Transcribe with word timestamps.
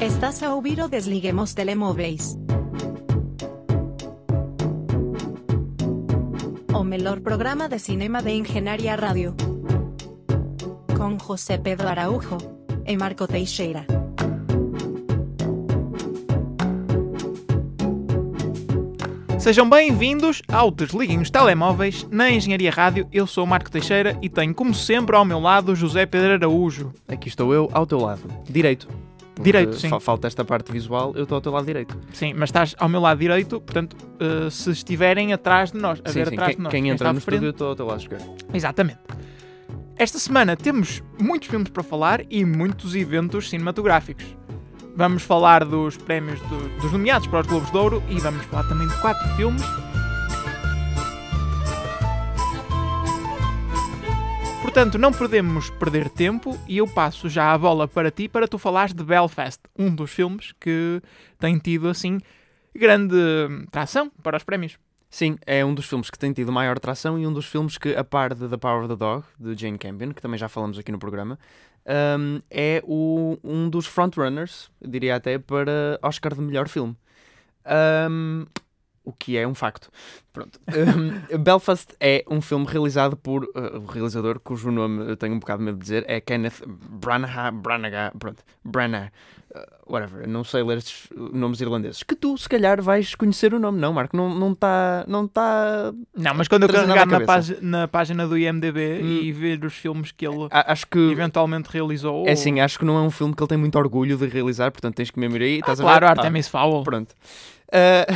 Estás 0.00 0.42
a 0.42 0.54
ouvir 0.54 0.80
o 0.80 0.88
Desliguemos 0.88 1.52
Telemóveis. 1.52 2.34
O 6.72 6.82
melhor 6.82 7.20
programa 7.20 7.68
de 7.68 7.78
cinema 7.78 8.22
de 8.22 8.30
Engenharia 8.30 8.96
Rádio. 8.96 9.36
Com 10.96 11.18
José 11.18 11.58
Pedro 11.58 11.86
Araújo 11.86 12.38
e 12.86 12.96
Marco 12.96 13.26
Teixeira. 13.28 13.84
Sejam 19.38 19.68
bem-vindos 19.68 20.40
ao 20.48 20.70
Desliguem 20.70 21.20
os 21.20 21.28
Telemóveis 21.28 22.06
na 22.10 22.30
Engenharia 22.30 22.70
Rádio. 22.70 23.06
Eu 23.12 23.26
sou 23.26 23.44
o 23.44 23.46
Marco 23.46 23.70
Teixeira 23.70 24.18
e 24.22 24.30
tenho, 24.30 24.54
como 24.54 24.72
sempre, 24.72 25.14
ao 25.14 25.26
meu 25.26 25.40
lado 25.40 25.76
José 25.76 26.06
Pedro 26.06 26.32
Araújo. 26.32 26.90
Aqui 27.06 27.28
estou 27.28 27.52
eu, 27.52 27.68
ao 27.74 27.86
teu 27.86 27.98
lado. 27.98 28.22
Direito. 28.48 28.88
Direito, 29.42 29.74
sim. 29.76 29.88
fa- 29.88 30.00
Falta 30.00 30.26
esta 30.26 30.44
parte 30.44 30.70
visual, 30.72 31.12
eu 31.16 31.22
estou 31.24 31.36
ao 31.36 31.40
teu 31.40 31.52
lado 31.52 31.66
direito. 31.66 31.96
Sim, 32.12 32.34
mas 32.34 32.48
estás 32.48 32.74
ao 32.78 32.88
meu 32.88 33.00
lado 33.00 33.18
direito, 33.18 33.60
portanto, 33.60 33.96
eh, 34.18 34.48
se 34.50 34.70
estiverem 34.70 35.32
atrás 35.32 35.72
de 35.72 35.78
nós, 35.78 36.00
a 36.04 36.08
sim, 36.08 36.14
ver 36.18 36.28
sim. 36.28 36.34
atrás 36.34 36.48
Quem, 36.50 36.56
de 36.56 36.62
nós, 36.62 36.70
quem 36.70 36.82
está 36.84 36.94
entra 36.94 37.12
no 37.12 37.20
frente- 37.20 37.34
estúdio, 37.34 37.46
eu 37.46 37.50
estou 37.50 37.68
ao 37.68 37.76
teu 37.76 37.86
lado 37.86 38.00
esquerdo. 38.00 38.34
Exatamente. 38.52 38.98
Esta 39.96 40.18
semana 40.18 40.56
temos 40.56 41.02
muitos 41.20 41.48
filmes 41.48 41.68
para 41.68 41.82
falar 41.82 42.22
e 42.30 42.44
muitos 42.44 42.94
eventos 42.94 43.50
cinematográficos. 43.50 44.24
Vamos 44.96 45.22
falar 45.22 45.64
dos 45.64 45.96
prémios 45.96 46.40
do- 46.42 46.80
dos 46.80 46.92
nomeados 46.92 47.26
para 47.28 47.40
os 47.40 47.46
Globos 47.46 47.70
de 47.70 47.76
Ouro 47.76 48.02
e 48.08 48.18
vamos 48.18 48.42
falar 48.46 48.64
também 48.68 48.88
de 48.88 48.94
quatro 49.00 49.28
filmes. 49.36 49.62
Portanto, 54.62 54.98
não 54.98 55.12
podemos 55.12 55.70
perder 55.70 56.08
tempo 56.08 56.56
e 56.68 56.78
eu 56.78 56.86
passo 56.86 57.28
já 57.28 57.52
a 57.52 57.58
bola 57.58 57.88
para 57.88 58.10
ti 58.10 58.28
para 58.28 58.46
tu 58.46 58.56
falares 58.58 58.94
de 58.94 59.02
Belfast, 59.02 59.60
um 59.76 59.92
dos 59.94 60.10
filmes 60.10 60.52
que 60.60 61.00
tem 61.38 61.58
tido 61.58 61.88
assim 61.88 62.20
grande 62.74 63.16
tração 63.72 64.10
para 64.22 64.36
os 64.36 64.44
prémios. 64.44 64.78
Sim, 65.08 65.36
é 65.44 65.64
um 65.64 65.74
dos 65.74 65.86
filmes 65.86 66.08
que 66.08 66.18
tem 66.18 66.32
tido 66.32 66.52
maior 66.52 66.76
atração 66.76 67.18
e 67.18 67.26
um 67.26 67.32
dos 67.32 67.46
filmes 67.46 67.76
que, 67.76 67.94
a 67.96 68.04
par 68.04 68.32
de 68.32 68.46
The 68.48 68.56
Power 68.56 68.84
of 68.84 68.88
the 68.88 68.96
Dog, 68.96 69.24
de 69.40 69.60
Jane 69.60 69.76
Campion, 69.76 70.12
que 70.12 70.22
também 70.22 70.38
já 70.38 70.48
falamos 70.48 70.78
aqui 70.78 70.92
no 70.92 71.00
programa, 71.00 71.36
hum, 72.18 72.40
é 72.48 72.80
o- 72.86 73.36
um 73.42 73.68
dos 73.68 73.86
frontrunners, 73.86 74.70
diria 74.80 75.16
até, 75.16 75.36
para 75.36 75.98
Oscar 76.00 76.32
de 76.34 76.40
melhor 76.42 76.68
filme. 76.68 76.96
Hum, 78.08 78.46
o 79.04 79.12
que 79.12 79.36
é 79.36 79.46
um 79.46 79.54
facto. 79.54 79.88
Pronto. 80.32 80.60
Hum, 80.68 81.38
Belfast 81.40 81.94
é 81.98 82.24
um 82.30 82.40
filme 82.40 82.66
realizado 82.68 83.16
por 83.16 83.44
uh, 83.44 83.78
o 83.82 83.86
realizador, 83.86 84.38
cujo 84.40 84.70
nome 84.70 85.10
eu 85.10 85.16
tenho 85.16 85.34
um 85.34 85.38
bocado 85.40 85.58
de 85.60 85.64
medo 85.64 85.78
de 85.78 85.82
dizer, 85.82 86.04
é 86.06 86.20
Kenneth 86.20 86.62
Branagh, 86.66 87.50
Branagh, 87.52 88.12
pronto, 88.18 88.44
Branagh, 88.64 89.10
uh, 89.52 89.92
whatever, 89.92 90.28
não 90.28 90.44
sei 90.44 90.62
ler 90.62 90.78
estes 90.78 91.08
nomes 91.32 91.60
irlandeses, 91.60 92.04
que 92.04 92.14
tu 92.14 92.36
se 92.38 92.48
calhar 92.48 92.80
vais 92.80 93.14
conhecer 93.16 93.52
o 93.52 93.58
nome, 93.58 93.80
não 93.80 93.92
Marco? 93.92 94.16
Não 94.16 94.52
está 94.52 95.04
não 95.08 95.26
tá, 95.26 95.92
não 95.92 95.92
tá 95.92 95.92
Não, 96.14 96.34
mas 96.34 96.46
quando 96.46 96.62
eu 96.64 96.68
carregar 96.68 97.06
na, 97.06 97.20
página, 97.22 97.58
na 97.60 97.88
página 97.88 98.28
do 98.28 98.38
IMDB 98.38 99.00
Hum. 99.02 99.18
e 99.22 99.32
ver 99.32 99.64
os 99.64 99.74
filmes 99.74 100.12
que 100.12 100.24
ele 100.26 100.46
Acho 100.52 100.86
que 100.86 100.98
eventualmente 101.10 101.68
realizou. 101.72 102.28
é 102.28 102.32
assim, 102.32 102.60
acho 102.60 102.78
que 102.78 102.84
não 102.84 102.96
é 102.98 103.02
um 103.02 103.10
filme 103.10 103.34
que 103.34 103.42
ele 103.42 103.48
tem 103.48 103.58
muito 103.58 103.76
orgulho 103.76 104.16
de 104.16 104.26
realizar, 104.28 104.70
portanto 104.70 104.94
tens 104.94 105.10
que 105.10 105.18
mesmo 105.18 105.36
ir 105.38 105.42
aí. 105.42 105.54
Ah, 105.56 105.58
estás 105.60 105.80
a 105.80 105.82
claro? 105.82 106.06
Artemis 106.06 106.46
Fowl. 106.46 106.84
Pronto. 106.84 107.14
Ah, 107.72 108.06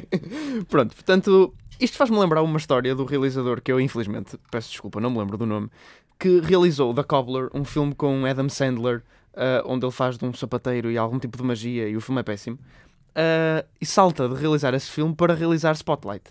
pronto, 0.68 0.94
portanto, 0.94 1.54
isto 1.80 1.96
faz-me 1.96 2.18
lembrar 2.18 2.42
uma 2.42 2.58
história 2.58 2.94
do 2.94 3.04
realizador 3.04 3.60
que 3.60 3.70
eu, 3.70 3.80
infelizmente, 3.80 4.38
peço 4.50 4.70
desculpa, 4.70 5.00
não 5.00 5.10
me 5.10 5.18
lembro 5.18 5.36
do 5.36 5.46
nome, 5.46 5.68
que 6.18 6.40
realizou 6.40 6.94
The 6.94 7.02
Cobbler, 7.02 7.50
um 7.52 7.64
filme 7.64 7.94
com 7.94 8.24
Adam 8.24 8.48
Sandler, 8.48 9.02
ah, 9.34 9.62
onde 9.66 9.84
ele 9.84 9.92
faz 9.92 10.16
de 10.16 10.24
um 10.24 10.32
sapateiro 10.32 10.90
e 10.90 10.96
algum 10.96 11.18
tipo 11.18 11.36
de 11.36 11.42
magia, 11.44 11.88
e 11.88 11.96
o 11.96 12.00
filme 12.00 12.20
é 12.20 12.24
péssimo. 12.24 12.58
Ah, 13.14 13.64
e 13.80 13.86
salta 13.86 14.28
de 14.28 14.34
realizar 14.34 14.74
esse 14.74 14.90
filme 14.90 15.14
para 15.14 15.34
realizar 15.34 15.72
Spotlight. 15.74 16.24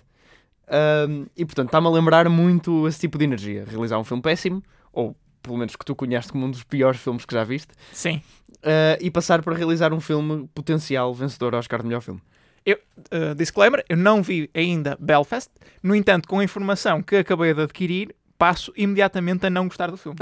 E 1.35 1.45
portanto, 1.45 1.67
está-me 1.67 1.87
a 1.87 1.91
lembrar 1.91 2.27
muito 2.27 2.87
esse 2.87 2.99
tipo 2.99 3.19
de 3.19 3.25
energia. 3.25 3.65
Realizar 3.67 3.99
um 3.99 4.03
filme 4.03 4.23
péssimo, 4.23 4.63
ou 4.91 5.15
pelo 5.45 5.57
menos 5.57 5.75
que 5.75 5.85
tu 5.85 5.95
conheces 5.95 6.31
como 6.31 6.45
um 6.45 6.51
dos 6.51 6.63
piores 6.63 6.99
filmes 6.99 7.23
que 7.23 7.33
já 7.33 7.43
viste, 7.43 7.71
Sim. 7.93 8.19
uh, 8.57 8.97
e 8.99 9.11
passar 9.11 9.43
para 9.43 9.55
realizar 9.55 9.93
um 9.93 9.99
filme 9.99 10.49
potencial 10.55 11.13
vencedor 11.13 11.53
ao 11.53 11.59
Oscar 11.59 11.81
de 11.81 11.87
melhor 11.87 12.01
filme. 12.01 12.19
Uh, 12.67 13.35
disclaimer, 13.35 13.85
eu 13.87 13.95
não 13.95 14.23
vi 14.23 14.49
ainda 14.53 14.97
Belfast. 14.99 15.51
No 15.83 15.95
entanto, 15.95 16.27
com 16.27 16.39
a 16.39 16.43
informação 16.43 17.01
que 17.01 17.17
acabei 17.17 17.53
de 17.53 17.61
adquirir, 17.61 18.15
passo 18.37 18.73
imediatamente 18.75 19.45
a 19.45 19.49
não 19.49 19.67
gostar 19.67 19.91
do 19.91 19.97
filme. 19.97 20.17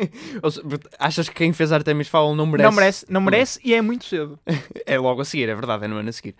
Achas 0.98 1.28
que 1.28 1.34
quem 1.34 1.52
fez 1.52 1.72
Artemis 1.72 2.08
Fowl 2.08 2.34
não 2.34 2.46
merece? 2.46 2.64
Não 2.64 2.72
merece, 2.72 3.06
não 3.08 3.20
merece 3.20 3.60
e 3.64 3.74
é 3.74 3.82
muito 3.82 4.04
cedo. 4.04 4.38
É 4.86 4.98
logo 4.98 5.20
a 5.20 5.24
seguir, 5.24 5.48
é 5.48 5.54
verdade, 5.54 5.84
é 5.84 5.88
no 5.88 5.96
ano 5.96 6.08
a 6.08 6.12
seguir. 6.12 6.34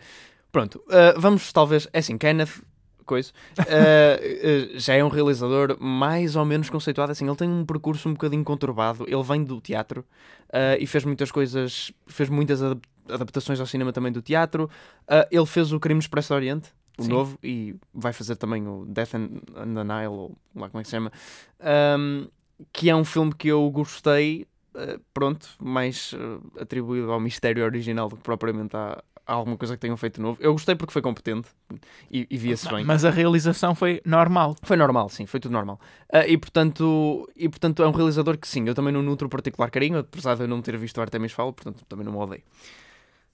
Pronto, 0.50 0.82
uh, 0.86 1.18
vamos 1.18 1.52
talvez, 1.52 1.86
é 1.92 1.98
assim, 1.98 2.16
Kenneth, 2.16 2.62
coisa, 3.04 3.32
uh, 3.58 4.74
uh, 4.74 4.78
já 4.80 4.94
é 4.94 5.04
um 5.04 5.08
realizador 5.08 5.76
mais 5.78 6.36
ou 6.36 6.44
menos 6.44 6.70
conceituado, 6.70 7.12
assim, 7.12 7.26
ele 7.26 7.36
tem 7.36 7.48
um 7.48 7.64
percurso 7.64 8.08
um 8.08 8.12
bocadinho 8.12 8.44
conturbado, 8.44 9.04
ele 9.06 9.22
vem 9.22 9.44
do 9.44 9.60
teatro 9.60 10.00
uh, 10.48 10.80
e 10.80 10.86
fez 10.86 11.04
muitas 11.04 11.30
coisas, 11.30 11.92
fez 12.06 12.28
muitas 12.30 12.60
adaptações 13.10 13.60
ao 13.60 13.66
cinema 13.66 13.92
também 13.92 14.12
do 14.12 14.22
teatro, 14.22 14.68
Uh, 15.08 15.24
ele 15.30 15.46
fez 15.46 15.72
o 15.72 15.80
Crime 15.80 15.98
Expresso 15.98 16.28
do 16.28 16.36
Oriente, 16.36 16.68
o 16.98 17.02
Sim. 17.02 17.08
novo, 17.08 17.38
e 17.42 17.74
vai 17.94 18.12
fazer 18.12 18.36
também 18.36 18.66
o 18.68 18.84
Death 18.86 19.14
on 19.14 19.40
on 19.56 19.74
the 19.74 19.84
Nile, 19.84 20.08
ou 20.08 20.36
lá 20.54 20.68
como 20.68 20.80
é 20.80 20.82
que 20.82 20.88
se 20.88 20.96
chama, 20.96 21.10
um, 21.98 22.26
que 22.72 22.90
é 22.90 22.94
um 22.94 23.04
filme 23.04 23.34
que 23.34 23.48
eu 23.48 23.70
gostei, 23.70 24.46
uh, 24.74 25.00
pronto, 25.14 25.48
mais 25.58 26.12
uh, 26.12 26.60
atribuído 26.60 27.10
ao 27.10 27.18
mistério 27.18 27.64
original 27.64 28.10
do 28.10 28.16
que 28.16 28.22
propriamente 28.22 28.76
a, 28.76 29.02
a 29.26 29.32
alguma 29.32 29.56
coisa 29.56 29.76
que 29.76 29.80
tenham 29.80 29.96
feito 29.96 30.20
novo. 30.20 30.38
Eu 30.42 30.52
gostei 30.52 30.74
porque 30.74 30.92
foi 30.92 31.00
competente 31.00 31.48
e, 32.10 32.26
e 32.28 32.36
via-se 32.36 32.68
bem. 32.68 32.84
Mas 32.84 33.06
a 33.06 33.10
realização 33.10 33.74
foi 33.74 34.02
normal. 34.04 34.56
Foi 34.62 34.76
normal, 34.76 35.08
sim, 35.08 35.24
foi 35.24 35.40
tudo 35.40 35.52
normal. 35.52 35.80
Ah, 36.12 36.26
e, 36.26 36.36
portanto, 36.36 37.26
e 37.34 37.48
portanto 37.48 37.82
é 37.82 37.88
um 37.88 37.92
realizador 37.92 38.36
que 38.36 38.46
sim, 38.46 38.66
eu 38.66 38.74
também 38.74 38.92
não 38.92 39.02
nutro 39.02 39.26
particular 39.26 39.70
carinho, 39.70 39.98
apesar 39.98 40.34
de 40.34 40.42
eu 40.42 40.48
não 40.48 40.60
ter 40.60 40.76
visto 40.76 40.98
o 40.98 41.00
Artemis 41.00 41.32
Fowl, 41.32 41.54
portanto 41.54 41.82
também 41.88 42.04
não 42.04 42.12
me 42.12 42.18
odeio. 42.18 42.42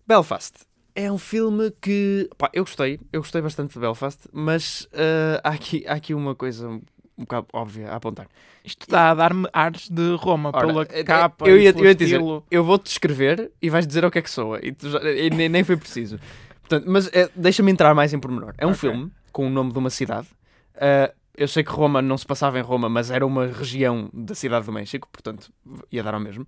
Belfast 0.06 0.66
é 0.94 1.10
um 1.10 1.18
filme 1.18 1.72
que 1.80 2.28
pá, 2.38 2.48
eu 2.52 2.62
gostei, 2.64 3.00
eu 3.12 3.20
gostei 3.20 3.42
bastante 3.42 3.72
de 3.74 3.80
Belfast, 3.80 4.28
mas 4.32 4.88
ah, 4.92 5.40
há, 5.42 5.48
aqui, 5.50 5.84
há 5.88 5.94
aqui 5.94 6.14
uma 6.14 6.34
coisa 6.34 6.68
um 6.68 6.80
bocado 7.22 7.46
óbvia 7.52 7.90
a 7.90 7.96
apontar. 7.96 8.26
Isto 8.64 8.82
está 8.82 9.10
a 9.10 9.14
dar-me 9.14 9.48
ares 9.52 9.88
de 9.88 10.14
Roma 10.16 10.50
Ora, 10.52 10.66
pela 10.66 10.82
eh, 10.90 11.04
capa 11.04 11.48
eu 11.48 11.58
ia- 11.58 11.72
pelo 11.72 11.84
eu 11.84 11.88
ia 11.88 11.94
dizer. 11.94 12.20
Eu 12.50 12.64
vou-te 12.64 12.84
descrever 12.86 13.50
e 13.62 13.70
vais 13.70 13.86
dizer 13.86 14.04
o 14.04 14.10
que 14.10 14.18
é 14.18 14.22
que 14.22 14.30
soa, 14.30 14.58
e, 14.62 14.74
já- 14.80 15.00
nem, 15.34 15.48
nem 15.48 15.64
foi 15.64 15.76
preciso. 15.76 16.18
Portanto, 16.60 16.84
mas 16.88 17.08
eh, 17.12 17.28
deixa-me 17.36 17.70
entrar 17.72 17.94
mais 17.94 18.12
em 18.12 18.18
pormenor. 18.18 18.54
É 18.58 18.66
um 18.66 18.70
Ok. 18.70 18.78
filme 18.80 19.10
com 19.32 19.46
o 19.46 19.50
nome 19.50 19.72
de 19.72 19.78
uma 19.78 19.90
cidade. 19.90 20.28
Ah, 20.76 21.12
eu 21.36 21.46
sei 21.48 21.62
que 21.64 21.70
Roma 21.70 22.00
não 22.02 22.16
se 22.18 22.26
passava 22.26 22.58
em 22.58 22.62
Roma, 22.62 22.88
mas 22.88 23.10
era 23.10 23.24
uma 23.26 23.46
região 23.46 24.08
da 24.12 24.34
cidade 24.34 24.66
do 24.66 24.72
México, 24.72 25.08
portanto 25.10 25.52
ia 25.90 26.02
dar 26.02 26.14
ao 26.14 26.20
mesmo. 26.20 26.46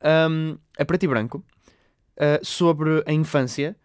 Ahm, 0.00 0.56
é 0.76 0.84
preto 0.84 1.04
e 1.04 1.08
branco, 1.08 1.42
ah, 2.18 2.40
sobre 2.42 3.02
a 3.06 3.12
infância 3.12 3.76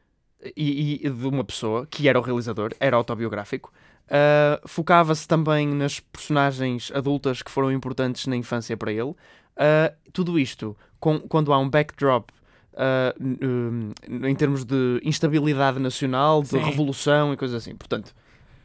e, 0.56 1.06
e 1.06 1.10
de 1.10 1.28
uma 1.28 1.44
pessoa 1.44 1.86
que 1.86 2.08
era 2.08 2.20
o 2.20 2.22
realizador, 2.22 2.74
era 2.80 2.96
autobiográfico. 2.98 3.72
Ah, 4.10 4.60
Focava-se 4.66 5.28
também 5.28 5.68
nas 5.68 6.00
personagens 6.00 6.92
adultas 6.94 7.42
que 7.42 7.52
foram 7.52 7.72
importantes 7.72 8.26
na 8.28 8.36
infância 8.36 8.76
para 8.78 8.92
ele. 8.92 9.14
Ah, 9.58 9.94
tudo 10.14 10.40
isto 10.40 10.76
com- 11.00 11.20
quando 11.20 11.52
há 11.54 11.58
um 11.60 11.70
backdrop 11.70 12.30
hum, 13.20 13.92
em 14.28 14.36
termos 14.36 14.64
de 14.64 15.00
instabilidade 15.04 15.80
nacional, 15.80 16.42
de 16.42 16.50
Sim. 16.50 16.60
revolução 16.60 17.34
e 17.34 17.38
coisas 17.38 17.62
assim. 17.62 17.76
Portanto, 17.76 18.14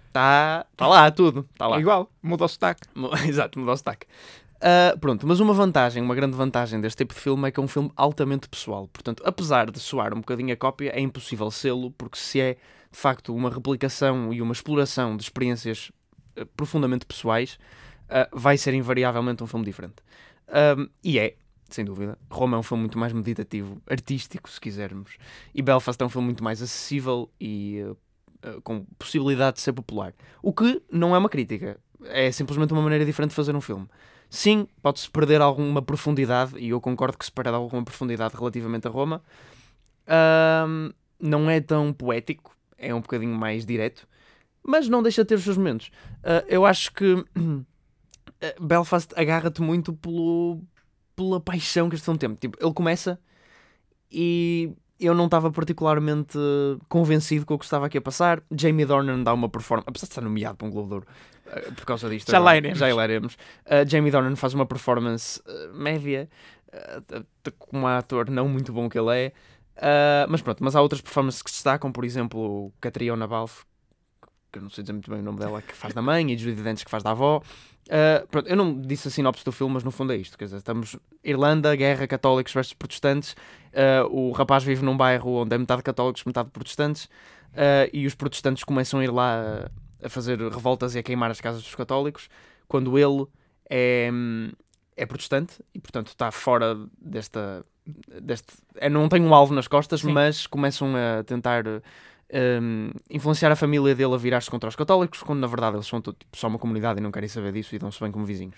está 0.09 0.65
tá 0.77 0.87
lá 0.87 1.11
tudo. 1.11 1.45
Tá 1.59 1.67
lá. 1.67 1.77
É 1.77 1.81
igual, 1.81 2.11
muda 2.23 2.45
o 2.45 2.49
sotaque. 2.49 2.83
Exato, 3.29 3.59
mudou 3.59 3.75
o 3.75 3.77
sotaque. 3.77 4.07
Ah, 4.67 4.97
pronto, 4.99 5.27
mas 5.27 5.41
uma 5.41 5.53
vantagem, 5.53 6.03
uma 6.03 6.15
grande 6.15 6.35
vantagem 6.35 6.81
deste 6.81 6.97
tipo 6.97 7.13
de 7.13 7.21
filme 7.21 7.47
é 7.47 7.51
que 7.51 7.61
é 7.61 7.63
um 7.63 7.69
filme 7.69 7.91
altamente 7.95 8.49
pessoal. 8.49 8.89
Portanto, 8.89 9.23
apesar 9.27 9.71
de 9.71 9.79
soar 9.79 10.15
um 10.15 10.21
bocadinho 10.21 10.55
a 10.55 10.57
cópia, 10.57 10.91
é 10.91 11.01
impossível 11.01 11.51
sê-lo, 11.51 11.91
porque 11.91 12.17
se 12.17 12.41
é 12.41 12.55
de 12.91 12.99
facto 12.99 13.35
uma 13.35 13.51
replicação 13.51 14.33
e 14.33 14.41
uma 14.41 14.55
exploração 14.55 15.19
de 15.19 15.23
experiências 15.23 15.93
ah, 16.35 16.47
profundamente 16.57 17.05
pessoais, 17.05 17.59
ah, 18.09 18.27
vai 18.33 18.57
ser 18.57 18.73
invariavelmente 18.73 19.45
um 19.45 19.47
filme 19.47 19.67
diferente. 19.67 19.97
E 21.03 21.19
é, 21.19 21.35
sem 21.69 21.85
dúvida. 21.85 22.19
Roma 22.31 22.57
é 22.57 22.61
um 22.61 22.63
filme 22.63 22.85
muito 22.85 22.99
mais 22.99 23.13
meditativo, 23.13 23.83
artístico, 23.87 24.49
se 24.49 24.59
quisermos. 24.59 25.19
E 25.55 25.61
Belfast 25.61 26.03
é 26.03 26.07
um 26.07 26.09
filme 26.09 26.29
muito 26.29 26.43
mais 26.43 26.63
acessível 26.63 27.31
e 27.39 27.85
com 28.63 28.87
possibilidade 28.99 29.57
de 29.57 29.63
ser 29.63 29.75
popular. 29.75 30.15
O 30.43 30.55
que 30.55 30.81
não 30.91 31.15
é 31.15 31.19
uma 31.19 31.29
crítica. 31.29 31.79
É 32.05 32.31
simplesmente 32.33 32.73
uma 32.73 32.83
maneira 32.83 33.05
diferente 33.05 33.31
de 33.31 33.37
fazer 33.37 33.55
um 33.55 33.61
filme. 33.61 33.89
Sim, 34.35 34.67
pode-se 34.83 35.09
perder 35.09 35.41
alguma 35.41 35.81
profundidade, 35.81 36.59
e 36.59 36.71
eu 36.71 36.81
concordo 36.81 37.17
que 37.17 37.25
se 37.25 37.31
perde 37.31 37.51
alguma 37.51 37.85
profundidade 37.85 38.35
relativamente 38.37 38.89
a 38.89 38.91
Roma. 38.91 39.23
Ahm, 40.09 40.93
não 41.21 41.49
é 41.49 41.61
tão 41.61 41.93
poético, 41.93 42.53
é 42.77 42.93
um 42.93 43.01
bocadinho 43.01 43.33
mais 43.39 43.65
direto, 43.65 44.09
mas 44.61 44.89
não 44.89 45.05
deixa 45.05 45.23
de 45.23 45.29
ter 45.29 45.37
os 45.37 45.45
seus 45.45 45.57
momentos. 45.57 45.89
Ah, 46.25 46.45
eu 46.49 46.67
acho 46.67 46.93
que 46.93 47.25
eh, 48.41 48.57
Belfast 48.61 49.13
agarra-te 49.15 49.63
muito 49.63 49.93
pelo, 49.95 50.61
pela 51.15 51.41
paixão 51.41 51.89
que 51.89 51.95
este 51.95 52.05
filme 52.05 52.19
tem. 52.19 52.35
Tipo, 52.35 52.59
ele 52.61 52.75
começa 52.75 53.21
e 54.11 54.73
eu 55.01 55.15
não 55.15 55.25
estava 55.27 55.51
particularmente 55.51 56.39
convencido 56.89 57.45
com 57.45 57.55
o 57.55 57.59
que 57.59 57.65
estava 57.65 57.87
aqui 57.87 57.99
a 57.99 58.03
passar. 58.03 58.43
Jamie 58.51 58.87
Dornan 58.87 59.23
dá 59.23 59.33
uma 59.35 59.49
performance, 59.49 59.89
apesar 59.89 60.07
de 60.07 60.13
estar 60.13 60.21
nomeado 60.23 60.57
para 60.57 60.67
um 60.67 60.71
Globo 60.71 60.89
de 60.89 60.95
Ouro 60.95 61.07
uh, 61.47 61.73
por 61.75 61.85
causa 61.85 62.09
disto. 62.09 62.31
Já 62.31 62.39
lá 62.39 62.57
iremos. 62.57 62.79
Já 62.79 62.95
lá 62.95 63.05
iremos. 63.05 63.35
Uh, 63.35 63.89
Jamie 63.89 64.11
Dornan 64.11 64.37
faz 64.37 64.55
uma 64.55 64.67
performance 64.67 65.41
uh, 65.41 65.75
média, 65.75 66.29
como 67.59 67.83
um 67.83 67.87
ator 67.87 68.31
não 68.31 68.49
muito 68.49 68.73
bom 68.73 68.89
que 68.89 68.99
ele 68.99 69.17
é. 69.17 69.33
Mas 70.29 70.41
pronto, 70.41 70.63
mas 70.63 70.77
há 70.77 70.81
outras 70.81 71.01
performances 71.01 71.43
que 71.43 71.51
se 71.51 71.57
destacam, 71.57 71.91
por 71.91 72.05
exemplo, 72.05 72.73
Catriona 72.81 73.27
Balfe, 73.27 73.65
que 74.55 74.59
eu 74.59 74.63
não 74.63 74.71
sei 74.71 74.83
dizer 74.83 74.93
muito 74.93 75.11
bem 75.11 75.19
o 75.19 75.23
nome 75.23 75.39
dela, 75.39 75.61
que 75.61 75.75
faz 75.75 75.93
da 75.93 76.01
mãe, 76.01 76.31
e 76.31 76.39
Judy 76.39 76.63
Dentes, 76.63 76.85
que 76.85 76.91
faz 76.91 77.03
da 77.03 77.11
avó. 77.11 77.43
Uh, 77.87 78.27
pronto, 78.29 78.49
eu 78.49 78.57
não 78.57 78.81
disse 78.81 79.09
a 79.09 79.11
sinopse 79.11 79.45
do 79.45 79.53
filme, 79.53 79.75
mas 79.75 79.83
no 79.83 79.91
fundo 79.91 80.13
é 80.13 80.17
isto. 80.17 80.39
Quer 80.39 80.45
dizer, 80.45 80.59
estamos 80.59 80.97
Irlanda, 81.23 81.75
guerra, 81.75 82.07
católicos 82.07 82.53
versus 82.53 82.73
protestantes. 82.73 83.33
Uh, 83.73 84.09
o 84.11 84.31
rapaz 84.31 84.63
vive 84.63 84.85
num 84.85 84.97
bairro 84.97 85.43
onde 85.43 85.55
é 85.55 85.59
metade 85.59 85.83
católicos, 85.83 86.25
metade 86.25 86.51
protestantes. 86.51 87.05
Uh, 87.53 87.91
e 87.93 88.07
os 88.07 88.15
protestantes 88.15 88.65
começam 88.65 89.01
a 89.01 89.05
ir 89.05 89.11
lá 89.11 89.69
a 90.03 90.09
fazer 90.09 90.39
revoltas 90.41 90.95
e 90.95 90.99
a 90.99 91.03
queimar 91.03 91.31
as 91.31 91.41
casas 91.41 91.63
dos 91.63 91.75
católicos. 91.75 92.29
Quando 92.69 92.97
ele 92.97 93.27
é, 93.69 94.11
é 94.97 95.05
protestante 95.05 95.61
e, 95.75 95.81
portanto, 95.81 96.09
está 96.09 96.31
fora 96.31 96.77
desta. 96.99 97.67
deste, 98.23 98.55
é, 98.77 98.89
não 98.89 99.09
tem 99.09 99.21
um 99.21 99.35
alvo 99.35 99.53
nas 99.53 99.69
costas, 99.69 100.01
Sim. 100.01 100.13
mas 100.13 100.47
começam 100.47 100.95
a 100.97 101.23
tentar 101.25 101.65
um, 102.33 102.91
influenciar 103.11 103.51
a 103.51 103.57
família 103.57 103.95
dele 103.95 104.15
a 104.15 104.17
virar-se 104.17 104.51
contra 104.51 104.69
os 104.69 104.77
católicos, 104.77 105.23
quando 105.23 105.41
na 105.41 105.47
verdade 105.47 105.77
eles 105.77 105.87
são 105.87 106.01
todo, 106.01 106.17
tipo, 106.19 106.37
só 106.37 106.49
uma 106.49 106.59
comunidade 106.59 107.01
e 107.01 107.03
não 107.03 107.13
querem 107.13 107.29
saber 107.29 107.53
disso 107.53 107.75
e 107.75 107.79
dão-se 107.79 108.01
bem 108.01 108.11
como 108.11 108.25
vizinhos. 108.25 108.57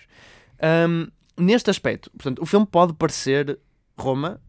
Um, 0.89 1.07
neste 1.37 1.69
aspecto, 1.69 2.09
portanto, 2.11 2.41
o 2.41 2.45
filme 2.45 2.65
pode 2.65 2.93
parecer 2.93 3.59
Roma, 3.97 4.41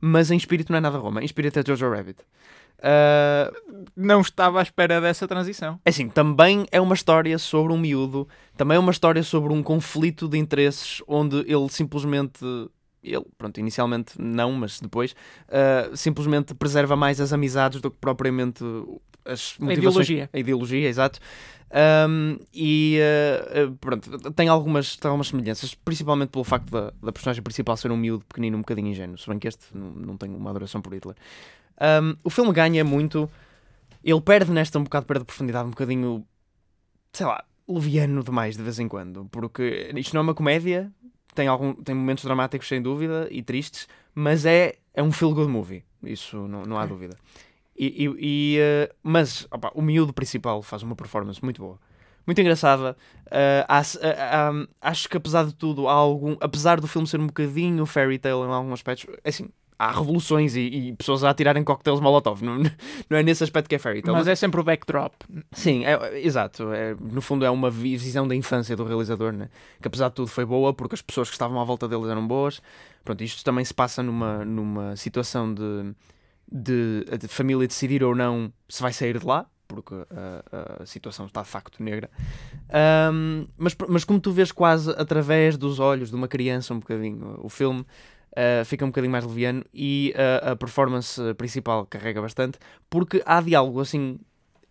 mas 0.00 0.30
em 0.30 0.36
espírito 0.36 0.72
não 0.72 0.78
é 0.78 0.80
nada 0.80 0.98
Roma, 0.98 1.20
em 1.22 1.24
espírito 1.24 1.58
é 1.58 1.64
Jojo 1.64 1.90
Rabbit. 1.90 2.20
Uh, 2.78 3.84
Não 3.96 4.20
estava 4.20 4.58
à 4.58 4.62
espera 4.62 5.00
dessa 5.00 5.28
transição. 5.28 5.78
é 5.84 5.90
assim, 5.90 6.08
também 6.08 6.66
é 6.72 6.80
uma 6.80 6.94
história 6.94 7.38
sobre 7.38 7.72
um 7.72 7.78
miúdo, 7.78 8.26
também 8.56 8.76
é 8.76 8.80
uma 8.80 8.90
história 8.90 9.22
sobre 9.22 9.52
um 9.52 9.62
conflito 9.62 10.26
de 10.26 10.36
interesses 10.36 11.00
onde 11.06 11.36
ele 11.46 11.68
simplesmente. 11.68 12.40
Ele, 13.02 13.24
pronto, 13.36 13.58
inicialmente 13.58 14.20
não, 14.20 14.52
mas 14.52 14.80
depois, 14.80 15.12
uh, 15.48 15.96
simplesmente 15.96 16.54
preserva 16.54 16.94
mais 16.94 17.20
as 17.20 17.32
amizades 17.32 17.80
do 17.80 17.90
que 17.90 17.96
propriamente 18.00 18.62
as 19.24 19.56
motivações. 19.58 20.08
ideologia. 20.08 20.30
A 20.32 20.38
ideologia, 20.38 20.88
exato. 20.88 21.18
Um, 22.08 22.38
e 22.52 22.98
uh, 23.66 23.74
pronto, 23.76 24.30
tem 24.32 24.48
algumas, 24.48 24.96
tem 24.96 25.08
algumas 25.08 25.28
semelhanças, 25.28 25.74
principalmente 25.74 26.28
pelo 26.28 26.44
facto 26.44 26.70
da, 26.70 26.92
da 27.02 27.10
personagem 27.10 27.42
principal 27.42 27.76
ser 27.76 27.90
um 27.90 27.96
miúdo 27.96 28.24
pequenino, 28.26 28.58
um 28.58 28.60
bocadinho 28.60 28.88
ingênuo, 28.88 29.16
se 29.16 29.26
bem 29.28 29.38
que 29.38 29.48
este 29.48 29.64
não, 29.74 29.90
não 29.90 30.16
tem 30.16 30.34
uma 30.34 30.50
adoração 30.50 30.82
por 30.82 30.92
Hitler. 30.92 31.16
Um, 31.80 32.14
o 32.22 32.30
filme 32.30 32.52
ganha 32.52 32.84
muito. 32.84 33.28
Ele 34.04 34.20
perde 34.20 34.50
nesta 34.50 34.78
um 34.78 34.84
bocado, 34.84 35.06
perde 35.06 35.24
profundidade, 35.24 35.66
um 35.66 35.70
bocadinho, 35.70 36.26
sei 37.12 37.26
lá, 37.26 37.42
leviano 37.66 38.22
demais 38.22 38.56
de 38.56 38.62
vez 38.62 38.78
em 38.78 38.86
quando. 38.88 39.26
Porque 39.30 39.90
isto 39.96 40.12
não 40.14 40.20
é 40.20 40.24
uma 40.24 40.34
comédia, 40.34 40.92
tem, 41.34 41.48
algum, 41.48 41.74
tem 41.74 41.94
momentos 41.94 42.24
dramáticos 42.24 42.68
sem 42.68 42.80
dúvida 42.82 43.28
e 43.30 43.42
tristes, 43.42 43.88
mas 44.14 44.44
é, 44.46 44.74
é 44.94 45.02
um 45.02 45.12
feel 45.12 45.32
good 45.34 45.50
movie. 45.50 45.84
Isso 46.02 46.36
não, 46.48 46.62
não 46.64 46.76
há 46.78 46.82
Ok. 46.84 46.88
dúvida. 46.94 47.16
E, 47.76 48.04
e- 48.06 48.16
e, 48.18 48.58
eh, 48.60 48.92
mas 49.02 49.46
opa, 49.50 49.70
o 49.74 49.80
miúdo 49.82 50.12
principal 50.12 50.62
faz 50.62 50.82
uma 50.82 50.94
performance 50.94 51.42
muito 51.42 51.60
boa. 51.62 51.78
Muito 52.26 52.40
engraçada. 52.40 52.96
Há- 53.66 53.80
há- 53.80 54.48
há- 54.50 54.66
acho 54.90 55.08
que 55.08 55.16
apesar 55.16 55.44
de 55.44 55.54
tudo, 55.54 55.88
há 55.88 55.92
algum, 55.92 56.36
apesar 56.40 56.80
do 56.80 56.86
filme 56.86 57.06
ser 57.08 57.18
um 57.18 57.26
bocadinho 57.26 57.84
fairy 57.86 58.18
tale 58.18 58.36
em 58.42 58.52
alguns 58.52 58.74
aspectos, 58.74 59.06
é 59.24 59.28
assim, 59.28 59.48
há 59.82 59.90
revoluções 59.90 60.54
e, 60.54 60.60
e 60.60 60.92
pessoas 60.92 61.24
a 61.24 61.30
atirarem 61.30 61.64
coquetéis 61.64 61.98
molotov. 62.00 62.42
Não, 62.42 62.58
não 63.10 63.16
é 63.18 63.22
nesse 63.22 63.42
aspecto 63.42 63.68
que 63.68 63.74
é 63.74 63.78
fairy 63.78 64.02
tale. 64.02 64.16
Mas 64.16 64.28
é 64.28 64.34
sempre 64.34 64.60
o 64.60 64.64
backdrop. 64.64 65.12
Sim, 65.52 65.84
é, 65.84 65.92
é- 65.92 66.26
exato. 66.26 66.72
É, 66.72 66.94
no 67.00 67.20
fundo 67.20 67.44
é 67.44 67.50
uma 67.50 67.70
vi- 67.70 67.96
visão 67.96 68.26
da 68.28 68.34
infância 68.34 68.76
do 68.76 68.84
realizador, 68.84 69.32
né? 69.32 69.48
que 69.80 69.88
apesar 69.88 70.08
de 70.08 70.14
tudo 70.14 70.28
foi 70.28 70.44
boa, 70.44 70.72
porque 70.72 70.94
as 70.94 71.02
pessoas 71.02 71.28
que 71.28 71.34
estavam 71.34 71.60
à 71.60 71.64
volta 71.64 71.88
deles 71.88 72.06
eram 72.06 72.26
boas. 72.26 72.62
Pronto, 73.04 73.22
isto 73.24 73.42
também 73.44 73.64
se 73.64 73.74
passa 73.74 74.02
numa, 74.02 74.44
numa 74.44 74.94
situação 74.96 75.52
de, 75.52 75.94
de 77.18 77.28
família 77.28 77.66
decidir 77.66 78.04
ou 78.04 78.14
não 78.14 78.52
se 78.68 78.80
vai 78.82 78.92
sair 78.92 79.18
de 79.18 79.26
lá, 79.26 79.46
porque 79.66 79.94
a, 79.94 80.82
a 80.82 80.86
situação 80.86 81.26
está 81.26 81.42
de 81.42 81.48
facto 81.48 81.82
negra. 81.82 82.10
Ahm, 82.70 83.46
mas, 83.56 83.74
mas 83.88 84.04
como 84.04 84.20
tu 84.20 84.30
vês 84.32 84.52
quase 84.52 84.90
através 84.96 85.56
dos 85.56 85.78
olhos 85.80 86.10
de 86.10 86.16
uma 86.16 86.28
criança, 86.28 86.72
um 86.74 86.78
bocadinho, 86.78 87.38
o 87.42 87.48
filme. 87.48 87.84
Ah, 88.36 88.64
fica 88.64 88.84
um 88.84 88.88
bocadinho 88.88 89.12
mais 89.12 89.24
leviano 89.24 89.64
e 89.74 90.14
ah, 90.16 90.52
a 90.52 90.56
performance 90.56 91.20
principal 91.34 91.86
carrega 91.86 92.20
bastante 92.20 92.58
porque 92.88 93.22
há 93.26 93.40
diálogo 93.40 93.80
assim 93.80 94.18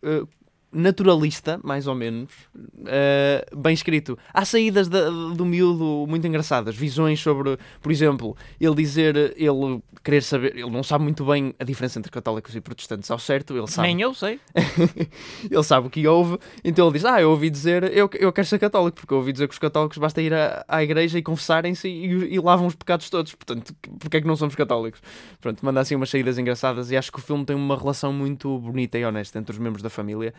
uh, 0.03 0.27
naturalista, 0.71 1.59
mais 1.63 1.87
ou 1.87 1.95
menos, 1.95 2.31
uh, 2.55 3.57
bem 3.57 3.73
escrito. 3.73 4.17
Há 4.33 4.45
saídas 4.45 4.87
da- 4.87 5.09
do 5.09 5.45
miúdo 5.45 6.05
muito 6.07 6.25
engraçadas, 6.25 6.75
visões 6.75 7.19
sobre, 7.19 7.57
por 7.81 7.91
exemplo, 7.91 8.35
ele 8.59 8.75
dizer, 8.75 9.33
ele 9.35 9.81
querer 10.03 10.23
saber, 10.23 10.55
ele 10.55 10.69
não 10.69 10.81
sabe 10.83 11.03
muito 11.03 11.25
bem 11.25 11.53
a 11.59 11.63
diferença 11.63 11.99
entre 11.99 12.11
católicos 12.11 12.55
e 12.55 12.61
protestantes 12.61 13.11
ao 13.11 13.19
certo, 13.19 13.55
ele 13.55 13.67
sabe, 13.67 13.87
Nem 13.89 14.01
eu 14.01 14.13
sei. 14.13 14.39
ele 15.49 15.63
sabe 15.63 15.87
o 15.87 15.89
que 15.89 16.07
houve, 16.07 16.37
então 16.63 16.87
ele 16.87 16.93
diz, 16.93 17.05
ah, 17.05 17.21
eu 17.21 17.29
ouvi 17.31 17.49
dizer, 17.49 17.83
eu, 17.95 18.09
eu 18.13 18.31
quero 18.31 18.47
ser 18.47 18.57
católico, 18.59 18.97
porque 18.97 19.13
eu 19.13 19.17
ouvi 19.17 19.31
dizer 19.31 19.47
que 19.47 19.53
os 19.53 19.59
católicos 19.59 19.97
basta 19.97 20.21
ir 20.21 20.33
à, 20.33 20.63
à 20.67 20.83
igreja 20.83 21.19
e 21.19 21.21
confessarem-se 21.21 21.87
e, 21.87 22.33
e 22.33 22.39
lavam 22.39 22.67
os 22.67 22.75
pecados 22.75 23.09
todos, 23.09 23.35
portanto, 23.35 23.75
porque 23.99 24.17
é 24.17 24.21
que 24.21 24.27
não 24.27 24.35
somos 24.35 24.55
católicos? 24.55 25.01
Pronto, 25.39 25.63
manda 25.63 25.79
assim 25.81 25.95
umas 25.95 26.09
saídas 26.09 26.37
engraçadas 26.37 26.91
e 26.91 26.97
acho 26.97 27.11
que 27.11 27.19
o 27.19 27.21
filme 27.21 27.45
tem 27.45 27.55
uma 27.55 27.77
relação 27.77 28.11
muito 28.13 28.57
bonita 28.59 28.97
e 28.97 29.05
honesta 29.05 29.37
entre 29.37 29.51
os 29.51 29.59
membros 29.59 29.83
da 29.83 29.89
família 29.89 30.33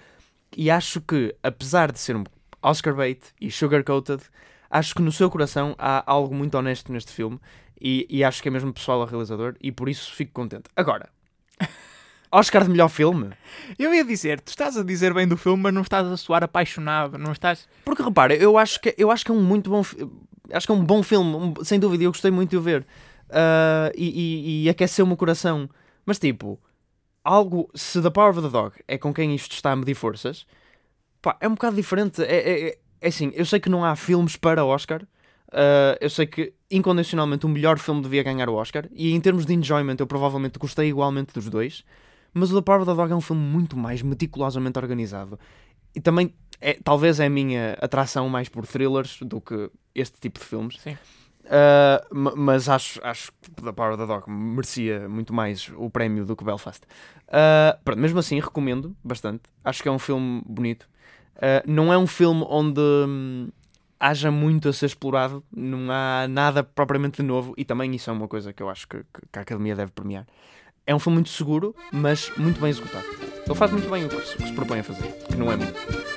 e 0.57 0.71
acho 0.71 1.01
que, 1.01 1.35
apesar 1.43 1.91
de 1.93 1.99
ser 1.99 2.17
um 2.17 2.25
Oscar 2.63 2.95
bait 2.95 3.21
e 3.41 3.51
sugar-coated, 3.51 4.23
acho 4.71 4.95
que 4.95 5.03
no 5.03 5.11
seu 5.13 5.29
coração 5.31 5.75
há 5.79 6.03
algo 6.11 6.35
muito 6.35 6.57
honesto 6.57 6.93
neste 6.93 7.13
filme 7.13 7.39
e, 7.81 8.07
e 8.09 8.23
acho 8.25 8.41
que 8.43 8.49
é 8.49 8.51
mesmo 8.51 8.73
pessoal 8.73 9.01
ao 9.01 9.07
realizador 9.07 9.55
e 9.61 9.73
por 9.73 9.89
isso 9.89 10.13
fico 10.15 10.33
contente. 10.33 10.65
Agora, 10.77 11.09
Oscar 12.31 12.65
de 12.65 12.71
melhor 12.71 12.89
filme? 12.89 13.31
Eu 13.79 13.93
ia 13.95 14.05
dizer, 14.05 14.41
tu 14.41 14.49
estás 14.49 14.77
a 14.77 14.83
dizer 14.83 15.13
bem 15.13 15.27
do 15.29 15.37
filme, 15.37 15.63
mas 15.63 15.75
não 15.75 15.83
estás 15.83 16.07
a 16.07 16.17
soar 16.17 16.43
apaixonado. 16.43 17.19
Não 17.19 17.33
estás. 17.33 17.69
Porque 17.85 18.03
repara, 18.03 18.35
eu 18.35 18.57
acho 18.57 18.81
que, 18.81 18.95
eu 18.97 19.11
acho 19.11 19.25
que 19.25 19.31
é 19.31 19.35
um 19.35 19.43
muito 19.43 19.69
bom 19.71 19.83
acho 20.53 20.67
que 20.67 20.73
é 20.73 20.75
um 20.75 20.85
bom 20.85 21.03
filme, 21.03 21.35
um- 21.35 21.65
sem 21.65 21.79
dúvida, 21.79 22.05
eu 22.05 22.11
gostei 22.11 22.31
muito 22.31 22.51
de 22.51 22.57
o 22.57 22.63
ver. 22.63 22.87
Ah, 23.31 23.91
e, 23.95 24.09
e, 24.09 24.65
e 24.65 24.69
aqueceu 24.71 25.05
o 25.05 25.09
meu 25.09 25.17
coração. 25.17 25.69
Mas 26.07 26.19
tipo, 26.19 26.59
algo, 27.25 27.71
se 27.75 28.01
The 28.03 28.11
Power 28.11 28.31
of 28.31 28.43
the 28.43 28.49
Dog 28.49 28.77
é 28.89 28.99
com 28.99 29.13
quem 29.15 29.35
isto 29.35 29.53
está 29.53 29.73
a 29.73 29.77
medir 29.77 29.95
forças, 29.95 30.47
pá, 31.21 31.37
é 31.41 31.49
um 31.49 31.53
bocado 31.55 31.77
diferente. 31.77 32.23
É, 32.23 32.37
é, 32.37 32.69
é- 32.71 32.79
é 33.01 33.09
assim, 33.09 33.33
eu 33.35 33.45
sei 33.45 33.59
que 33.61 33.69
não 33.69 33.85
há 33.85 33.97
filmes 33.97 34.37
para 34.37 34.65
Oscar. 34.65 35.03
ah, 35.53 35.97
eu 36.01 36.09
sei 36.11 36.27
que 36.27 36.53
incondicionalmente 36.71 37.45
o 37.47 37.49
melhor 37.49 37.79
filme 37.79 38.01
devia 38.03 38.23
ganhar 38.23 38.49
o 38.49 38.55
Oscar. 38.55 38.89
E 38.93 39.13
em 39.13 39.21
termos 39.21 39.45
de 39.45 39.53
enjoyment, 39.55 39.97
eu 39.99 40.07
provavelmente 40.07 40.59
gostei 40.59 40.89
igualmente 40.89 41.35
dos 41.35 41.49
dois. 41.49 41.85
Mas 42.33 42.51
o 42.51 42.55
The 42.57 42.63
Power 42.63 42.81
of 42.83 42.91
the 42.91 42.97
Dog 42.97 43.13
é 43.13 43.17
um 43.17 43.21
filme 43.21 43.43
muito 43.43 43.77
mais 43.77 44.01
meticulosamente 44.03 44.79
organizado. 44.79 45.39
E 45.95 46.01
também, 46.01 46.33
é, 46.61 46.75
talvez 46.83 47.21
é 47.21 47.27
a 47.27 47.31
minha 47.31 47.77
atração 47.83 48.29
mais 48.31 48.49
por 48.49 48.67
thrillers 48.67 49.19
do 49.21 49.41
que 49.41 49.71
este 49.95 50.19
tipo 50.19 50.39
de 50.41 50.47
filmes. 50.47 50.81
Sim. 50.81 50.97
Ma- 52.13 52.35
mas 52.37 52.69
acho, 52.69 53.01
acho 53.05 53.33
que 53.41 53.51
The 53.63 53.73
Power 53.73 53.93
of 53.95 54.03
the 54.03 54.07
Dog 54.07 54.31
merecia 54.31 55.09
muito 55.09 55.33
mais 55.35 55.71
o 55.77 55.91
prémio 55.91 56.25
do 56.25 56.37
que 56.37 56.45
Belfast. 56.45 56.83
Ah, 57.29 57.79
pronto, 57.85 57.99
mesmo 58.01 58.19
assim, 58.19 58.39
recomendo 58.41 58.97
bastante. 59.03 59.43
Acho 59.65 59.83
que 59.83 59.89
é 59.89 59.93
um 59.93 59.99
filme 59.99 60.43
bonito. 60.47 60.89
Ah, 61.37 61.63
não 61.67 61.93
é 61.93 61.99
um 61.99 62.07
filme 62.07 62.45
onde 62.49 62.81
hum, 62.81 63.49
haja 63.99 64.31
muito 64.31 64.69
a 64.69 64.73
ser 64.73 64.87
explorado, 64.87 65.43
não 65.55 65.91
há 65.91 66.27
nada 66.29 66.63
propriamente 66.63 67.23
de 67.23 67.27
novo, 67.27 67.55
e 67.57 67.65
também 67.65 67.95
isso 67.95 68.11
é 68.11 68.13
uma 68.13 68.29
coisa 68.29 68.53
que 68.53 68.63
eu 68.63 68.69
acho 68.71 68.87
que, 68.89 68.99
que- 68.99 69.23
que 69.33 69.39
a 69.39 69.43
Academia 69.43 69.75
deve 69.77 69.93
premiar. 69.93 70.27
É 70.87 70.95
um 70.95 70.99
filme 70.99 71.17
muito 71.17 71.31
seguro, 71.31 71.75
mas 71.93 72.31
muito 72.37 72.61
bem 72.61 72.71
executado. 72.71 73.05
Ele 73.47 73.55
faz 73.55 73.71
muito 73.71 73.89
bem 73.89 74.05
o 74.05 74.09
que 74.09 74.21
se, 74.27 74.35
o 74.35 74.39
que 74.39 74.47
se 74.49 74.53
propõe 74.53 74.81
a 74.81 74.85
fazer, 74.85 75.13
que 75.29 75.37
não 75.37 75.51
é 75.53 75.57
muito. 75.57 76.12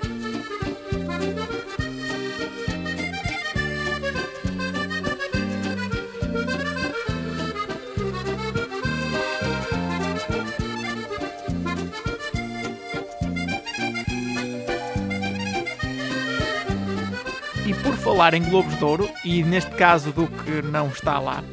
Falar 18.15 18.33
em 18.33 18.49
Globos 18.49 18.77
de 18.77 18.85
Ouro, 18.85 19.09
e 19.25 19.43
neste 19.43 19.71
caso 19.71 20.13
do 20.13 20.25
que 20.25 20.61
não 20.61 20.87
está 20.87 21.19
lá, 21.19 21.43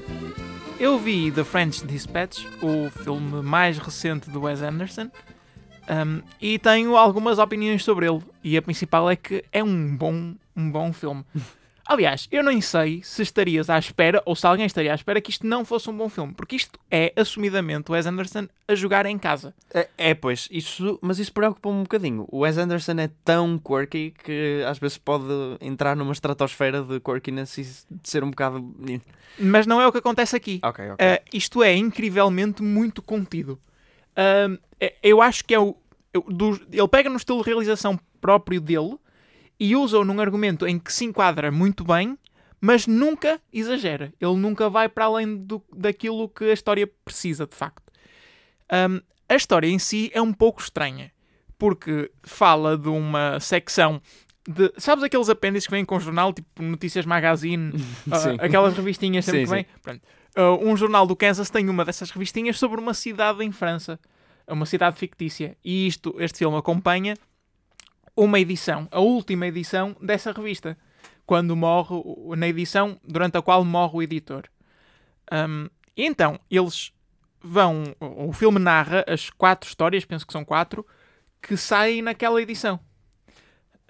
eu 0.78 0.96
vi 0.96 1.28
The 1.32 1.42
French 1.42 1.84
Dispatch, 1.84 2.46
o 2.62 2.88
filme 3.02 3.42
mais 3.42 3.78
recente 3.78 4.30
do 4.30 4.42
Wes 4.42 4.62
Anderson, 4.62 5.10
um, 5.90 6.22
e 6.40 6.60
tenho 6.60 6.96
algumas 6.96 7.40
opiniões 7.40 7.82
sobre 7.82 8.06
ele. 8.06 8.22
E 8.44 8.56
a 8.56 8.62
principal 8.62 9.10
é 9.10 9.16
que 9.16 9.44
é 9.50 9.60
um 9.64 9.96
bom, 9.96 10.34
um 10.56 10.70
bom 10.70 10.92
filme. 10.92 11.24
Aliás, 11.92 12.26
eu 12.32 12.42
nem 12.42 12.58
sei 12.62 13.02
se 13.04 13.20
estarias 13.20 13.68
à 13.68 13.78
espera, 13.78 14.22
ou 14.24 14.34
se 14.34 14.46
alguém 14.46 14.64
estaria 14.64 14.92
à 14.92 14.94
espera, 14.94 15.20
que 15.20 15.30
isto 15.30 15.46
não 15.46 15.62
fosse 15.62 15.90
um 15.90 15.94
bom 15.94 16.08
filme. 16.08 16.32
Porque 16.32 16.56
isto 16.56 16.80
é, 16.90 17.12
assumidamente, 17.14 17.90
o 17.90 17.92
Wes 17.92 18.06
Anderson 18.06 18.48
a 18.66 18.74
jogar 18.74 19.04
em 19.04 19.18
casa. 19.18 19.54
É, 19.74 19.86
é, 19.98 20.14
pois, 20.14 20.48
isso, 20.50 20.98
mas 21.02 21.18
isso 21.18 21.30
preocupa-me 21.34 21.76
um 21.76 21.82
bocadinho. 21.82 22.26
O 22.30 22.38
Wes 22.38 22.56
Anderson 22.56 22.92
é 22.92 23.10
tão 23.22 23.58
quirky 23.58 24.14
que 24.24 24.64
às 24.66 24.78
vezes 24.78 24.96
pode 24.96 25.26
entrar 25.60 25.94
numa 25.94 26.14
estratosfera 26.14 26.82
de 26.82 26.98
quirkiness 26.98 27.58
e 27.58 27.62
de 27.62 28.08
ser 28.08 28.24
um 28.24 28.30
bocado. 28.30 28.74
Mas 29.38 29.66
não 29.66 29.78
é 29.78 29.86
o 29.86 29.92
que 29.92 29.98
acontece 29.98 30.34
aqui. 30.34 30.60
Ok, 30.62 30.92
ok. 30.92 31.06
Uh, 31.06 31.22
isto 31.30 31.62
é 31.62 31.76
incrivelmente 31.76 32.62
muito 32.62 33.02
contido. 33.02 33.60
Uh, 34.16 34.58
eu 35.02 35.20
acho 35.20 35.44
que 35.44 35.52
é 35.52 35.60
o. 35.60 35.76
Eu, 36.10 36.22
do, 36.26 36.58
ele 36.72 36.88
pega 36.88 37.10
no 37.10 37.16
estilo 37.16 37.42
de 37.42 37.50
realização 37.50 38.00
próprio 38.18 38.62
dele 38.62 38.96
e 39.62 39.76
usa-o 39.76 40.04
num 40.04 40.20
argumento 40.20 40.66
em 40.66 40.76
que 40.76 40.92
se 40.92 41.04
enquadra 41.04 41.52
muito 41.52 41.84
bem, 41.84 42.18
mas 42.60 42.84
nunca 42.84 43.40
exagera. 43.52 44.12
Ele 44.20 44.34
nunca 44.34 44.68
vai 44.68 44.88
para 44.88 45.04
além 45.04 45.36
do, 45.36 45.62
daquilo 45.72 46.28
que 46.28 46.46
a 46.46 46.52
história 46.52 46.90
precisa, 47.04 47.46
de 47.46 47.54
facto. 47.54 47.84
Um, 48.72 49.00
a 49.28 49.36
história 49.36 49.68
em 49.68 49.78
si 49.78 50.10
é 50.12 50.20
um 50.20 50.32
pouco 50.32 50.60
estranha, 50.60 51.12
porque 51.56 52.10
fala 52.24 52.76
de 52.76 52.88
uma 52.88 53.38
secção 53.38 54.02
de. 54.48 54.72
Sabes 54.78 55.04
aqueles 55.04 55.28
apêndices 55.28 55.68
que 55.68 55.70
vêm 55.70 55.84
com 55.84 55.94
o 55.94 56.00
jornal, 56.00 56.32
tipo 56.32 56.60
Notícias 56.60 57.06
Magazine, 57.06 57.70
uh, 58.08 58.44
aquelas 58.44 58.76
revistinhas 58.76 59.24
sempre 59.24 59.42
sim, 59.42 59.46
que 59.46 59.52
vêm? 59.52 59.66
Pronto. 59.80 60.02
Uh, 60.36 60.68
um 60.68 60.76
jornal 60.76 61.06
do 61.06 61.14
Kansas 61.14 61.50
tem 61.50 61.68
uma 61.68 61.84
dessas 61.84 62.10
revistinhas 62.10 62.58
sobre 62.58 62.80
uma 62.80 62.94
cidade 62.94 63.44
em 63.44 63.52
França, 63.52 64.00
uma 64.48 64.66
cidade 64.66 64.96
fictícia. 64.98 65.56
E 65.64 65.86
isto, 65.86 66.16
este 66.18 66.38
filme 66.38 66.56
acompanha 66.56 67.14
uma 68.16 68.38
edição, 68.38 68.88
a 68.90 69.00
última 69.00 69.46
edição 69.46 69.96
dessa 70.00 70.32
revista, 70.32 70.76
quando 71.24 71.56
morre, 71.56 71.96
na 72.36 72.48
edição 72.48 72.98
durante 73.02 73.36
a 73.38 73.42
qual 73.42 73.64
morre 73.64 73.96
o 73.96 74.02
editor. 74.02 74.44
Um, 75.32 75.68
e 75.96 76.04
então, 76.04 76.38
eles 76.50 76.92
vão, 77.40 77.84
o 78.00 78.32
filme 78.32 78.58
narra 78.58 79.04
as 79.06 79.30
quatro 79.30 79.68
histórias, 79.68 80.04
penso 80.04 80.26
que 80.26 80.32
são 80.32 80.44
quatro, 80.44 80.86
que 81.40 81.56
saem 81.56 82.02
naquela 82.02 82.40
edição. 82.40 82.78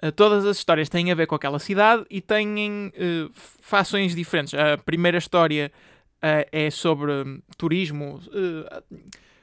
Uh, 0.01 0.11
todas 0.11 0.45
as 0.45 0.57
histórias 0.57 0.89
têm 0.89 1.11
a 1.11 1.15
ver 1.15 1.27
com 1.27 1.35
aquela 1.35 1.59
cidade 1.59 2.05
e 2.09 2.19
têm 2.19 2.87
uh, 2.87 3.31
fações 3.61 4.15
diferentes. 4.15 4.53
A 4.53 4.77
primeira 4.77 5.17
história 5.17 5.71
uh, 6.17 6.47
é 6.51 6.69
sobre 6.69 7.11
um, 7.11 7.41
turismo, 7.57 8.19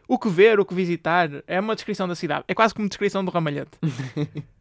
o 0.07 0.19
que 0.19 0.29
ver, 0.29 0.59
o 0.59 0.65
que 0.65 0.75
visitar. 0.75 1.31
É 1.47 1.61
uma 1.61 1.75
descrição 1.75 2.07
da 2.07 2.15
cidade. 2.15 2.45
É 2.49 2.55
quase 2.55 2.75
como 2.75 2.89
descrição 2.89 3.25
do 3.25 3.31
ramalhete. 3.31 3.79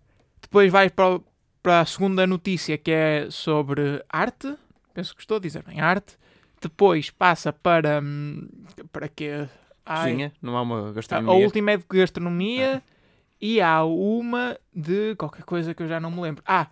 Depois 0.49 0.71
vai 0.71 0.89
para, 0.89 1.21
para 1.61 1.81
a 1.81 1.85
segunda 1.85 2.25
notícia 2.25 2.75
que 2.75 2.89
é 2.89 3.27
sobre 3.29 4.03
arte. 4.09 4.55
Penso 4.95 5.15
que 5.15 5.21
estou 5.21 5.37
a 5.37 5.39
dizer 5.39 5.61
bem, 5.63 5.79
arte. 5.79 6.17
Depois 6.59 7.11
passa 7.11 7.53
para. 7.53 8.01
Hum, 8.01 8.49
para 8.91 9.07
quê? 9.07 9.47
Cozinha, 9.85 10.33
não 10.41 10.57
há 10.57 10.63
uma 10.63 10.91
gastronomia. 10.91 11.33
A 11.33 11.37
última 11.37 11.71
é 11.71 11.77
de 11.77 11.85
gastronomia 11.87 12.83
ah. 12.83 12.93
e 13.39 13.61
há 13.61 13.83
uma 13.83 14.59
de 14.73 15.15
qualquer 15.15 15.43
coisa 15.43 15.73
que 15.75 15.83
eu 15.83 15.87
já 15.87 15.99
não 15.99 16.09
me 16.09 16.19
lembro. 16.21 16.43
Ah, 16.47 16.67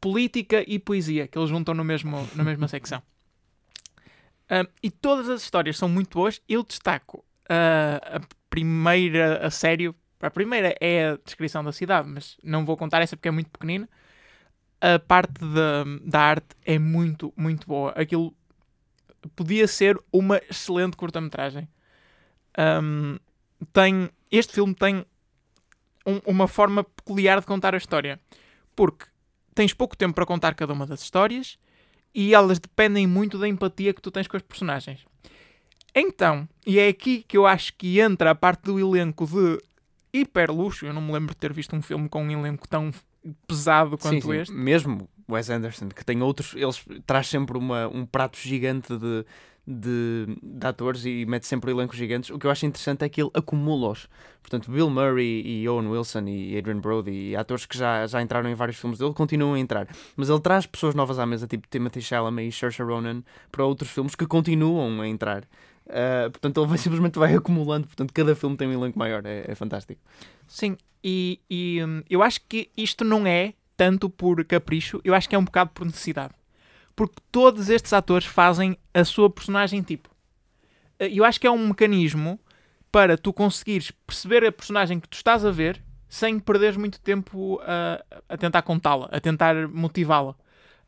política 0.00 0.64
e 0.66 0.78
poesia, 0.78 1.28
que 1.28 1.38
eles 1.38 1.50
juntam 1.50 1.74
no 1.74 1.84
mesmo, 1.84 2.26
na 2.34 2.42
mesma 2.42 2.68
secção. 2.68 3.02
Um, 4.50 4.66
e 4.82 4.90
todas 4.90 5.28
as 5.28 5.42
histórias 5.42 5.76
são 5.76 5.90
muito 5.90 6.16
boas. 6.16 6.40
Eu 6.48 6.62
destaco 6.62 7.18
uh, 7.18 8.16
a 8.16 8.20
primeira 8.48 9.46
a 9.46 9.50
sério 9.50 9.94
a 10.28 10.30
primeira 10.30 10.74
é 10.80 11.10
a 11.10 11.18
descrição 11.24 11.64
da 11.64 11.72
cidade, 11.72 12.08
mas 12.08 12.36
não 12.42 12.64
vou 12.64 12.76
contar 12.76 13.00
essa 13.00 13.16
porque 13.16 13.28
é 13.28 13.32
muito 13.32 13.50
pequenina. 13.50 13.88
A 14.80 14.98
parte 14.98 15.40
da, 15.40 15.84
da 16.02 16.20
arte 16.20 16.56
é 16.64 16.78
muito, 16.78 17.32
muito 17.36 17.66
boa. 17.66 17.90
Aquilo 17.92 18.34
podia 19.34 19.66
ser 19.66 19.98
uma 20.12 20.40
excelente 20.48 20.96
curta-metragem. 20.96 21.68
Um, 22.58 23.18
tem, 23.72 24.10
este 24.30 24.54
filme 24.54 24.74
tem 24.74 25.04
um, 26.06 26.20
uma 26.26 26.48
forma 26.48 26.84
peculiar 26.84 27.40
de 27.40 27.46
contar 27.46 27.74
a 27.74 27.78
história. 27.78 28.18
Porque 28.74 29.06
tens 29.54 29.74
pouco 29.74 29.96
tempo 29.96 30.14
para 30.14 30.26
contar 30.26 30.54
cada 30.54 30.72
uma 30.72 30.86
das 30.86 31.02
histórias 31.02 31.58
e 32.14 32.34
elas 32.34 32.58
dependem 32.58 33.06
muito 33.06 33.38
da 33.38 33.48
empatia 33.48 33.94
que 33.94 34.02
tu 34.02 34.10
tens 34.10 34.26
com 34.26 34.36
os 34.36 34.42
personagens. 34.42 35.04
Então, 35.94 36.48
e 36.66 36.78
é 36.78 36.88
aqui 36.88 37.24
que 37.26 37.36
eu 37.36 37.46
acho 37.46 37.74
que 37.74 38.00
entra 38.00 38.30
a 38.30 38.34
parte 38.34 38.62
do 38.62 38.78
elenco 38.78 39.26
de 39.26 39.58
hiper 40.12 40.50
luxo. 40.50 40.86
Eu 40.86 40.92
não 40.92 41.02
me 41.02 41.12
lembro 41.12 41.34
de 41.34 41.36
ter 41.36 41.52
visto 41.52 41.74
um 41.74 41.82
filme 41.82 42.08
com 42.08 42.22
um 42.22 42.30
elenco 42.30 42.68
tão 42.68 42.90
pesado 43.46 43.98
quanto 43.98 44.22
sim, 44.22 44.32
sim. 44.32 44.36
este. 44.36 44.54
Mesmo 44.54 45.08
Wes 45.28 45.48
Anderson, 45.50 45.88
que 45.88 46.04
tem 46.04 46.22
outros, 46.22 46.54
eles 46.54 46.84
traz 47.06 47.28
sempre 47.28 47.56
uma, 47.56 47.88
um 47.88 48.04
prato 48.04 48.36
gigante 48.38 48.96
de, 48.96 49.24
de, 49.66 50.26
de, 50.42 50.66
atores 50.66 51.04
e 51.04 51.24
mete 51.26 51.46
sempre 51.46 51.70
elencos 51.70 51.96
gigantes. 51.96 52.30
O 52.30 52.38
que 52.38 52.46
eu 52.46 52.50
acho 52.50 52.66
interessante 52.66 53.04
é 53.04 53.08
que 53.08 53.22
ele 53.22 53.30
acumula-os. 53.32 54.08
Portanto, 54.42 54.70
Bill 54.70 54.90
Murray 54.90 55.42
e 55.44 55.68
Owen 55.68 55.88
Wilson 55.88 56.24
e 56.26 56.58
Adrian 56.58 56.80
Brody 56.80 57.10
e 57.10 57.36
atores 57.36 57.66
que 57.66 57.78
já, 57.78 58.06
já 58.06 58.20
entraram 58.20 58.50
em 58.50 58.54
vários 58.54 58.78
filmes 58.78 58.98
dele 58.98 59.12
continuam 59.14 59.54
a 59.54 59.58
entrar. 59.58 59.86
Mas 60.16 60.28
ele 60.28 60.40
traz 60.40 60.66
pessoas 60.66 60.94
novas 60.94 61.18
à 61.18 61.26
mesa, 61.26 61.46
tipo 61.46 61.68
Timothy 61.68 62.02
Chalamet 62.02 62.48
e 62.48 62.52
Saoirse 62.52 62.82
Ronan, 62.82 63.22
para 63.52 63.64
outros 63.64 63.90
filmes 63.90 64.14
que 64.14 64.26
continuam 64.26 65.00
a 65.00 65.06
entrar. 65.06 65.44
Uh, 65.90 66.30
portanto, 66.30 66.60
ele 66.60 66.68
vai, 66.68 66.78
simplesmente 66.78 67.18
vai 67.18 67.34
acumulando. 67.34 67.86
Portanto, 67.86 68.12
cada 68.12 68.34
filme 68.34 68.56
tem 68.56 68.68
um 68.68 68.72
elenco 68.72 68.98
maior. 68.98 69.24
É, 69.26 69.44
é 69.48 69.54
fantástico. 69.54 70.00
Sim, 70.46 70.76
e, 71.02 71.40
e 71.50 71.82
um, 71.84 72.02
eu 72.08 72.22
acho 72.22 72.40
que 72.48 72.70
isto 72.76 73.04
não 73.04 73.26
é 73.26 73.54
tanto 73.76 74.08
por 74.08 74.44
capricho, 74.44 75.00
eu 75.02 75.14
acho 75.14 75.28
que 75.28 75.34
é 75.34 75.38
um 75.38 75.44
bocado 75.44 75.70
por 75.70 75.84
necessidade. 75.84 76.34
Porque 76.94 77.16
todos 77.32 77.68
estes 77.70 77.92
atores 77.92 78.26
fazem 78.26 78.76
a 78.92 79.04
sua 79.04 79.28
personagem 79.30 79.82
tipo. 79.82 80.08
Uh, 81.00 81.04
eu 81.04 81.24
acho 81.24 81.40
que 81.40 81.46
é 81.46 81.50
um 81.50 81.68
mecanismo 81.68 82.38
para 82.92 83.16
tu 83.16 83.32
conseguires 83.32 83.90
perceber 84.06 84.44
a 84.44 84.52
personagem 84.52 85.00
que 85.00 85.08
tu 85.08 85.14
estás 85.14 85.44
a 85.44 85.50
ver 85.50 85.82
sem 86.08 86.40
perderes 86.40 86.76
muito 86.76 87.00
tempo 87.00 87.60
a, 87.62 88.04
a 88.28 88.36
tentar 88.36 88.62
contá-la, 88.62 89.08
a 89.12 89.20
tentar 89.20 89.68
motivá-la. 89.68 90.32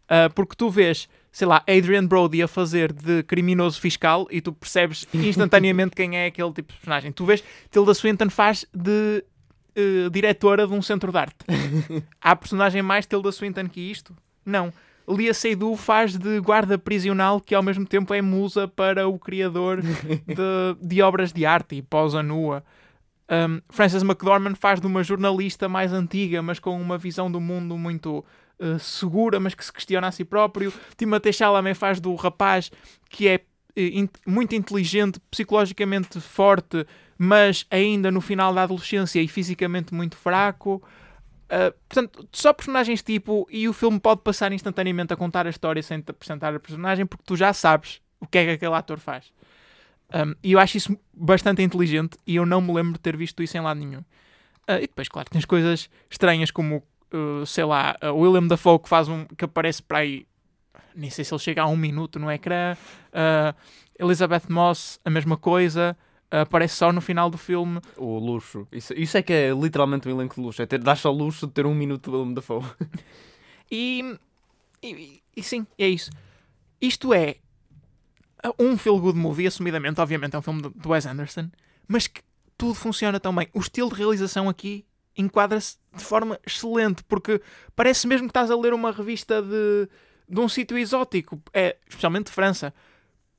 Uh, 0.04 0.32
porque 0.34 0.56
tu 0.56 0.68
vês 0.68 1.08
sei 1.32 1.46
lá, 1.46 1.64
Adrian 1.66 2.06
Brody 2.06 2.42
a 2.42 2.46
fazer 2.46 2.92
de 2.92 3.22
criminoso 3.22 3.80
fiscal 3.80 4.28
e 4.30 4.42
tu 4.42 4.52
percebes 4.52 5.06
instantaneamente 5.14 5.96
quem 5.96 6.16
é 6.18 6.26
aquele 6.26 6.52
tipo 6.52 6.72
de 6.72 6.78
personagem. 6.78 7.10
Tu 7.10 7.24
vês 7.24 7.42
Tilda 7.70 7.94
Swinton 7.94 8.28
faz 8.28 8.66
de 8.72 9.24
uh, 9.76 10.10
diretora 10.10 10.66
de 10.66 10.74
um 10.74 10.82
centro 10.82 11.10
de 11.10 11.18
arte. 11.18 11.44
Há 12.20 12.36
personagem 12.36 12.82
mais 12.82 13.06
Tilda 13.06 13.32
Swinton 13.32 13.66
que 13.66 13.80
isto? 13.80 14.14
Não. 14.44 14.70
Lia 15.08 15.34
Seydoux 15.34 15.76
faz 15.82 16.16
de 16.16 16.38
guarda 16.40 16.78
prisional 16.78 17.40
que 17.40 17.54
ao 17.54 17.62
mesmo 17.62 17.86
tempo 17.86 18.12
é 18.14 18.22
musa 18.22 18.68
para 18.68 19.08
o 19.08 19.18
criador 19.18 19.80
de, 19.82 20.76
de 20.80 21.02
obras 21.02 21.32
de 21.32 21.46
arte 21.46 21.76
e 21.76 21.82
posa 21.82 22.22
nua. 22.22 22.62
Um, 23.30 23.62
Frances 23.70 24.02
McDormand 24.02 24.54
faz 24.56 24.80
de 24.80 24.86
uma 24.86 25.02
jornalista 25.02 25.66
mais 25.66 25.92
antiga, 25.92 26.42
mas 26.42 26.58
com 26.58 26.78
uma 26.78 26.98
visão 26.98 27.32
do 27.32 27.40
mundo 27.40 27.78
muito 27.78 28.22
uh, 28.62 28.78
segura, 28.78 29.40
mas 29.40 29.54
que 29.54 29.64
se 29.64 29.72
questiona 29.72 30.06
a 30.06 30.12
si 30.12 30.24
próprio. 30.24 30.72
Timothée 30.96 31.32
Chalamet 31.32 31.74
faz 31.74 32.00
do 32.00 32.14
rapaz 32.14 32.70
que 33.10 33.28
é 33.28 33.36
uh, 33.36 33.40
in 33.76 34.08
muito 34.26 34.54
inteligente, 34.54 35.20
psicologicamente 35.30 36.20
forte, 36.20 36.86
mas 37.18 37.66
ainda 37.70 38.10
no 38.10 38.20
final 38.20 38.54
da 38.54 38.62
adolescência 38.62 39.20
e 39.20 39.28
fisicamente 39.28 39.92
muito 39.92 40.16
fraco. 40.16 40.82
Uh, 41.46 41.72
portanto, 41.88 42.26
só 42.32 42.52
personagens 42.52 43.02
tipo, 43.02 43.46
e 43.50 43.68
o 43.68 43.72
filme 43.72 44.00
pode 44.00 44.22
passar 44.22 44.52
instantaneamente 44.52 45.12
a 45.12 45.16
contar 45.16 45.46
a 45.46 45.50
história 45.50 45.82
sem 45.82 46.00
te 46.00 46.10
apresentar 46.10 46.54
a 46.54 46.60
personagem, 46.60 47.04
porque 47.04 47.24
tu 47.26 47.36
já 47.36 47.52
sabes 47.52 48.00
o 48.20 48.26
que 48.26 48.38
é 48.38 48.44
que 48.44 48.50
aquele 48.52 48.74
ator 48.74 48.98
faz. 48.98 49.32
Um, 50.14 50.34
e 50.42 50.52
eu 50.52 50.58
acho 50.58 50.76
isso 50.76 50.98
bastante 51.12 51.62
inteligente 51.62 52.18
e 52.26 52.36
eu 52.36 52.44
não 52.44 52.60
me 52.60 52.72
lembro 52.72 52.92
de 52.92 53.00
ter 53.00 53.16
visto 53.16 53.42
isso 53.42 53.56
em 53.56 53.60
lado 53.60 53.80
nenhum. 53.80 54.00
Uh, 54.68 54.76
e 54.76 54.82
depois, 54.82 55.08
claro, 55.08 55.28
tens 55.30 55.44
coisas 55.44 55.90
estranhas 56.10 56.50
como 56.50 56.82
uh, 57.12 57.46
sei 57.46 57.64
lá, 57.64 57.96
uh, 58.02 58.14
William 58.14 58.46
Dafoe 58.46 58.78
que 58.78 58.88
faz 58.88 59.08
um 59.08 59.24
que 59.24 59.44
aparece 59.44 59.82
para 59.82 59.98
aí, 59.98 60.26
nem 60.94 61.10
sei 61.10 61.24
se 61.24 61.32
ele 61.32 61.40
chega 61.40 61.62
a 61.62 61.66
um 61.66 61.76
minuto 61.76 62.18
no 62.18 62.30
ecrã. 62.30 62.76
Uh, 63.08 63.54
Elizabeth 63.98 64.48
Moss, 64.48 65.00
a 65.04 65.10
mesma 65.10 65.36
coisa. 65.36 65.96
aparece 66.30 66.76
só 66.76 66.92
no 66.92 67.00
final 67.00 67.30
do 67.30 67.38
filme. 67.38 67.80
O 67.96 68.18
luxo. 68.18 68.66
Isso, 68.72 68.92
isso 68.94 69.16
é 69.16 69.22
que 69.22 69.32
é 69.32 69.50
literalmente 69.50 70.08
um 70.08 70.12
elenco 70.12 70.34
de 70.34 70.40
luxo. 70.40 70.62
É 70.62 70.66
ter, 70.66 70.78
dá 70.78 70.96
só 70.96 71.10
luxo 71.10 71.46
de 71.46 71.52
ter 71.52 71.66
um 71.66 71.74
minuto 71.74 72.10
de 72.10 72.16
William 72.16 72.34
Dafoe. 72.34 72.64
e, 73.70 74.18
e, 74.82 75.22
e 75.36 75.42
sim, 75.42 75.66
é 75.78 75.88
isso. 75.88 76.10
Isto 76.80 77.14
é 77.14 77.36
um 78.58 78.76
feel 78.76 78.98
good 78.98 79.16
movie, 79.16 79.46
assumidamente, 79.46 80.00
obviamente 80.00 80.34
é 80.34 80.38
um 80.38 80.42
filme 80.42 80.62
do 80.62 80.88
Wes 80.88 81.06
Anderson, 81.06 81.48
mas 81.86 82.08
que 82.08 82.22
tudo 82.58 82.74
funciona 82.74 83.20
tão 83.20 83.34
bem. 83.34 83.48
O 83.52 83.60
estilo 83.60 83.90
de 83.90 83.96
realização 83.96 84.48
aqui 84.48 84.84
enquadra-se 85.16 85.76
de 85.94 86.02
forma 86.04 86.38
excelente, 86.46 87.02
porque 87.04 87.40
parece 87.76 88.06
mesmo 88.06 88.26
que 88.26 88.30
estás 88.30 88.50
a 88.50 88.56
ler 88.56 88.72
uma 88.72 88.90
revista 88.90 89.42
de, 89.42 89.88
de 90.28 90.40
um 90.40 90.48
sítio 90.48 90.78
exótico, 90.78 91.40
é, 91.52 91.76
especialmente 91.88 92.26
de 92.26 92.32
França, 92.32 92.72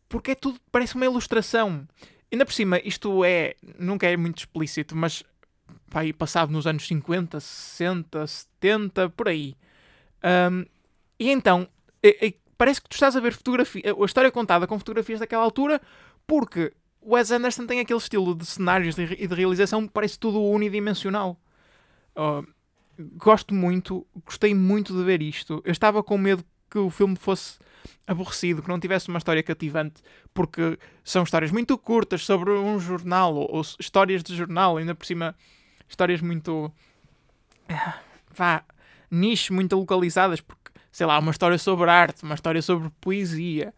porque 0.07 0.31
é 0.31 0.35
tudo, 0.35 0.59
parece 0.71 0.95
uma 0.95 1.05
ilustração. 1.05 1.87
Ainda 2.31 2.45
por 2.45 2.53
cima, 2.53 2.79
isto 2.83 3.23
é, 3.23 3.55
nunca 3.77 4.07
é 4.07 4.15
muito 4.17 4.39
explícito, 4.39 4.95
mas 4.95 5.23
vai 5.87 6.11
passado 6.11 6.51
nos 6.51 6.65
anos 6.65 6.87
50, 6.87 7.39
60, 7.39 8.25
70, 8.27 9.09
por 9.09 9.27
aí. 9.27 9.55
Um, 10.51 10.65
e 11.19 11.29
então, 11.29 11.67
é- 12.01 12.27
é- 12.27 12.33
parece 12.57 12.81
que 12.81 12.89
tu 12.89 12.93
estás 12.93 13.15
a 13.15 13.19
ver 13.19 13.33
fotografia, 13.33 13.83
a 13.85 14.05
história 14.05 14.31
contada 14.31 14.65
com 14.65 14.77
fotografias 14.77 15.19
daquela 15.19 15.43
altura, 15.43 15.81
porque 16.25 16.73
Wes 17.05 17.31
Anderson 17.31 17.65
tem 17.67 17.79
aquele 17.79 17.99
estilo 17.99 18.33
de 18.33 18.45
cenários 18.45 18.97
e 18.97 19.27
de 19.27 19.35
realização 19.35 19.85
que 19.85 19.93
parece 19.93 20.17
tudo 20.17 20.41
unidimensional. 20.41 21.37
Gosto 23.15 23.53
muito, 23.53 24.05
gostei 24.25 24.53
muito 24.53 24.95
de 24.95 25.03
ver 25.03 25.21
isto. 25.21 25.61
Eu 25.65 25.71
estava 25.71 26.03
com 26.03 26.17
medo 26.17 26.45
que 26.69 26.77
o 26.77 26.89
filme 26.89 27.15
fosse 27.15 27.59
aborrecido, 28.05 28.61
que 28.61 28.69
não 28.69 28.79
tivesse 28.79 29.09
uma 29.09 29.17
história 29.17 29.41
cativante, 29.43 30.01
porque 30.33 30.77
são 31.03 31.23
histórias 31.23 31.51
muito 31.51 31.77
curtas 31.77 32.23
sobre 32.23 32.51
um 32.51 32.79
jornal, 32.79 33.35
ou, 33.35 33.57
ou 33.57 33.61
histórias 33.79 34.23
de 34.23 34.35
jornal, 34.35 34.77
ainda 34.77 34.95
por 34.95 35.05
cima, 35.05 35.35
histórias 35.87 36.21
muito. 36.21 36.71
ah, 37.69 37.99
vá, 38.31 38.63
niche, 39.09 39.53
muito 39.53 39.75
localizadas, 39.75 40.41
porque, 40.41 40.71
sei 40.91 41.05
lá, 41.05 41.17
uma 41.19 41.31
história 41.31 41.57
sobre 41.57 41.89
arte, 41.89 42.23
uma 42.23 42.35
história 42.35 42.61
sobre 42.61 42.89
poesia. 43.01 43.73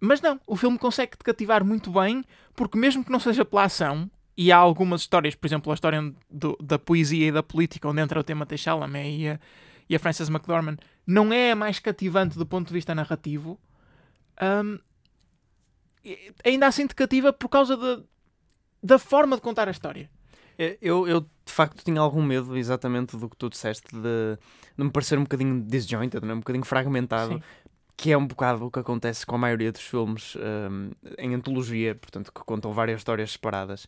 Mas 0.00 0.20
não, 0.20 0.40
o 0.46 0.56
filme 0.56 0.78
consegue 0.78 1.16
te 1.16 1.24
cativar 1.24 1.64
muito 1.64 1.90
bem, 1.90 2.24
porque 2.54 2.78
mesmo 2.78 3.04
que 3.04 3.10
não 3.10 3.20
seja 3.20 3.44
pela 3.44 3.64
ação, 3.64 4.10
e 4.36 4.50
há 4.52 4.56
algumas 4.56 5.02
histórias, 5.02 5.34
por 5.34 5.46
exemplo, 5.46 5.70
a 5.70 5.74
história 5.74 6.12
do- 6.30 6.56
da 6.62 6.78
poesia 6.78 7.28
e 7.28 7.32
da 7.32 7.42
política, 7.42 7.88
onde 7.88 8.00
entra 8.00 8.18
o 8.18 8.24
tema 8.24 8.44
de 8.44 8.56
Chalamet 8.58 9.08
e 9.18 9.28
a, 9.28 9.40
e 9.88 9.94
a 9.94 9.98
Frances 9.98 10.28
McDormand, 10.28 10.76
não 11.06 11.32
é 11.32 11.52
a 11.52 11.56
mais 11.56 11.78
cativante 11.78 12.36
do 12.38 12.46
ponto 12.46 12.68
de 12.68 12.74
vista 12.74 12.94
narrativo, 12.94 13.58
e- 16.04 16.32
ainda 16.44 16.66
assim 16.66 16.86
te 16.86 16.94
cativa 16.94 17.32
por 17.32 17.48
causa 17.48 17.76
da, 17.76 18.02
da 18.82 18.98
forma 18.98 19.36
de 19.36 19.42
contar 19.42 19.68
a 19.68 19.70
história. 19.70 20.10
É, 20.58 20.78
Eu, 20.80 21.06
eu, 21.08 21.20
de 21.20 21.52
facto 21.52 21.84
tinha 21.84 22.00
algum 22.00 22.22
medo 22.22 22.56
exatamente 22.56 23.16
do 23.16 23.28
que 23.28 23.36
tu 23.36 23.48
disseste 23.50 23.88
de, 23.94 24.38
de 24.76 24.84
me 24.84 24.90
parecer 24.90 25.18
um 25.18 25.22
bocadinho 25.22 25.60
disjointed, 25.62 26.22
não 26.24 26.32
é? 26.32 26.34
um 26.34 26.38
bocadinho 26.40 26.64
fragmentado, 26.64 27.34
Sim. 27.34 27.42
Que 27.96 28.12
é 28.12 28.18
um 28.18 28.26
bocado 28.26 28.66
o 28.66 28.70
que 28.70 28.78
acontece 28.78 29.24
com 29.24 29.36
a 29.36 29.38
maioria 29.38 29.70
dos 29.70 29.82
filmes 29.82 30.36
hum, 30.36 30.90
em 31.18 31.34
antologia, 31.34 31.94
portanto, 31.94 32.32
que 32.32 32.40
contam 32.44 32.72
várias 32.72 33.00
histórias 33.00 33.32
separadas. 33.32 33.86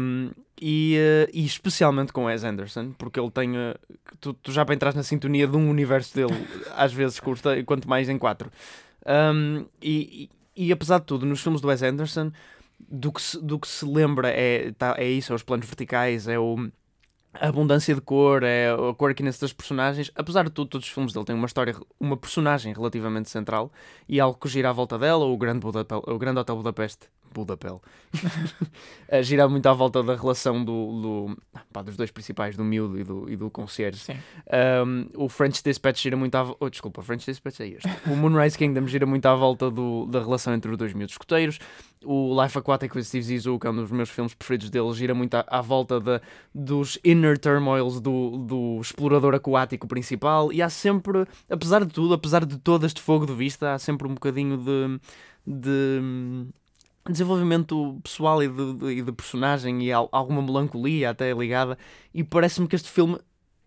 Hum, 0.00 0.30
e, 0.60 0.96
eh, 0.96 1.28
e 1.32 1.44
especialmente 1.44 2.12
com 2.12 2.24
Wes 2.26 2.44
Anderson, 2.44 2.92
porque 2.92 3.18
ele 3.18 3.30
tem. 3.30 3.56
eh, 3.56 3.76
tu, 4.20 4.32
tu 4.32 4.52
já 4.52 4.64
para 4.64 4.74
entrar 4.74 4.94
na 4.94 5.02
sintonia 5.02 5.46
de 5.46 5.56
um 5.56 5.68
universo 5.68 6.14
dele, 6.14 6.34
às 6.76 6.92
vezes 6.92 7.18
custa, 7.18 7.62
quanto 7.64 7.88
mais 7.88 8.08
em 8.08 8.16
quatro. 8.16 8.50
Hum, 9.06 9.66
e, 9.82 10.30
e, 10.56 10.66
e 10.68 10.72
apesar 10.72 11.00
de 11.00 11.06
tudo, 11.06 11.26
nos 11.26 11.42
filmes 11.42 11.60
do 11.60 11.68
Wes 11.68 11.82
Anderson, 11.82 12.30
do 12.78 13.12
que 13.12 13.20
se, 13.20 13.40
do 13.42 13.58
que 13.58 13.66
se 13.66 13.84
lembra 13.84 14.28
é, 14.28 14.72
tá, 14.72 14.94
é 14.98 15.08
isso, 15.08 15.32
é 15.32 15.36
os 15.36 15.42
planos 15.42 15.66
verticais, 15.66 16.28
é 16.28 16.38
o, 16.38 16.70
a 17.40 17.48
abundância 17.48 17.94
de 17.94 18.00
cor, 18.00 18.42
é 18.42 18.70
a 18.70 18.94
quirkiness 18.94 19.38
das 19.38 19.52
personagens. 19.52 20.10
Apesar 20.14 20.44
de 20.44 20.50
tudo, 20.50 20.68
todos 20.68 20.86
os 20.86 20.92
filmes 20.92 21.12
dele 21.12 21.24
têm 21.24 21.34
uma 21.34 21.46
história, 21.46 21.74
uma 21.98 22.16
personagem 22.16 22.72
relativamente 22.72 23.30
central 23.30 23.72
e 24.08 24.20
algo 24.20 24.38
que 24.38 24.48
gira 24.48 24.70
à 24.70 24.72
volta 24.72 24.98
dela, 24.98 25.24
o 25.24 25.36
Grande, 25.36 25.60
Budapel, 25.60 26.02
o 26.06 26.18
Grande 26.18 26.40
Hotel 26.40 26.56
Budapeste. 26.56 27.08
Budapel. 27.44 27.80
Eh, 29.08 29.22
gira 29.24 29.48
muito 29.48 29.66
à 29.66 29.72
volta 29.72 30.02
da 30.02 30.14
relação 30.14 30.64
do, 30.64 30.72
do- 31.28 31.38
pá, 31.72 31.82
dos 31.82 31.96
dois 31.96 32.10
principais, 32.10 32.56
do 32.56 32.64
miúdo 32.64 32.98
e 32.98 33.04
do, 33.04 33.30
e 33.30 33.36
do 33.36 33.50
concierge. 33.50 33.98
Sim. 34.00 34.16
Um, 34.84 35.06
o 35.24 35.28
French 35.28 35.62
Dispatch 35.62 36.02
gira 36.02 36.16
muito 36.16 36.34
à 36.34 36.42
volta. 36.42 36.64
Oh, 36.64 36.70
desculpa, 36.70 37.00
o 37.00 37.04
French 37.04 37.26
Dispatch 37.26 37.60
é 37.60 37.68
este. 37.68 37.88
O 38.06 38.16
Moonrise 38.16 38.56
Kingdom 38.56 38.86
gira 38.86 39.04
muito 39.06 39.26
à 39.26 39.34
volta 39.34 39.70
do, 39.70 40.06
da 40.06 40.20
relação 40.20 40.54
entre 40.54 40.70
os 40.70 40.76
dois 40.78 40.92
miúdos 40.94 41.14
escoteiros. 41.14 41.58
O 42.04 42.40
Life 42.40 42.56
Aquatic 42.56 42.94
with 42.94 43.02
Steve 43.04 43.24
Zissou, 43.24 43.58
que 43.58 43.66
é 43.66 43.70
um 43.70 43.74
dos 43.76 43.90
meus 43.90 44.08
filmes 44.10 44.32
preferidos 44.34 44.70
dele, 44.70 44.92
gira 44.92 45.14
muito 45.14 45.34
à, 45.34 45.44
à 45.48 45.60
volta 45.60 45.98
da- 46.00 46.20
dos 46.54 46.98
inner 47.04 47.36
turmoils 47.38 48.00
do, 48.00 48.38
do 48.38 48.78
explorador 48.80 49.34
aquático 49.34 49.86
principal. 49.88 50.52
E 50.52 50.62
há 50.62 50.68
sempre, 50.70 51.26
apesar 51.50 51.84
de 51.84 51.92
tudo, 51.92 52.14
apesar 52.14 52.44
de 52.44 52.58
todo 52.58 52.86
este 52.86 53.00
fogo 53.00 53.26
de 53.26 53.34
vista, 53.34 53.72
há 53.74 53.78
sempre 53.78 54.06
um 54.06 54.14
bocadinho 54.14 54.56
de. 54.58 55.00
de 55.46 56.46
desenvolvimento 57.10 57.98
pessoal 58.02 58.42
e 58.42 58.48
de, 58.48 58.74
de- 58.74 59.02
de 59.02 59.12
personagem 59.12 59.82
e 59.84 59.92
al- 59.92 60.08
alguma 60.12 60.42
melancolia 60.42 61.10
até 61.10 61.32
ligada 61.32 61.76
e 62.14 62.22
parece-me 62.24 62.66
que 62.68 62.76
este 62.76 62.90
filme 62.90 63.18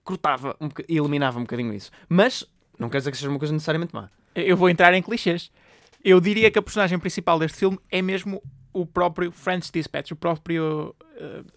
cortava 0.03 0.55
um 0.59 0.67
e 0.87 0.97
eliminava 0.97 1.37
um 1.39 1.43
bocadinho 1.43 1.73
isso. 1.73 1.91
Mas 2.07 2.45
não 2.77 2.89
quer 2.89 2.99
dizer 2.99 3.11
que 3.11 3.17
seja 3.17 3.29
uma 3.29 3.39
coisa 3.39 3.53
necessariamente 3.53 3.93
má. 3.93 4.09
Eu 4.35 4.55
vou 4.57 4.69
entrar 4.69 4.93
em 4.93 5.01
clichês. 5.01 5.51
Eu 6.03 6.19
diria 6.21 6.49
que 6.49 6.57
a 6.57 6.61
personagem 6.61 6.97
principal 6.97 7.37
deste 7.39 7.57
filme 7.57 7.77
é 7.91 8.01
mesmo 8.01 8.41
o 8.71 8.85
próprio 8.85 9.31
French 9.31 9.71
Dispatch, 9.71 10.11
o 10.11 10.15
próprio 10.15 10.95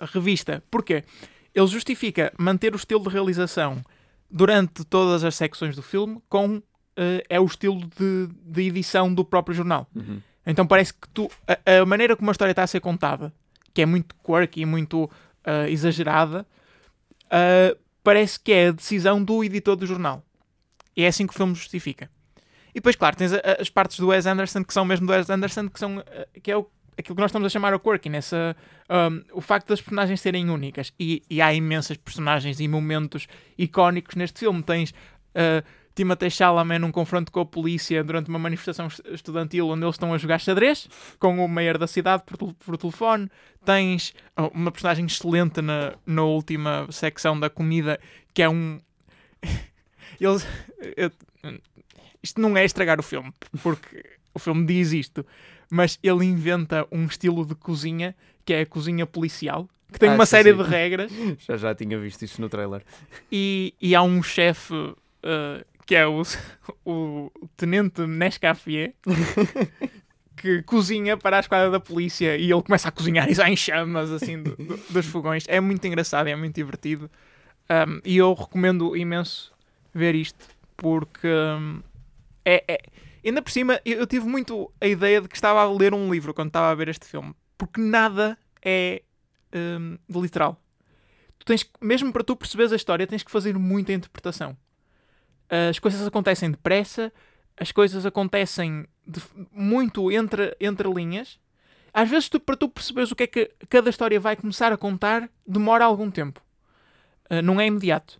a 0.01 0.07
revista. 0.07 0.63
Porquê? 0.71 1.05
Ele 1.55 1.67
justifica 1.67 2.33
manter 2.39 2.73
o 2.73 2.77
estilo 2.77 3.03
de 3.05 3.09
realização 3.11 3.83
durante 4.31 4.85
todas 4.85 5.23
as 5.23 5.35
secções 5.35 5.77
do 5.77 5.83
filme 5.83 6.21
com 6.29 6.61
eh, 6.97 7.23
é 7.29 7.39
o 7.41 7.45
estilo 7.45 7.81
de, 7.97 8.29
de 8.45 8.63
edição 8.63 9.13
do 9.15 9.25
próprio 9.25 9.55
jornal. 9.55 9.87
Então 10.47 10.67
parece 10.67 10.93
que 10.93 11.09
tu 11.11 11.31
a, 11.47 11.81
a 11.83 11.87
maneira 11.87 12.17
como 12.17 12.31
a 12.31 12.33
história 12.33 12.53
está 12.53 12.63
a 12.63 12.67
ser 12.67 12.81
contada, 12.81 13.33
que 13.73 13.83
é 13.83 13.87
muito 13.87 14.15
quirky 14.25 14.63
e 14.63 14.67
muito 14.67 15.11
ah, 15.45 15.69
exagerada, 15.69 16.47
ah, 17.31 17.77
parece 18.03 18.39
que 18.41 18.53
é 18.53 18.69
a 18.69 18.73
decisão 18.73 19.23
do 19.23 19.43
editor 19.45 19.77
do 19.77 19.87
jornal. 19.87 20.23
E 20.97 21.05
é 21.05 21.07
assim 21.09 21.27
que 21.27 21.33
o 21.33 21.37
filme 21.37 21.55
justifica. 21.55 22.11
E 22.71 22.75
depois, 22.75 22.97
claro, 22.97 23.17
tens 23.17 23.33
as 23.33 23.69
partes 23.71 23.99
do 23.99 24.09
Wes 24.09 24.27
Anderson 24.27 24.65
que 24.65 24.73
são 24.75 24.85
mesmo 24.85 25.07
do 25.07 25.13
Wes 25.13 25.29
Anderson, 25.31 25.69
que, 25.69 25.79
são, 25.79 25.99
ah, 26.01 26.27
que 26.43 26.51
é 26.51 26.57
o- 26.57 26.67
aquilo 26.99 27.15
que 27.17 27.21
nós 27.23 27.31
estamos 27.31 27.47
a 27.47 27.49
chamar 27.51 27.73
o 27.75 27.81
quirky, 27.81 28.09
nessa, 28.11 28.55
ahm, 28.89 29.21
o 29.33 29.41
facto 29.41 29.69
das 29.69 29.81
personagens 29.81 30.21
serem 30.21 30.51
únicas. 30.51 30.93
E, 30.99 31.23
e 31.31 31.41
há 31.41 31.53
imensas 31.55 31.97
personagens 31.97 32.61
e 32.61 32.69
momentos 32.69 33.27
icónicos 33.57 34.15
neste 34.17 34.41
filme. 34.41 34.63
Tens 34.63 34.93
ah, 35.35 35.63
Timothée 35.95 36.31
Chalamet 36.31 36.79
num 36.81 36.91
confronto 36.91 37.31
com 37.31 37.41
a 37.41 37.47
polícia 37.47 38.03
durante 38.03 38.29
uma 38.29 38.39
manifestação 38.39 38.87
est- 38.87 39.03
estudantil 39.13 39.69
onde 39.69 39.85
eles 39.85 39.95
estão 39.95 40.13
a 40.15 40.19
jogar 40.19 40.39
xadrez 40.41 40.89
com 41.19 41.45
o 41.45 41.49
mayor 41.49 41.77
da 41.79 41.87
cidade 41.87 42.23
por, 42.25 42.55
por 42.55 42.77
telefone. 42.79 43.29
Tens 43.65 44.15
oh, 44.37 44.47
uma 44.55 44.71
personagem 44.73 45.05
excelente 45.07 45.61
na, 45.61 45.95
na 46.07 46.23
última 46.23 46.87
secção 46.91 47.39
da 47.39 47.51
comida 47.51 47.99
que 48.35 48.43
é 48.43 48.49
um. 48.49 48.81
Eles. 50.21 50.47
eu- 50.97 51.11
isto 52.23 52.41
não 52.41 52.57
é 52.57 52.65
estragar 52.65 53.01
o 53.01 53.03
filme, 53.03 53.33
porque 53.63 54.05
o 54.33 54.39
filme 54.39 54.65
diz 54.65 54.93
isto, 54.93 55.27
mas 55.69 55.99
ele 56.03 56.25
inventa 56.25 56.87
um 56.93 57.05
estilo 57.07 57.45
de 57.45 57.55
cozinha 57.57 58.15
que 58.45 58.53
é 58.55 58.61
a 58.61 58.67
cozinha 58.67 59.05
policial, 59.07 59.69
que 59.93 59.99
tem 59.99 60.09
Ah, 60.11 60.15
uma 60.15 60.25
sim, 60.27 60.31
série 60.31 60.53
sim. 60.53 60.57
de 60.57 60.63
regras 60.63 61.13
Já 61.47 61.57
já 61.57 61.75
tinha 61.75 61.99
visto 61.99 62.23
isso 62.25 62.41
no 62.41 62.49
trailer. 62.49 62.83
e, 63.31 63.75
e 63.81 63.95
há 63.95 64.03
um 64.03 64.23
chefe 64.23 64.73
uh, 64.73 64.97
que 65.93 65.97
é 65.97 66.07
o, 66.07 66.23
o 66.87 67.31
tenente 67.55 68.01
Nescafé 68.07 68.95
que 70.35 70.63
cozinha 70.63 71.19
para 71.19 71.37
a 71.37 71.41
esquadra 71.41 71.71
da 71.71 71.79
polícia 71.79 72.35
e 72.35 72.51
ele 72.51 72.63
começa 72.63 72.89
a 72.89 72.91
cozinhar 72.91 73.29
e 73.31 73.35
sai 73.35 73.53
em 73.53 73.57
chamas 73.57 74.11
assim 74.11 74.43
do- 74.43 74.57
do- 74.57 74.77
dos 74.89 75.05
fogões. 75.05 75.45
É 75.47 75.61
muito 75.61 75.87
engraçado, 75.87 76.29
é 76.29 76.35
muito 76.37 76.55
divertido 76.55 77.11
Um, 77.71 78.01
e 78.05 78.17
eu 78.17 78.35
recomendo 78.35 78.97
imenso 78.97 79.53
ver 79.95 80.15
isto 80.15 80.45
porque 80.77 81.29
um, 81.29 81.81
é, 82.45 82.65
é- 82.67 82.83
ainda 83.25 83.41
por 83.41 83.51
cima 83.51 83.81
eu, 83.85 84.07
tive 84.07 84.27
muito 84.27 84.71
a 84.81 84.87
ideia 84.87 85.21
de 85.21 85.29
que 85.29 85.37
estava 85.37 85.61
a 85.63 85.71
ler 85.73 85.95
um 85.95 86.13
livro 86.13 86.35
quando 86.35 86.49
estava 86.49 86.71
a 86.71 86.75
ver 86.75 86.89
este 86.89 87.07
filme 87.07 87.35
porque 87.57 87.81
nada 87.81 88.37
é 88.65 89.03
um, 89.55 89.97
literal 90.21 90.61
tu 91.39 91.47
tens 91.47 91.65
mesmo 91.81 92.13
para 92.13 92.25
tu 92.25 92.35
perceberes 92.35 92.73
a 92.73 92.77
história, 92.77 93.07
tens 93.07 93.23
que 93.23 93.31
fazer 93.31 93.57
muita 93.57 93.93
interpretação. 93.93 94.57
As 95.71 95.79
coisas 95.79 96.07
acontecem 96.07 96.51
depressa, 96.51 97.13
as 97.57 97.71
coisas 97.71 98.07
acontecem 98.07 98.87
de- 99.07 99.21
muito 99.53 100.11
entre, 100.11 100.57
entre 100.59 100.89
linhas. 100.91 101.39
Às 101.93 102.09
vezes, 102.09 102.29
tu, 102.31 102.41
para 102.41 102.57
tu 102.57 102.69
perceberes 102.71 103.11
o 103.13 103.17
que 103.17 103.25
é 103.25 103.27
que 103.27 103.51
cada 103.69 103.91
história 103.91 104.19
vai 104.19 104.35
começar 104.35 104.73
a 104.73 104.79
contar, 104.79 105.29
demora 105.47 105.85
algum 105.85 106.11
tempo. 106.11 106.41
Ah, 107.29 107.43
não 107.43 107.61
é 107.61 107.67
imediato. 107.67 108.19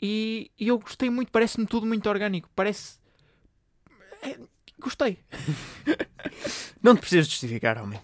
E, 0.00 0.50
e 0.58 0.68
eu 0.68 0.78
gostei 0.78 1.08
muito, 1.08 1.30
parece-me 1.32 1.64
tudo 1.66 1.86
muito 1.86 2.06
orgânico. 2.08 2.50
Parece. 2.54 2.98
é, 4.22 4.36
gostei. 4.78 5.18
Não 6.82 6.94
te 6.96 7.00
precisas 7.00 7.28
justificar, 7.28 7.78
homem. 7.78 8.00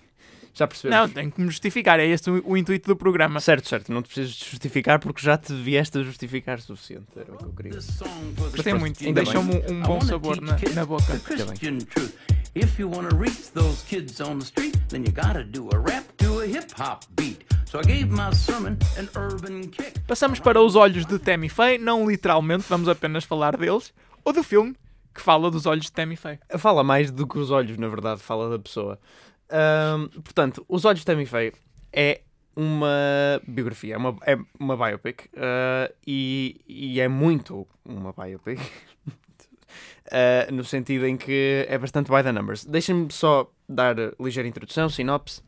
Já 0.59 0.66
percebemos. 0.66 1.07
Não, 1.07 1.09
tenho 1.09 1.31
que 1.31 1.40
me 1.40 1.47
justificar. 1.47 2.01
É 2.01 2.07
este 2.07 2.29
o, 2.29 2.42
o 2.44 2.57
intuito 2.57 2.88
do 2.88 2.97
programa. 2.97 3.38
Certo, 3.38 3.68
certo. 3.68 3.92
Não 3.92 4.03
te 4.03 4.09
precisas 4.09 4.35
justificar 4.35 4.99
porque 4.99 5.23
já 5.23 5.38
te 5.38 5.55
vieste 5.55 5.99
a 5.99 6.03
justificar 6.03 6.61
suficiente. 6.61 7.07
Era 7.14 7.33
o 7.33 7.37
que 7.37 7.44
eu 7.44 7.53
queria. 7.53 7.79
Gostei 8.51 8.75
muito. 8.75 8.99
Bem. 8.99 9.14
Deixou-me 9.14 9.55
um, 9.55 9.75
um 9.75 9.83
bom 9.83 10.01
sabor 10.01 10.40
na, 10.40 10.57
na 10.75 10.85
boca. 10.85 11.05
If 12.57 12.81
you 12.81 12.90
want 12.90 13.09
to 13.11 13.16
reach 13.16 13.53
those 13.53 13.85
kids 13.85 14.21
on 14.21 14.40
the 14.40 14.44
street, 14.44 14.77
then 14.88 15.05
you 15.05 15.12
gotta 15.12 15.44
do 15.44 15.68
a 15.73 15.79
rap 15.79 16.05
to 16.16 16.40
a 16.40 16.47
hip 16.47 16.73
hop 16.77 17.05
beat. 17.14 17.44
So 17.66 17.79
I 17.79 17.83
gave 17.83 18.07
my 18.11 18.35
sermon 18.35 18.79
an 18.99 19.09
urban 19.14 19.68
kick. 19.68 20.01
Passamos 20.09 20.40
para 20.40 20.61
os 20.61 20.75
olhos 20.75 21.07
de 21.07 21.21
Tammy 21.21 21.49
Faye, 21.49 21.79
não 21.79 22.09
literalmente, 22.11 22.64
vamos 22.68 22.88
apenas 22.88 23.23
falar 23.25 23.57
deles, 23.57 23.92
ou 24.25 24.33
do 24.33 24.42
filme 24.42 24.75
que 25.14 25.21
fala 25.21 25.51
dos 25.51 25.66
olhos 25.66 25.85
de 25.85 25.92
Tammy 25.92 26.16
Faye. 26.16 26.40
Fala 26.59 26.83
mais 26.83 27.11
do 27.12 27.27
que 27.29 27.38
os 27.38 27.51
olhos, 27.51 27.77
na 27.77 27.87
verdade, 27.87 28.21
fala 28.21 28.51
da 28.51 28.59
pessoa. 28.59 28.99
Ahm, 29.51 30.09
portanto, 30.23 30.65
Os 30.69 30.85
Olhos 30.85 31.01
de 31.01 31.07
Tammy 31.07 31.27
Faye 31.27 31.53
é 31.93 32.21
uma 32.55 33.41
biografia, 33.47 33.95
é 33.95 33.97
uma, 33.97 34.17
é 34.27 34.37
uma 34.59 34.77
biopic 34.77 35.29
ah, 35.37 35.91
e, 36.07 36.61
e 36.67 37.01
é 37.01 37.07
muito 37.07 37.67
uma 37.85 38.13
biopic. 38.13 38.59
Uh, 40.09 40.51
no 40.53 40.65
sentido 40.65 41.07
em 41.07 41.17
que 41.17 41.67
é 41.69 41.79
bastante 41.79 42.11
by 42.11 42.23
the 42.23 42.33
numbers. 42.33 42.65
Deixem-me 42.65 43.13
só 43.13 43.51
dar 43.69 43.99
uh, 43.99 44.15
ligeira 44.19 44.49
introdução, 44.49 44.89
sinopse. 44.89 45.43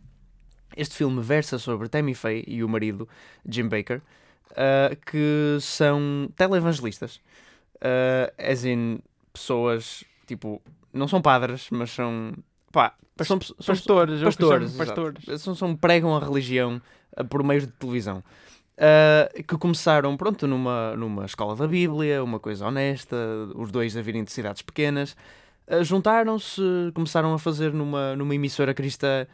Este 0.76 0.94
filme 0.94 1.20
versa 1.20 1.58
sobre 1.58 1.88
Tammy 1.88 2.14
Faye 2.14 2.44
e 2.46 2.62
o 2.62 2.68
marido 2.68 3.08
Jim 3.48 3.68
Baker, 3.68 4.00
uh, 4.52 4.94
que 5.04 5.58
são 5.60 6.30
televangelistas. 6.36 7.16
Uh, 7.76 8.30
as 8.38 8.64
in 8.64 9.00
pessoas, 9.32 10.04
tipo, 10.26 10.62
não 10.92 11.08
são 11.08 11.20
padres, 11.20 11.68
mas 11.70 11.90
são. 11.90 12.34
Pá, 12.72 12.94
são, 13.22 13.38
são 13.40 13.54
Pastores, 13.74 14.22
pastores, 14.22 14.72
pastores. 14.76 15.42
São, 15.42 15.54
são- 15.54 15.76
pregam 15.76 16.16
a 16.16 16.20
religião 16.20 16.80
uh, 17.18 17.24
por 17.24 17.42
meio 17.42 17.60
de 17.62 17.66
televisão. 17.68 18.22
Uh, 18.78 19.42
que 19.42 19.58
começaram, 19.58 20.16
pronto, 20.16 20.46
numa, 20.46 20.96
numa 20.96 21.26
escola 21.26 21.54
da 21.54 21.66
Bíblia, 21.68 22.24
uma 22.24 22.40
coisa 22.40 22.66
honesta, 22.66 23.16
os 23.54 23.70
dois 23.70 23.94
a 23.96 24.00
virem 24.00 24.24
de 24.24 24.32
cidades 24.32 24.62
pequenas. 24.62 25.14
Uh, 25.68 25.84
Juntaram-se, 25.84 26.62
começaram 26.94 27.34
a 27.34 27.38
fazer 27.38 27.72
numa, 27.74 28.16
numa 28.16 28.34
emissora 28.34 28.72
cristã 28.72 29.26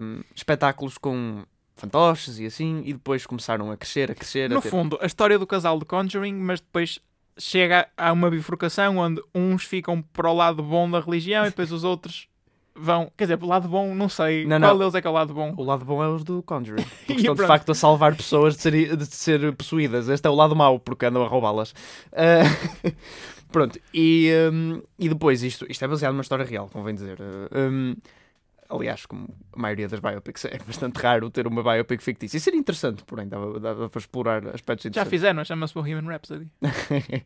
um, 0.00 0.20
espetáculos 0.34 0.98
com 0.98 1.44
fantoches 1.76 2.38
e 2.38 2.46
assim, 2.46 2.82
e 2.84 2.92
depois 2.92 3.26
começaram 3.26 3.70
a 3.70 3.76
crescer, 3.76 4.10
a 4.10 4.14
crescer. 4.14 4.50
a 4.50 4.54
No 4.54 4.60
ter- 4.62 4.70
fundo, 4.70 4.98
a 5.00 5.06
história 5.06 5.38
do 5.38 5.46
casal 5.46 5.78
de 5.78 5.84
Conjuring, 5.84 6.34
mas 6.34 6.60
depois 6.60 6.98
chega 7.38 7.88
a 7.96 8.12
uma 8.12 8.30
bifurcação 8.30 8.98
onde 8.98 9.22
uns 9.34 9.64
ficam 9.64 10.00
para 10.00 10.30
o 10.30 10.34
lado 10.34 10.62
bom 10.62 10.90
da 10.90 11.00
religião 11.00 11.44
e 11.44 11.50
depois 11.50 11.72
os 11.72 11.84
outros 11.84 12.28
vão. 12.76 13.10
Quer 13.16 13.24
dizer, 13.24 13.36
para 13.36 13.46
o 13.46 13.48
lado 13.48 13.68
bom, 13.68 13.94
não 13.94 14.08
sei 14.08 14.44
Não, 14.46 14.58
qual 14.60 14.72
não. 14.72 14.78
deles 14.78 14.94
é 14.94 15.00
que 15.00 15.06
é 15.06 15.10
o 15.10 15.12
lado 15.12 15.32
bom. 15.34 15.54
O 15.56 15.62
lado 15.64 15.84
bom 15.84 16.02
é 16.02 16.08
os 16.08 16.24
do 16.24 16.42
Conjuring. 16.42 16.84
Porque 17.06 17.20
estão 17.20 17.34
de 17.34 17.46
facto 17.46 17.70
a 17.70 17.74
salvar 17.74 18.16
pessoas 18.16 18.56
de 18.56 18.62
ser, 18.62 18.96
de 18.96 19.06
ser 19.06 19.52
possuídas. 19.54 20.08
Este 20.08 20.26
é 20.26 20.30
o 20.30 20.34
lado 20.34 20.54
mau, 20.56 20.78
porque 20.78 21.06
andam 21.06 21.24
a 21.24 21.28
roubá-las. 21.28 21.74
Ah, 22.12 22.42
pronto, 23.52 23.78
e, 23.92 24.30
hum, 24.52 24.82
e 24.98 25.08
depois, 25.08 25.42
isto, 25.42 25.66
isto 25.68 25.84
é 25.84 25.88
baseado 25.88 26.12
numa 26.12 26.22
história 26.22 26.44
real, 26.44 26.68
convém 26.72 26.94
dizer. 26.94 27.18
Ah, 27.20 27.58
hum, 27.70 27.94
aliás, 28.74 29.06
como 29.06 29.28
a 29.52 29.60
maioria 29.60 29.88
das 29.88 30.00
biopics, 30.00 30.44
é 30.44 30.58
bastante 30.58 30.96
raro 30.96 31.30
ter 31.30 31.46
uma 31.46 31.62
biopic 31.62 32.02
fictícia. 32.02 32.36
Isso 32.36 32.44
seria 32.44 32.58
interessante, 32.58 33.04
porém, 33.04 33.28
dava, 33.28 33.58
dava 33.60 33.88
para 33.88 33.98
explorar 33.98 34.46
aspectos 34.48 34.84
Já 34.84 34.88
interessantes. 34.88 35.10
fizeram, 35.10 35.44
chama-se 35.44 35.74
Bohemian 35.74 36.08
Rhapsody. 36.08 36.48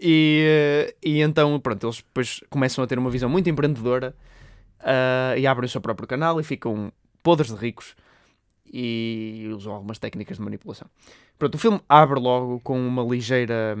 e, 0.00 0.44
eh, 0.46 0.94
e 1.02 1.20
então, 1.20 1.58
pronto, 1.60 1.86
eles 1.86 1.96
depois 1.96 2.40
começam 2.50 2.82
a 2.82 2.86
ter 2.86 2.98
uma 2.98 3.10
visão 3.10 3.28
muito 3.28 3.48
empreendedora 3.48 4.14
ah, 4.80 5.34
e 5.36 5.46
abrem 5.46 5.66
o 5.66 5.68
seu 5.68 5.80
próprio 5.80 6.06
canal 6.06 6.40
e 6.40 6.44
ficam 6.44 6.92
podres 7.22 7.50
de 7.50 7.56
ricos 7.56 7.96
e 8.72 9.48
usam 9.52 9.72
algumas 9.72 9.98
técnicas 9.98 10.36
de 10.36 10.42
manipulação. 10.42 10.88
Pronto, 11.38 11.54
o 11.54 11.58
filme 11.58 11.80
abre 11.88 12.20
logo 12.20 12.60
com 12.60 12.78
uma 12.78 13.02
ligeira 13.02 13.76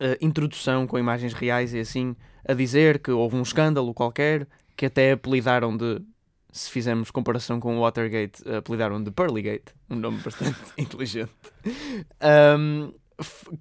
ah, 0.00 0.16
introdução 0.20 0.86
com 0.86 0.98
imagens 0.98 1.32
reais 1.32 1.74
e 1.74 1.80
assim, 1.80 2.16
a 2.44 2.54
dizer 2.54 3.00
que 3.00 3.10
houve 3.10 3.36
um 3.36 3.42
escândalo 3.42 3.92
qualquer 3.94 4.46
que 4.78 4.86
até 4.86 5.12
apelidaram 5.12 5.76
de. 5.76 6.00
Se 6.50 6.70
fizermos 6.70 7.10
comparação 7.10 7.60
com 7.60 7.76
o 7.76 7.80
Watergate, 7.82 8.42
apelidaram 8.50 9.02
de 9.04 9.10
Pearlygate, 9.10 9.74
um 9.90 9.96
nome 9.96 10.18
bastante 10.22 10.56
inteligente. 10.78 11.30
Um, 12.22 12.92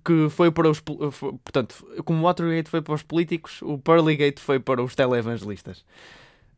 que 0.06 0.30
foi 0.30 0.50
para 0.52 0.70
os. 0.70 0.80
pol- 0.80 1.12
f- 1.12 1.34
Portanto, 1.44 1.86
como 2.06 2.20
o 2.20 2.24
Watergate 2.24 2.70
foi 2.70 2.82
para 2.82 2.94
os 2.94 3.04
políticos, 3.04 3.62
o 3.62 3.78
Pearlygate 3.78 4.40
foi 4.42 4.60
para 4.60 4.82
os 4.82 4.96
televangelistas. 4.96 5.84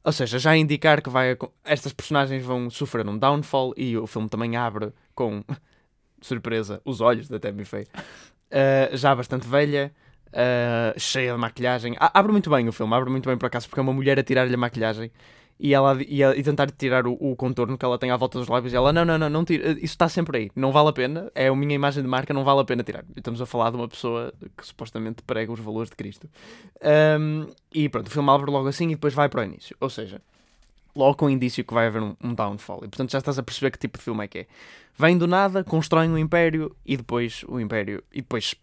Ou 0.04 0.12
seja, 0.12 0.38
já 0.38 0.56
indicar 0.56 1.02
que 1.02 1.10
vai, 1.10 1.36
estas 1.64 1.94
personagens 1.94 2.44
vão 2.46 2.70
sofrer 2.70 3.08
um 3.08 3.18
downfall 3.18 3.74
e 3.76 3.98
o 3.98 4.06
filme 4.08 4.30
também 4.30 4.56
abre 4.56 4.94
com 5.16 5.44
surpresa 6.22 6.80
os 6.86 7.02
olhos 7.02 7.28
da 7.28 7.40
Tammy 7.40 7.66
Faye. 7.66 7.88
Uh, 8.52 8.96
já 8.96 9.16
bastante 9.16 9.48
velha, 9.48 9.92
uh, 10.34 11.00
cheia 11.00 11.34
de 11.34 11.38
maquilhagem. 11.40 11.96
A- 12.00 12.20
abre 12.20 12.32
muito 12.32 12.50
bem 12.50 12.68
o 12.68 12.72
filme, 12.72 12.94
abre 12.94 13.10
muito 13.10 13.28
bem 13.28 13.38
por 13.38 13.48
acaso, 13.48 13.68
porque 13.68 13.80
é 13.80 13.84
uma 13.84 13.94
mulher 13.94 14.20
a 14.20 14.24
tirar-lhe 14.24 14.54
a 14.54 14.58
maquilhagem 14.58 15.12
e, 15.60 15.74
ela, 15.74 15.98
e, 16.02 16.24
e 16.24 16.44
tentar 16.44 16.72
tirar 16.72 17.06
o, 17.06 17.18
o 17.20 17.36
contorno 17.36 17.78
que 17.78 17.84
ela 17.84 17.98
tem 17.98 18.12
à 18.12 18.18
volta 18.18 18.40
dos 18.40 18.48
lábios. 18.48 18.72
E 18.72 18.76
ela, 18.76 18.94
não, 18.94 19.04
não, 19.04 19.18
não, 19.18 19.30
não 19.30 19.44
tira, 19.44 19.72
isso 19.72 19.86
está 19.86 20.08
sempre 20.08 20.38
aí, 20.38 20.52
não 20.56 20.72
vale 20.72 20.90
a 20.90 20.94
pena, 20.94 21.32
é 21.36 21.48
a 21.48 21.56
minha 21.56 21.76
imagem 21.76 22.02
de 22.02 22.10
marca, 22.10 22.34
não 22.34 22.44
vale 22.44 22.62
a 22.62 22.64
pena 22.64 22.82
tirar. 22.84 23.04
Estamos 23.16 23.42
a 23.42 23.46
falar 23.46 23.70
de 23.72 23.76
uma 23.76 23.88
pessoa 23.88 24.34
que 24.58 24.66
supostamente 24.66 25.22
prega 25.24 25.52
os 25.52 25.60
valores 25.60 25.90
de 25.90 25.96
Cristo. 25.98 26.30
Um, 27.20 27.48
e 27.74 27.90
pronto, 27.90 28.08
o 28.08 28.10
filme 28.12 28.30
abre 28.30 28.50
logo 28.50 28.68
assim 28.68 28.86
e 28.88 28.96
depois 28.96 29.14
vai 29.14 29.28
para 29.28 29.42
o 29.42 29.44
início. 29.44 29.76
Ou 29.82 29.90
seja, 29.90 30.22
logo 30.96 31.16
com 31.16 31.26
o 31.26 31.30
indício 31.30 31.64
que 31.64 31.74
vai 31.74 31.88
haver 31.88 32.02
um, 32.02 32.16
um 32.24 32.34
downfall. 32.34 32.80
E 32.80 32.88
portanto 32.88 33.12
já 33.12 33.18
estás 33.18 33.38
a 33.38 33.44
perceber 33.44 33.72
que 33.72 33.78
tipo 33.78 33.98
de 33.98 34.04
filme 34.04 34.24
é 34.24 34.28
que 34.28 34.40
é. 34.40 34.48
Vêm 34.98 35.18
do 35.18 35.28
nada, 35.28 35.64
constroem 35.64 36.10
um 36.10 36.18
império 36.18 36.76
e 36.86 36.96
depois 36.96 37.44
o 37.48 37.60
império. 37.60 38.04
E 38.14 38.22
depois 38.22 38.56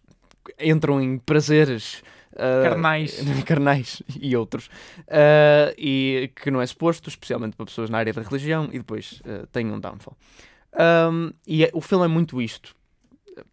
entram 0.59 1.01
em 1.01 1.17
prazeres. 1.17 2.03
ah, 2.35 2.63
Carnais. 2.69 3.19
carnais 3.45 4.03
e 4.19 4.35
outros. 4.35 4.69
Ah, 5.07 5.73
e 5.77 6.31
que 6.35 6.49
não 6.51 6.61
é 6.61 6.65
suposto, 6.65 7.09
especialmente 7.09 7.55
para 7.55 7.65
pessoas 7.65 7.89
na 7.89 7.97
área 7.97 8.13
da 8.13 8.21
religião 8.21 8.69
e 8.71 8.77
depois 8.79 9.21
ah, 9.25 9.47
tem 9.51 9.71
um 9.71 9.79
downfall. 9.79 10.15
Um, 11.11 11.31
e 11.47 11.63
é- 11.65 11.71
o 11.73 11.81
filme 11.81 12.05
é 12.05 12.07
muito 12.07 12.41
isto. 12.41 12.75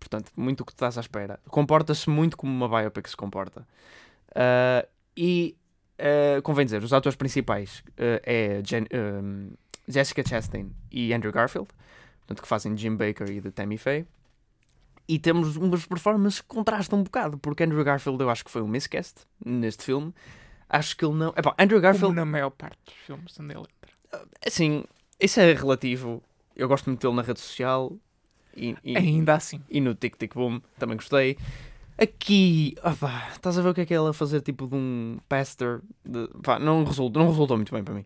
Portanto, 0.01 0.31
muito 0.37 0.61
o 0.61 0.65
que 0.65 0.73
estás 0.73 0.97
à 0.97 1.01
espera. 1.01 1.39
Comporta-se 1.49 2.09
muito 2.11 2.37
como 2.37 2.51
uma 2.53 2.69
biopic 2.69 3.07
se 3.09 3.17
comporta. 3.17 3.67
E 5.17 5.55
convém 6.43 6.65
dizer, 6.65 6.83
os 6.83 6.93
atores 6.93 7.17
principais 7.17 7.83
é 7.97 8.61
Jen- 8.65 8.87
um, 9.23 9.51
Jessica 9.87 10.27
Chastain 10.27 10.71
e 10.91 11.13
Andrew 11.13 11.31
Garfield 11.33 11.69
portanto, 12.21 12.43
que 12.43 12.49
fazem 12.49 12.75
Jim 12.77 12.97
Baker 12.97 13.31
e 13.31 13.41
de 13.41 13.51
Tammy 13.51 13.77
Faye 13.77 14.07
e 15.09 15.19
temos 15.19 15.57
umas 15.57 15.85
performances 15.87 16.41
que 16.41 16.47
contrastam 16.47 17.01
um 17.01 17.03
bocado, 17.03 17.39
porque 17.39 17.63
Andrew 17.65 17.85
Garfield 17.85 18.21
eu 18.23 18.31
acho 18.31 18.45
que 18.45 18.51
foi 18.51 18.63
um 18.63 18.69
miscast 18.69 19.23
neste 19.45 19.85
filme. 19.85 20.15
Acho 20.69 20.97
que 20.97 21.05
ele 21.05 21.15
não. 21.15 21.29
Epá, 21.37 21.55
Andrew 21.59 21.79
Como 21.81 21.83
Garfield, 21.83 22.15
na 22.15 22.25
maior 22.25 22.51
parte 22.51 22.79
dos 22.87 22.95
filmes 23.07 23.39
onde 23.39 23.53
ele 23.53 23.61
entra. 23.61 24.29
assim, 24.47 24.85
isso 25.21 25.41
é 25.41 25.53
relativo. 25.53 26.23
Eu 26.57 26.69
gosto 26.69 26.87
muito 26.87 27.01
dele 27.01 27.15
na 27.15 27.23
rede 27.23 27.41
social 27.41 27.93
e, 28.57 28.77
e, 28.83 28.97
Ainda 28.97 29.35
assim. 29.35 29.61
e 29.69 29.81
no 29.81 29.95
Tic 29.95 30.17
Tic 30.17 30.33
Boom 30.35 30.61
também 30.79 30.97
gostei. 30.97 31.37
Aqui, 31.97 32.75
opá, 32.83 33.29
estás 33.33 33.57
a 33.59 33.63
ver 33.63 33.69
o 33.69 33.75
que 33.75 33.83
é 33.83 33.87
que 33.87 33.95
é 33.95 33.97
ela 33.97 34.11
a 34.11 34.13
fazer 34.13 34.41
tipo 34.41 34.67
de 34.67 34.75
um 34.75 35.19
pastor? 35.29 35.83
De, 36.05 36.29
pá, 36.43 36.59
não, 36.59 36.83
resultou, 36.83 37.23
não 37.23 37.31
resultou 37.31 37.57
muito 37.57 37.73
bem 37.73 37.85
para 37.85 37.95
mim. 37.95 38.05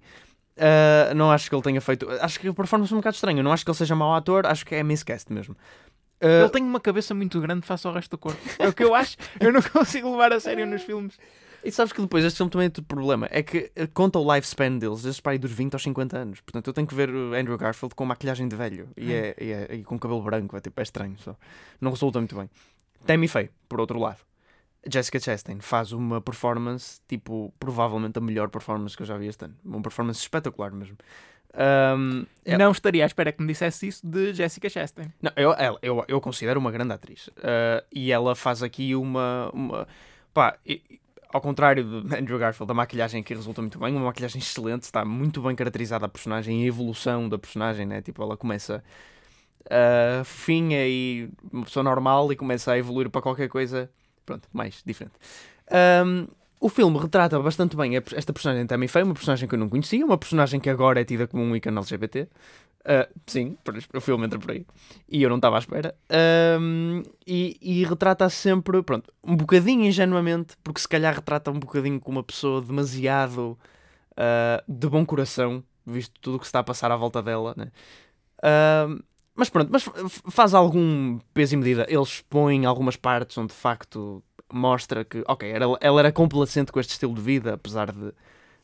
Ah, 0.59 1.15
não 1.15 1.31
acho 1.31 1.49
que 1.49 1.55
ele 1.55 1.63
tenha 1.63 1.81
feito. 1.81 2.07
Acho 2.21 2.39
que 2.41 2.49
a 2.49 2.53
performance 2.53 2.93
é 2.93 2.97
um 2.97 2.99
bocado 2.99 3.15
estranha. 3.15 3.43
Não 3.43 3.53
acho 3.53 3.65
que 3.65 3.71
ele 3.71 3.79
seja 3.79 3.95
mau 3.95 4.15
ator, 4.15 4.45
acho 4.47 4.67
que 4.67 4.75
é 4.75 4.83
miscast 4.83 5.33
mesmo. 5.33 5.57
Ah, 6.21 6.41
Ele 6.43 6.49
tem 6.51 6.63
uma 6.63 6.81
cabeça 6.81 7.15
muito 7.15 7.41
grande 7.41 7.67
face 7.67 7.87
ao 7.87 7.93
resto 7.93 8.11
do 8.11 8.19
corpo. 8.19 8.41
É 8.59 8.69
o 8.69 8.73
que 8.73 8.83
eu 8.85 8.95
acho. 8.95 9.17
Eu 9.41 9.53
não 9.53 9.63
consigo 9.73 10.11
levar 10.11 10.33
a 10.33 10.41
sério 10.41 10.67
nos 10.67 10.83
filmes. 10.83 11.19
E 11.65 11.73
sabes 11.73 11.93
que 11.93 12.01
depois 12.01 12.25
este 12.25 12.37
filme 12.37 12.51
também 12.51 12.71
tem 12.71 12.81
outro 12.83 12.85
problema. 12.85 13.27
É 13.31 13.43
que 13.43 13.71
eh, 13.75 13.87
conta 13.89 14.19
o 14.19 14.35
lifespan 14.35 14.79
deles, 14.79 15.03
desde 15.03 15.21
para 15.21 15.33
aí 15.33 15.39
dos 15.39 15.51
20 15.51 15.75
aos 15.75 15.83
50 15.83 16.17
anos. 16.17 16.41
Portanto, 16.41 16.67
eu 16.69 16.73
tenho 16.73 16.87
que 16.87 16.95
ver 16.95 17.11
o 17.11 17.35
Andrew 17.35 17.59
Garfield 17.59 17.95
com 17.97 18.05
maquilhagem 18.05 18.47
de 18.49 18.55
velho 18.55 18.89
e, 18.97 19.13
é, 19.13 19.35
e, 19.41 19.51
é- 19.53 19.75
e 19.75 19.85
com 19.85 19.99
cabelo 19.99 20.23
branco. 20.23 20.57
É, 20.57 20.61
tipo, 20.61 20.81
é 20.81 20.83
estranho 20.85 21.17
só. 21.19 21.35
Não 21.81 21.91
resulta 21.91 22.19
muito 22.21 22.37
bem. 22.37 22.49
Tammy 23.05 23.27
Faye, 23.29 23.51
por 23.69 23.81
outro 23.81 23.99
lado. 23.99 24.19
Jessica 24.91 25.19
Chastain 25.19 25.59
faz 25.61 25.91
uma 25.93 26.21
performance, 26.21 27.01
tipo, 27.09 27.53
provavelmente 27.59 28.17
a 28.19 28.21
melhor 28.21 28.49
performance 28.49 28.97
que 28.97 29.03
eu 29.03 29.07
já 29.07 29.19
vi 29.19 29.27
este 29.27 29.45
ano. 29.45 29.55
Uma 29.65 29.83
performance 29.83 30.21
espetacular 30.21 30.71
mesmo. 30.73 30.97
Ahm, 31.61 32.25
é- 32.45 32.57
Não 32.57 32.71
estaria 32.71 33.03
à 33.05 33.07
espera 33.07 33.33
que 33.33 33.43
me 33.43 33.49
dissesse 33.49 33.89
isso 33.89 34.07
de 34.07 34.33
Jessica 34.33 34.69
Chastain. 34.69 35.13
não, 35.21 35.33
eu, 35.37 35.53
ela- 35.55 35.79
eu, 35.83 36.05
eu 36.07 36.21
considero 36.21 36.61
uma 36.61 36.71
grande 36.71 36.93
atriz. 36.93 37.29
Ah, 37.43 37.83
e 37.93 38.13
ela 38.13 38.35
faz 38.37 38.63
aqui 38.63 38.95
uma. 38.95 39.51
uma 39.53 39.89
pá, 40.33 40.57
e- 40.65 40.81
e- 40.89 41.01
ao 41.33 41.41
contrário 41.41 41.85
de 42.03 42.15
Andrew 42.17 42.39
Garfield, 42.39 42.71
a 42.71 42.75
maquilhagem 42.75 43.21
aqui 43.21 43.35
resulta 43.35 43.61
muito 43.61 43.79
bem. 43.79 43.93
Uma 43.93 44.05
maquilhagem 44.07 44.39
excelente, 44.41 44.85
está 44.85 45.05
muito 45.05 45.43
bem 45.43 45.57
caracterizada 45.57 46.07
a 46.07 46.09
personagem, 46.09 46.63
a 46.63 46.67
evolução 46.67 47.29
da 47.29 47.37
personagem, 47.39 47.85
né? 47.87 48.01
Tipo, 48.03 48.23
ela 48.23 48.37
começa 48.37 48.83
ah, 49.71 50.23
fofinha 50.25 50.87
e 50.87 51.29
uma 51.53 51.65
pessoa 51.65 51.83
normal 51.83 52.33
e 52.33 52.37
começa 52.37 52.73
a 52.73 52.79
evoluir 52.79 53.11
para 53.11 53.21
qualquer 53.21 53.49
coisa, 53.49 53.91
pronto, 54.25 54.49
mais 54.53 54.83
diferente. 54.87 55.17
Ahm, 55.71 56.29
o 56.61 56.69
filme 56.69 56.99
retrata 56.99 57.39
bastante 57.41 57.77
bem 57.77 57.97
esta 57.97 58.33
personagem 58.33 58.67
Tammy 58.67 58.89
Faye, 58.89 59.05
uma 59.05 59.15
personagem 59.15 59.49
que 59.49 59.55
eu 59.55 59.59
não 59.59 59.69
conhecia, 59.69 60.05
uma 60.05 60.19
personagem 60.19 60.61
que 60.61 60.69
agora 60.69 61.01
é 61.01 61.05
tida 61.05 61.27
como 61.27 61.43
um 61.43 61.55
ícone 61.55 61.77
LGBT. 61.77 62.29
Ah, 62.85 63.09
sim, 63.27 63.57
o 63.95 64.01
filme 64.01 64.25
entra 64.25 64.39
por 64.39 64.51
aí. 64.51 64.67
E 65.09 65.23
eu 65.23 65.29
não 65.29 65.37
estava 65.37 65.57
à 65.57 65.59
espera. 65.59 65.95
E, 67.27 67.57
e 67.61 67.85
retrata 67.85 68.29
sempre, 68.31 68.83
pronto, 68.83 69.13
um 69.23 69.37
bocadinho 69.37 69.85
ingenuamente, 69.85 70.57
porque 70.63 70.81
se 70.81 70.89
calhar 70.89 71.15
retrata 71.15 71.51
um 71.51 71.59
bocadinho 71.59 72.01
como 72.01 72.19
uma 72.19 72.25
pessoa 72.25 72.63
demasiado 72.63 73.59
ah, 74.17 74.63
de 74.67 74.89
bom 74.89 75.05
coração, 75.07 75.63
visto 75.87 76.13
tudo 76.21 76.37
o 76.37 76.39
que 76.39 76.47
se 76.47 76.49
está 76.49 76.61
a 76.61 76.65
passar 76.65 76.91
à 76.91 76.97
volta 76.97 77.23
dela, 77.23 77.55
né? 77.57 77.71
Ahm, 78.43 79.01
mas 79.35 79.49
pronto, 79.49 79.71
mas 79.71 79.89
faz 80.31 80.55
algum 80.55 81.19
peso 81.33 81.55
e 81.55 81.57
medida. 81.57 81.87
Eles 81.89 82.09
expõem 82.09 82.67
algumas 82.67 82.97
partes 82.97 83.39
onde 83.39 83.53
de 83.53 83.59
facto 83.59 84.23
mostra 84.53 85.05
que, 85.05 85.23
ok, 85.27 85.51
era- 85.51 85.67
ela 85.81 86.01
era 86.01 86.13
complacente 86.13 86.73
com 86.73 86.81
este 86.81 86.91
estilo 86.91 87.15
de 87.15 87.21
vida, 87.21 87.55
apesar 87.55 87.93
de 87.93 88.13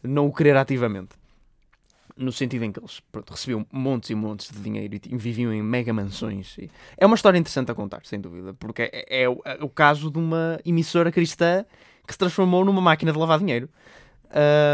não 0.03 0.27
o 0.27 0.33
querer 0.33 0.57
ativamente 0.57 1.17
no 2.17 2.31
sentido 2.31 2.65
em 2.65 2.73
que 2.73 2.79
eles 2.79 3.01
pronto, 3.11 3.31
recebiam 3.31 3.67
montes 3.73 4.11
e 4.11 4.15
montes 4.15 4.51
de 4.51 4.59
dinheiro 4.61 4.95
e 4.95 5.17
viviam 5.17 5.53
em 5.53 5.63
mega 5.63 5.93
mansões. 5.93 6.57
É 6.97 7.05
uma 7.05 7.17
história 7.17 7.39
interessante 7.39 7.71
a 7.71 7.75
contar, 7.75 8.03
sem 8.05 8.21
dúvida, 8.21 8.55
porque 8.55 8.83
é, 8.83 9.23
é 9.23 9.29
o, 9.29 9.41
é 9.45 9.59
o 9.63 9.69
caso 9.69 10.11
de 10.11 10.19
uma 10.19 10.61
emissora 10.65 11.11
cristã 11.11 11.65
que 12.07 12.13
se 12.13 12.19
transformou 12.19 12.65
numa 12.65 12.81
máquina 12.81 13.13
de 13.13 13.19
lavar 13.19 13.39
dinheiro. 13.39 13.69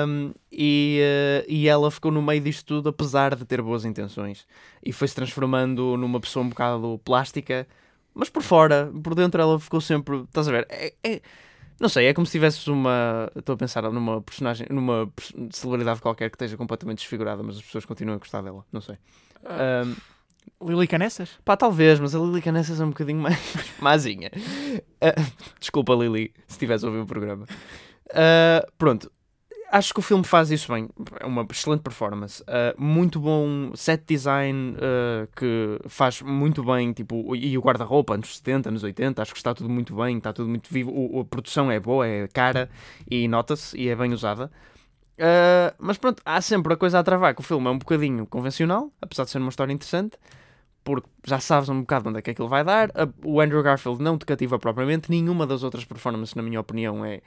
Um, 0.07 0.33
e, 0.51 1.01
uh, 1.03 1.45
e 1.47 1.69
ela 1.69 1.91
ficou 1.91 2.11
no 2.11 2.23
meio 2.23 2.41
disto 2.41 2.65
tudo, 2.65 2.89
apesar 2.89 3.35
de 3.35 3.45
ter 3.45 3.61
boas 3.61 3.85
intenções, 3.85 4.47
e 4.83 4.91
foi 4.91 5.07
se 5.07 5.15
transformando 5.15 5.99
numa 5.99 6.19
pessoa 6.19 6.45
um 6.45 6.49
bocado 6.49 6.99
plástica, 7.05 7.69
mas 8.21 8.31
por 8.31 8.43
fora, 8.43 8.93
por 9.03 9.15
dentro, 9.17 9.41
ela 9.43 9.59
ficou 9.59 9.81
sempre. 9.81 10.19
Estás 10.21 10.47
a 10.47 10.53
ver? 10.53 10.67
É, 10.71 10.93
é- 11.03 11.21
não 11.81 11.89
sei, 11.89 12.07
é 12.07 12.15
como 12.15 12.27
se 12.27 12.33
tivesses 12.33 12.67
uma. 12.69 13.33
Estou 13.35 13.55
a 13.55 13.57
pensar 13.57 13.83
numa 13.91 14.21
personagem, 14.21 14.67
numa 14.71 15.11
celebridade 15.51 16.01
qualquer 16.01 16.29
que 16.31 16.37
esteja 16.37 16.57
completamente 16.57 16.99
desfigurada, 16.99 17.43
mas 17.43 17.57
as 17.57 17.63
pessoas 17.63 17.85
continuam 17.87 18.17
a 18.17 18.19
gostar 18.19 18.43
dela. 18.43 18.65
Não 18.71 18.81
sei. 18.83 18.97
Ah, 19.45 19.83
Um, 19.85 19.97
Lili 20.69 20.87
Canessas? 20.87 21.31
Pá, 21.43 21.57
talvez, 21.57 21.99
mas 21.99 22.15
a 22.15 22.19
Lili 22.19 22.43
Canessas 22.43 22.81
é 22.81 22.85
um 22.85 22.91
bocadinho 22.91 23.19
mais 23.21 23.39
mazinha. 23.81 24.31
Ah, 25.01 25.15
desculpa, 25.59 25.95
Lili, 25.95 26.33
se 26.47 26.53
estiveres 26.55 26.85
a 26.85 26.89
ouvir 26.89 27.01
o 27.01 27.07
programa. 27.07 27.47
Ah, 28.13 28.67
pronto, 28.77 29.11
acho 29.71 29.93
que 29.95 30.01
o 30.01 30.03
filme 30.03 30.25
faz 30.25 30.51
isso 30.51 30.73
bem. 30.73 30.89
É 31.21 31.27
uma 31.27 31.47
excelente 31.51 31.81
performance. 31.83 32.43
Ah, 32.47 32.75
muito 32.79 33.21
bom 33.21 33.73
set 33.75 34.03
design 34.07 34.77
ah, 34.81 35.27
que 35.37 35.79
faz 35.89 36.21
muito 36.23 36.63
bem. 36.65 36.93
Tipo, 36.93 37.35
e 37.37 37.57
o 37.57 37.61
guarda-roupa, 37.63 38.15
anos 38.15 38.37
70, 38.37 38.69
anos 38.69 38.83
80, 38.83 39.23
acho 39.23 39.33
que 39.33 39.39
está 39.39 39.55
tudo 39.55 39.69
muito 39.71 39.95
bem, 39.95 40.19
está 40.19 40.33
tudo 40.33 40.49
muito 40.49 40.73
vivo. 40.73 40.91
O- 40.93 41.21
a 41.21 41.25
produção 41.25 41.71
é 41.71 41.79
boa, 41.81 42.07
é 42.07 42.29
cara 42.29 42.69
e 43.11 43.27
nota-se 43.29 43.77
e 43.79 43.89
é 43.89 43.97
bem 43.97 44.13
usada. 44.13 44.51
Uh, 45.19 45.75
mas 45.79 45.99
pronto, 45.99 46.23
há 46.25 46.41
sempre 46.41 46.73
a 46.73 46.77
coisa 46.77 46.99
a 46.99 47.03
travar 47.03 47.35
que 47.35 47.41
o 47.41 47.45
filme 47.45 47.67
é 47.67 47.71
um 47.71 47.79
bocadinho 47.79 48.27
convencional, 48.27 48.91
apesar 49.03 49.25
de 49.25 49.31
ser 49.31 49.39
uma 49.39 49.51
história 49.51 49.71
interessante, 49.73 50.17
porque 50.83 51.09
já 51.27 51.39
sabes 51.41 51.69
um 51.69 51.81
bocado 51.83 52.09
onde 52.09 52.19
é 52.21 52.23
que 52.23 52.31
aquilo 52.31 52.49
vai 52.49 52.65
dar. 52.65 52.91
O 53.25 53.41
Andrew 53.41 53.63
Garfield 53.63 54.03
não 54.03 54.17
te 54.17 54.25
cativa 54.27 54.59
propriamente, 54.59 55.11
nenhuma 55.11 55.47
das 55.47 55.63
outras 55.63 55.85
performances, 55.85 56.35
na 56.35 56.43
minha 56.43 56.61
opinião, 56.61 57.05
é 57.05 57.21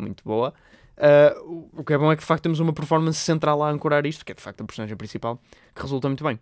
muito 0.00 0.22
boa. 0.24 0.52
Uh, 0.96 1.70
o- 1.76 1.84
que 1.84 1.92
é 1.92 1.98
bom 1.98 2.10
é 2.10 2.16
que 2.16 2.22
de 2.22 2.26
facto 2.26 2.42
temos 2.42 2.58
uma 2.60 2.72
performance 2.72 3.18
central 3.20 3.62
a 3.62 3.70
ancorar 3.70 4.04
isto, 4.06 4.24
que 4.24 4.32
é 4.32 4.34
de 4.34 4.42
facto 4.42 4.60
a 4.62 4.64
personagem 4.64 4.96
principal, 4.96 5.40
que 5.74 5.80
resulta 5.82 6.08
muito 6.08 6.24
bem. 6.24 6.38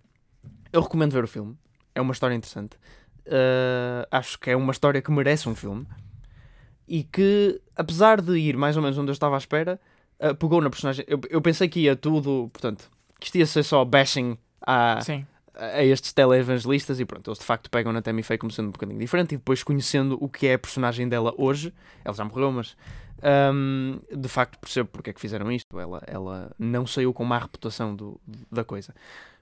Eu 0.72 0.80
recomendo 0.80 1.12
ver 1.12 1.24
o 1.24 1.28
filme, 1.28 1.56
é 1.94 2.00
uma 2.00 2.12
história 2.12 2.34
interessante. 2.34 2.76
Uh, 3.26 4.06
acho 4.10 4.38
que 4.38 4.50
é 4.50 4.56
uma 4.56 4.70
história 4.72 5.02
que 5.02 5.10
merece 5.10 5.48
um 5.48 5.54
filme 5.54 5.86
e 6.88 7.02
que, 7.02 7.60
apesar 7.74 8.20
de 8.20 8.36
ir 8.38 8.56
mais 8.56 8.76
ou 8.76 8.82
menos 8.82 8.96
onde 8.96 9.10
eu 9.10 9.12
estava 9.12 9.34
à 9.34 9.38
espera, 9.38 9.80
uh, 10.20 10.34
pegou 10.34 10.60
na 10.60 10.70
personagem. 10.70 11.04
Eu, 11.08 11.20
eu 11.28 11.42
pensei 11.42 11.68
que 11.68 11.80
ia 11.80 11.96
tudo, 11.96 12.48
portanto, 12.52 12.88
que 13.18 13.26
isto 13.26 13.36
ia 13.36 13.46
ser 13.46 13.62
só 13.62 13.84
bashing 13.84 14.38
Sim. 15.02 15.26
a 15.54 15.82
estes 15.84 16.12
televangelistas 16.12 17.00
e 17.00 17.04
pronto, 17.04 17.28
eles 17.30 17.38
de 17.38 17.44
facto 17.44 17.68
pegam 17.70 17.92
na 17.92 18.00
Tammy 18.02 18.22
Faye 18.22 18.38
como 18.38 18.50
sendo 18.52 18.68
um 18.68 18.72
bocadinho 18.72 18.98
diferente 18.98 19.34
e 19.34 19.38
depois 19.38 19.62
conhecendo 19.62 20.16
o 20.20 20.28
que 20.28 20.46
é 20.46 20.54
a 20.54 20.58
personagem 20.58 21.08
dela 21.08 21.34
hoje, 21.36 21.72
ela 22.04 22.14
já 22.14 22.24
morreu, 22.24 22.52
mas 22.52 22.76
hum, 23.52 24.00
de 24.10 24.28
facto 24.28 24.58
percebo 24.58 24.88
porque 24.90 25.10
é 25.10 25.12
que 25.12 25.20
fizeram 25.20 25.50
isto, 25.50 25.78
ela, 25.78 26.02
ela 26.06 26.52
não 26.58 26.86
saiu 26.86 27.12
com 27.12 27.24
má 27.24 27.38
reputação 27.38 27.94
do, 27.94 28.20
da 28.50 28.64
coisa. 28.64 28.94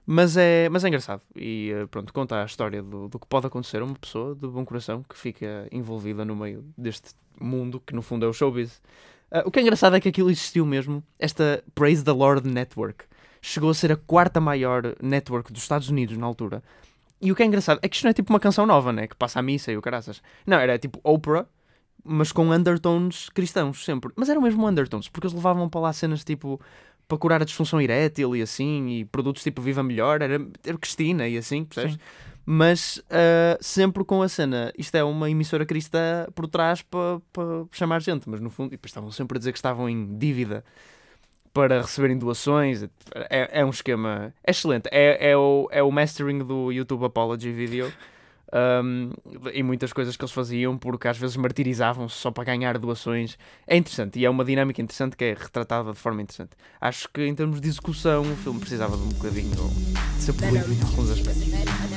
Mas 0.05 0.37
é, 0.37 0.69
mas 0.69 0.83
é 0.83 0.87
engraçado 0.87 1.23
e 1.35 1.71
eh, 1.71 1.87
pronto, 1.87 2.13
conta 2.13 2.43
a 2.43 2.45
história 2.45 2.83
do, 2.83 3.07
do 3.07 3.17
que 3.17 3.25
pode 3.25 3.47
acontecer 3.47 3.81
a 3.81 3.85
uma 3.85 3.95
pessoa 3.95 4.35
de 4.35 4.47
bom 4.47 4.63
coração 4.63 5.03
que 5.09 5.17
fica 5.17 5.67
envolvida 5.71 6.23
no 6.23 6.35
meio 6.35 6.63
deste 6.77 7.15
mundo 7.41 7.81
que 7.83 7.95
no 7.95 8.03
fundo 8.03 8.23
é 8.23 8.29
o 8.29 8.33
showbiz. 8.33 8.81
Ah, 9.31 9.41
o 9.45 9.49
que 9.49 9.57
é 9.57 9.63
engraçado 9.63 9.95
é 9.95 9.99
que 9.99 10.07
aquilo 10.07 10.29
existiu 10.29 10.63
mesmo, 10.63 11.03
esta 11.17 11.63
Praise 11.73 12.03
the 12.03 12.11
Lord 12.11 12.47
Network 12.47 13.05
chegou 13.41 13.69
a 13.69 13.73
ser 13.73 13.91
a 13.91 13.95
quarta 13.95 14.39
maior 14.39 14.95
network 15.01 15.51
dos 15.51 15.61
Estados 15.61 15.89
Unidos 15.89 16.17
na 16.17 16.25
altura. 16.25 16.63
E 17.21 17.31
o 17.31 17.35
que 17.35 17.43
é 17.43 17.45
engraçado 17.45 17.79
é 17.81 17.87
que 17.87 17.95
isto 17.95 18.03
não 18.03 18.11
é 18.11 18.13
tipo 18.13 18.31
uma 18.31 18.39
canção 18.39 18.65
nova, 18.65 18.91
né? 18.91 19.07
Que 19.07 19.15
passa 19.15 19.39
a 19.39 19.41
missa 19.41 19.71
e 19.71 19.77
o 19.77 19.81
caraças. 19.81 20.21
Não, 20.45 20.57
era 20.57 20.77
tipo 20.77 20.99
Oprah, 21.03 21.45
mas 22.05 22.31
com 22.31 22.51
undertones 22.51 23.29
cristãos, 23.29 23.83
sempre. 23.83 24.11
Mas 24.15 24.29
eram 24.29 24.41
mesmo 24.41 24.65
undertones, 24.67 25.09
porque 25.09 25.27
eles 25.27 25.35
levavam 25.35 25.67
para 25.67 25.81
lá 25.81 25.93
cenas 25.93 26.23
tipo 26.23 26.59
para 27.07 27.17
curar 27.17 27.41
a 27.41 27.45
disfunção 27.45 27.79
erétil 27.79 28.35
e 28.35 28.41
assim, 28.41 28.89
e 28.89 29.05
produtos 29.05 29.43
tipo 29.43 29.61
Viva 29.61 29.83
Melhor, 29.83 30.21
era, 30.21 30.35
era 30.65 30.77
Cristina 30.77 31.27
e 31.27 31.37
assim, 31.37 31.63
percebes? 31.63 31.93
Sim. 31.93 31.99
Mas 32.45 33.01
ah, 33.09 33.57
sempre 33.59 34.03
com 34.03 34.21
a 34.21 34.29
cena, 34.29 34.71
isto 34.77 34.95
é 34.95 35.03
uma 35.03 35.29
emissora 35.29 35.65
cristã 35.65 36.27
por 36.35 36.47
trás 36.47 36.81
para 36.81 37.19
pa 37.33 37.65
chamar 37.71 38.01
gente, 38.01 38.29
mas 38.29 38.39
no 38.39 38.49
fundo, 38.49 38.69
e 38.69 38.71
depois 38.71 38.91
estavam 38.91 39.11
sempre 39.11 39.37
a 39.37 39.39
dizer 39.39 39.51
que 39.51 39.57
estavam 39.57 39.89
em 39.89 40.17
dívida 40.17 40.63
para 41.55 41.81
receberem 41.81 42.17
doações. 42.17 42.83
É, 43.29 43.61
é 43.61 43.65
um 43.65 43.69
esquema 43.69 44.33
é 44.43 44.51
excelente. 44.51 44.89
É, 44.91 45.31
é, 45.31 45.37
o, 45.37 45.67
é 45.71 45.81
o 45.81 45.91
mastering 45.91 46.39
do 46.39 46.71
YouTube 46.71 47.05
Apology 47.05 47.51
Video. 47.51 47.91
um, 48.55 49.11
e 49.53 49.61
muitas 49.61 49.91
coisas 49.91 50.15
que 50.15 50.23
eles 50.23 50.31
faziam 50.31 50.77
porque 50.77 51.09
às 51.09 51.17
vezes 51.17 51.35
martirizavam-se 51.35 52.15
só 52.15 52.31
para 52.31 52.45
ganhar 52.45 52.77
doações. 52.77 53.37
É 53.67 53.75
interessante 53.75 54.17
e 54.17 54.25
é 54.25 54.29
uma 54.29 54.45
dinâmica 54.45 54.81
interessante 54.81 55.17
que 55.17 55.25
é 55.25 55.33
retratada 55.33 55.91
de 55.91 55.97
forma 55.97 56.21
interessante. 56.21 56.51
Acho 56.79 57.09
que 57.13 57.25
em 57.25 57.35
termos 57.35 57.59
de 57.59 57.67
execução 57.67 58.21
o 58.21 58.35
filme 58.37 58.59
precisava 58.59 58.95
de 58.95 59.03
um 59.03 59.09
bocadinho 59.09 59.51
de 59.51 60.23
ser 60.23 60.33
polido 60.33 60.71
em 60.71 60.81
alguns 60.81 61.09
aspectos. 61.11 61.45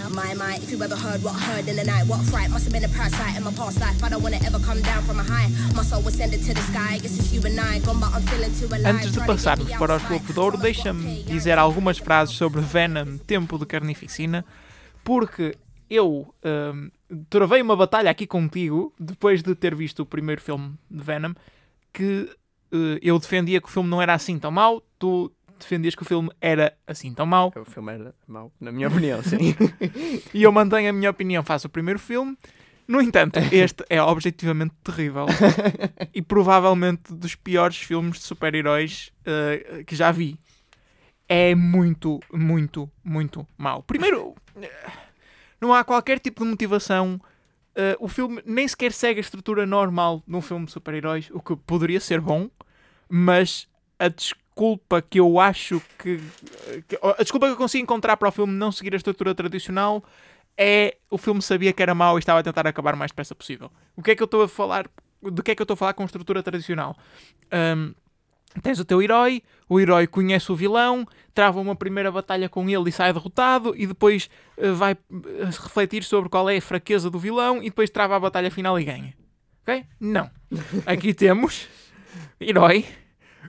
My, 0.09 0.35
my, 0.35 0.57
if 0.57 0.73
you 0.73 0.83
ever 0.83 0.97
heard 0.97 1.23
what 1.23 1.37
heard 1.37 1.69
in 1.69 1.77
the 1.77 1.85
night, 1.85 2.09
what 2.09 2.25
fright 2.25 2.51
must 2.51 2.65
have 2.65 2.73
been 2.73 2.85
a 2.85 2.89
parasite 2.89 3.37
in 3.37 3.45
my 3.45 3.53
past 3.53 3.79
life. 3.79 4.03
I 4.03 4.09
don't 4.09 4.23
wanna 4.23 4.39
ever 4.45 4.59
come 4.59 4.81
down 4.83 5.05
from 5.05 5.21
a 5.21 5.23
high. 5.23 5.49
My 5.77 5.85
soul 5.85 6.03
was 6.03 6.17
sending 6.17 6.41
to 6.41 6.55
the 6.55 6.63
sky. 6.63 6.99
Guess 6.99 7.19
it's 7.19 7.33
you 7.33 7.41
and 7.47 7.61
I, 7.61 7.79
gone, 7.81 8.01
but 8.01 8.11
I'm 8.13 8.23
feeling 8.23 8.51
too 8.59 8.67
alive. 8.67 8.97
Antes 8.97 9.13
de 9.13 9.21
to 9.21 9.27
passarmos 9.27 9.71
para 9.79 9.99
de 9.99 10.05
Ouro, 10.05 10.05
Promise 10.05 10.41
what 10.41 10.63
deixa-me 10.63 11.23
dizer 11.23 11.59
algumas 11.59 11.99
frases 11.99 12.35
sobre 12.35 12.61
Venom, 12.63 13.19
Tempo 13.19 13.59
de 13.59 13.67
Carnificina, 13.67 14.45
porque 15.05 15.57
eu 15.91 16.35
hum, 16.45 16.91
travei 17.31 17.63
uma 17.63 17.77
batalha 17.77 18.11
aqui 18.11 18.27
contigo, 18.27 18.93
depois 18.99 19.43
de 19.43 19.55
ter 19.55 19.75
visto 19.75 20.01
o 20.01 20.07
primeiro 20.07 20.41
filme 20.41 20.75
de 20.91 21.03
Venom, 21.03 21.35
que 21.93 22.31
eh, 22.73 22.99
eu 23.03 23.19
defendia 23.19 23.61
que 23.61 23.69
o 23.69 23.71
filme 23.71 23.89
não 23.89 24.01
era 24.01 24.15
assim 24.15 24.39
tão 24.39 24.51
mau, 24.51 24.83
tu 24.99 25.33
defendias 25.59 25.95
que 25.95 26.03
o 26.03 26.05
filme 26.05 26.31
era 26.41 26.73
assim 26.87 27.13
tão 27.13 27.27
mau, 27.27 27.53
O 27.57 27.65
filme 27.65 27.93
era 27.93 28.15
mau, 28.27 28.53
na 28.61 28.71
minha 28.71 28.89
opinião, 28.89 29.23
sim. 29.23 29.57
e 30.33 30.43
eu 30.43 30.53
mantenho 30.53 30.91
a 30.91 30.93
minha 30.93 31.11
opinião 31.11 31.43
face 31.43 31.67
ao 31.67 31.71
primeiro 31.71 31.99
filme. 31.99 32.37
No 32.87 33.03
entanto, 33.03 33.39
este 33.53 33.85
é 33.91 34.03
objetivamente 34.03 34.75
terrível 34.83 35.27
e 36.15 36.23
provavelmente 36.23 37.13
dos 37.13 37.35
piores 37.35 37.77
filmes 37.77 38.19
de 38.19 38.25
super-heróis 38.25 39.13
eh, 39.27 39.85
que 39.87 39.95
já 39.95 40.11
vi. 40.11 40.39
É 41.29 41.55
muito, 41.55 42.19
muito, 42.33 42.91
muito 43.05 43.47
mau. 43.59 43.83
Primeiro, 43.83 44.35
eh, 44.57 44.71
não 45.61 45.73
há 45.75 45.83
qualquer 45.85 46.19
tipo 46.19 46.45
de 46.45 46.51
motivação. 46.51 47.21
eh, 47.75 47.97
o 48.01 48.09
filme 48.09 48.43
nem 48.45 48.67
sequer 48.67 48.93
segue 48.93 49.21
a 49.21 49.21
estrutura 49.21 49.65
normal 49.67 50.23
de 50.27 50.35
um 50.35 50.41
filme 50.41 50.67
de 50.67 50.73
super-heróis, 50.73 51.29
o 51.33 51.41
que 51.41 51.55
poderia 51.57 52.01
ser 52.01 52.21
bom, 52.21 52.49
mas 53.09 53.69
a 53.99 54.09
desculpa 54.09 55.01
que 55.01 55.21
eu 55.21 55.39
acho 55.39 55.81
que, 55.99 56.19
que- 56.89 56.99
A 57.03 57.23
desculpa 57.23 57.47
que 57.47 57.53
eu 57.53 57.57
consigo 57.57 57.83
encontrar 57.83 58.17
para 58.17 58.29
o 58.29 58.33
filme 58.33 58.53
não 58.53 58.73
seguir 58.73 58.95
a 58.95 58.97
estrutura 58.97 59.35
tradicional 59.35 60.03
é 60.57 60.97
o 61.09 61.17
filme 61.19 61.41
sabia 61.41 61.73
que 61.73 61.81
era 61.83 61.95
mau 61.95 62.17
e 62.17 62.21
estava 62.21 62.41
a 62.41 62.43
tentar 62.43 62.67
acabar 62.67 62.95
o 62.95 62.97
mais 62.97 63.13
depressa 63.13 63.35
possível. 63.35 63.71
O 63.97 64.03
que 64.03 64.11
é 64.11 64.17
que 64.17 64.23
eu 64.23 64.27
estou 64.27 64.43
a 64.43 64.49
falar? 64.49 64.89
Do 65.23 65.43
que 65.43 65.53
é 65.53 65.55
que 65.55 65.63
eu 65.63 65.65
estou 65.65 65.75
a 65.75 65.77
falar 65.77 65.95
com 65.95 66.05
estrutura 66.05 66.43
tradicional? 66.43 66.97
Ahm, 67.51 67.95
tens 68.61 68.79
o 68.81 68.85
teu 68.85 69.01
herói, 69.03 69.43
o 69.69 69.79
herói 69.81 70.07
conhece 70.07 70.51
o 70.53 70.57
vilão, 70.57 71.07
trava 71.35 71.61
uma 71.61 71.77
primeira 71.77 72.11
batalha 72.11 72.49
com 72.49 72.69
ele 72.69 72.89
e 72.89 72.93
sai 72.93 73.13
derrotado, 73.13 73.75
e 73.77 73.87
depois 73.87 74.29
eh, 74.57 74.71
vai 74.73 74.93
eh, 74.93 75.45
refletir 75.45 76.03
sobre 76.05 76.29
qual 76.29 76.49
é 76.49 76.57
a 76.57 76.63
fraqueza 76.63 77.11
do 77.11 77.19
vilão 77.19 77.59
e 77.59 77.65
depois 77.67 77.91
trava 77.91 78.17
a 78.17 78.21
batalha 78.21 78.51
final 78.51 78.79
e 78.79 78.85
ganha. 78.85 79.15
Ok? 79.63 79.85
Não. 80.01 80.31
Aqui 80.87 81.13
temos 81.15 81.69
herói, 82.41 82.85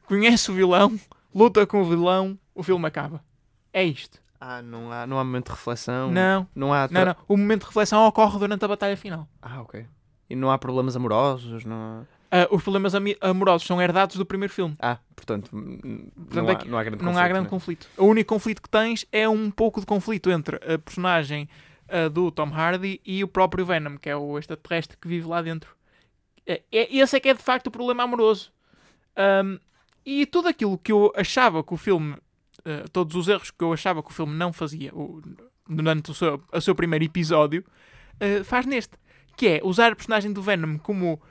conhece 0.05 0.51
o 0.51 0.53
vilão, 0.53 0.99
luta 1.33 1.65
com 1.65 1.81
o 1.81 1.85
vilão, 1.85 2.37
o 2.53 2.61
filme 2.63 2.85
acaba. 2.87 3.23
É 3.71 3.83
isto. 3.83 4.19
Ah, 4.41 4.61
não 4.61 4.91
há, 4.91 5.05
não 5.05 5.19
há 5.19 5.23
momento 5.23 5.47
de 5.47 5.51
reflexão. 5.51 6.09
Não, 6.11 6.47
Não 6.55 6.73
há. 6.73 6.87
não, 6.89 7.05
não. 7.05 7.15
O 7.27 7.35
momento 7.35 7.61
de 7.61 7.67
reflexão 7.67 8.05
ocorre 8.07 8.39
durante 8.39 8.63
a 8.63 8.67
batalha 8.69 8.95
final. 8.95 9.27
Ah, 9.41 9.61
ok. 9.61 9.85
E 10.29 10.35
não 10.35 10.49
há 10.49 10.57
problemas 10.57 10.95
amorosos, 10.95 11.65
não 11.65 11.75
há... 11.75 12.18
Ah, 12.31 12.47
os 12.51 12.61
problemas 12.61 12.93
amorosos 13.21 13.65
são 13.67 13.81
herdados 13.81 14.15
do 14.15 14.25
primeiro 14.25 14.53
filme. 14.53 14.75
Ah, 14.79 14.99
portanto, 15.15 15.49
n- 15.55 16.11
Portanto, 16.15 16.35
não, 16.45 16.49
é 16.49 16.55
há, 16.55 16.65
não 16.65 16.77
há 16.77 16.83
grande 16.83 17.03
não 17.03 17.11
conflito. 17.11 17.23
há 17.23 17.27
grande 17.27 17.43
né? 17.45 17.49
conflito. 17.49 17.89
O 17.97 18.05
único 18.05 18.33
conflito 18.33 18.61
que 18.61 18.69
tens 18.69 19.05
é 19.11 19.27
um 19.27 19.49
pouco 19.49 19.79
de 19.79 19.85
conflito 19.87 20.29
entre 20.29 20.57
a 20.57 20.77
personagem 20.77 21.49
ah, 21.87 22.07
do 22.07 22.29
Tom 22.31 22.53
Hardy 22.53 23.01
e 23.05 23.23
o 23.23 23.27
próprio 23.27 23.65
Venom, 23.65 23.97
que 23.97 24.09
é 24.09 24.15
o 24.15 24.37
extraterrestre 24.37 24.95
que 24.97 25.07
vive 25.07 25.27
lá 25.27 25.41
dentro. 25.41 25.75
É, 26.45 26.61
é- 26.71 26.95
esse 26.97 27.17
é 27.17 27.19
que 27.19 27.29
é 27.29 27.33
de 27.33 27.41
facto 27.41 27.67
o 27.67 27.71
problema 27.71 28.03
amoroso. 28.03 28.51
Ahm, 29.15 29.57
e 30.05 30.25
tudo 30.27 30.47
aquilo 30.49 30.77
que 30.77 30.91
eu 30.91 31.11
achava 31.15 31.63
que 31.63 31.73
o 31.73 31.77
filme, 31.77 32.15
ah, 32.63 32.85
todos 32.93 33.15
os 33.15 33.27
erros 33.27 33.49
que 33.49 33.63
eu 33.63 33.73
achava 33.73 34.03
que 34.03 34.11
o 34.11 34.13
filme 34.13 34.35
não 34.35 34.53
fazia 34.53 34.93
o- 34.93 35.19
durante 35.67 36.11
o 36.11 36.13
seu, 36.13 36.41
o 36.53 36.61
seu 36.61 36.75
primeiro 36.75 37.05
episódio, 37.05 37.63
faz 38.43 38.65
neste. 38.65 38.93
Que 39.37 39.47
é 39.47 39.61
usar 39.63 39.91
a 39.91 39.95
personagem 39.95 40.31
do 40.33 40.41
Venom 40.41 40.77
como 40.77 41.21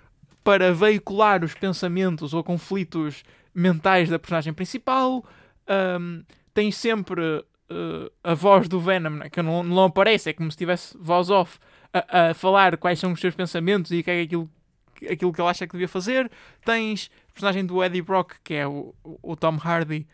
para 0.48 0.72
veicular 0.72 1.44
os 1.44 1.52
pensamentos 1.52 2.32
ou 2.32 2.42
conflitos 2.42 3.22
mentais 3.54 4.08
da 4.08 4.18
personagem 4.18 4.54
principal. 4.54 5.22
Ahm, 5.66 6.22
tem 6.54 6.70
sempre 6.72 7.44
eh, 7.68 8.10
a 8.24 8.32
voz 8.32 8.66
do 8.66 8.80
Venom, 8.80 9.10
né, 9.10 9.28
que 9.28 9.42
não, 9.42 9.62
não 9.62 9.84
aparece, 9.84 10.30
é 10.30 10.32
como 10.32 10.50
se 10.50 10.56
tivesse 10.56 10.96
voz 10.98 11.28
off 11.28 11.58
a, 11.92 12.30
a 12.30 12.34
falar 12.34 12.78
quais 12.78 12.98
são 12.98 13.12
os 13.12 13.20
seus 13.20 13.34
pensamentos 13.34 13.90
e 13.90 14.00
o 14.00 14.02
que 14.04 14.10
é 14.10 14.22
aquilo 14.22 14.50
que- 14.94 15.06
aquilo 15.08 15.32
que 15.34 15.40
ele 15.42 15.50
acha 15.50 15.66
que 15.66 15.72
devia 15.72 15.86
fazer. 15.86 16.30
Tens 16.64 17.10
o 17.28 17.34
personagem 17.34 17.66
do 17.66 17.84
Eddie 17.84 18.00
Brock, 18.00 18.36
que 18.42 18.54
é 18.54 18.66
o, 18.66 18.94
o- 19.04 19.18
o 19.32 19.36
Tom 19.36 19.58
Hardy, 19.62 20.06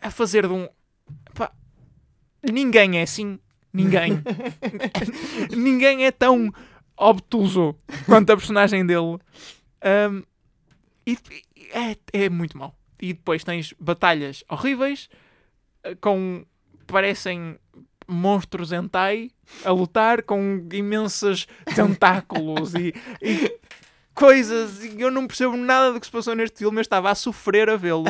a 0.00 0.10
fazer 0.10 0.46
de 0.46 0.54
um. 0.54 0.66
Pá, 1.34 1.52
ninguém 2.50 2.98
é 2.98 3.02
assim. 3.02 3.38
Ninguém. 3.74 4.22
ninguém 5.54 6.06
é 6.06 6.10
tão 6.10 6.50
obtuso 6.98 7.74
quanto 8.06 8.30
a 8.32 8.36
personagem 8.36 8.84
dele. 8.84 9.18
Um, 10.10 10.22
e 11.06 11.16
é, 11.72 12.24
é 12.24 12.28
muito 12.28 12.58
mau. 12.58 12.74
E 13.00 13.12
depois 13.12 13.44
tens 13.44 13.72
batalhas 13.78 14.42
horríveis 14.48 15.08
eh, 15.84 15.94
com. 16.00 16.44
parecem 16.86 17.56
monstros 18.10 18.72
hentai 18.72 19.30
a 19.64 19.70
lutar 19.70 20.22
com 20.22 20.66
imensos 20.72 21.46
tentáculos 21.76 22.74
e, 22.74 22.94
e 23.22 23.58
coisas. 24.14 24.82
E 24.82 25.00
eu 25.00 25.10
não 25.10 25.26
percebo 25.26 25.56
nada 25.56 25.92
do 25.92 26.00
que 26.00 26.06
se 26.06 26.12
passou 26.12 26.34
neste 26.34 26.58
filme. 26.58 26.78
Eu 26.78 26.82
estava 26.82 27.10
a 27.10 27.14
sofrer 27.14 27.68
a 27.70 27.76
vê-lo. 27.76 28.04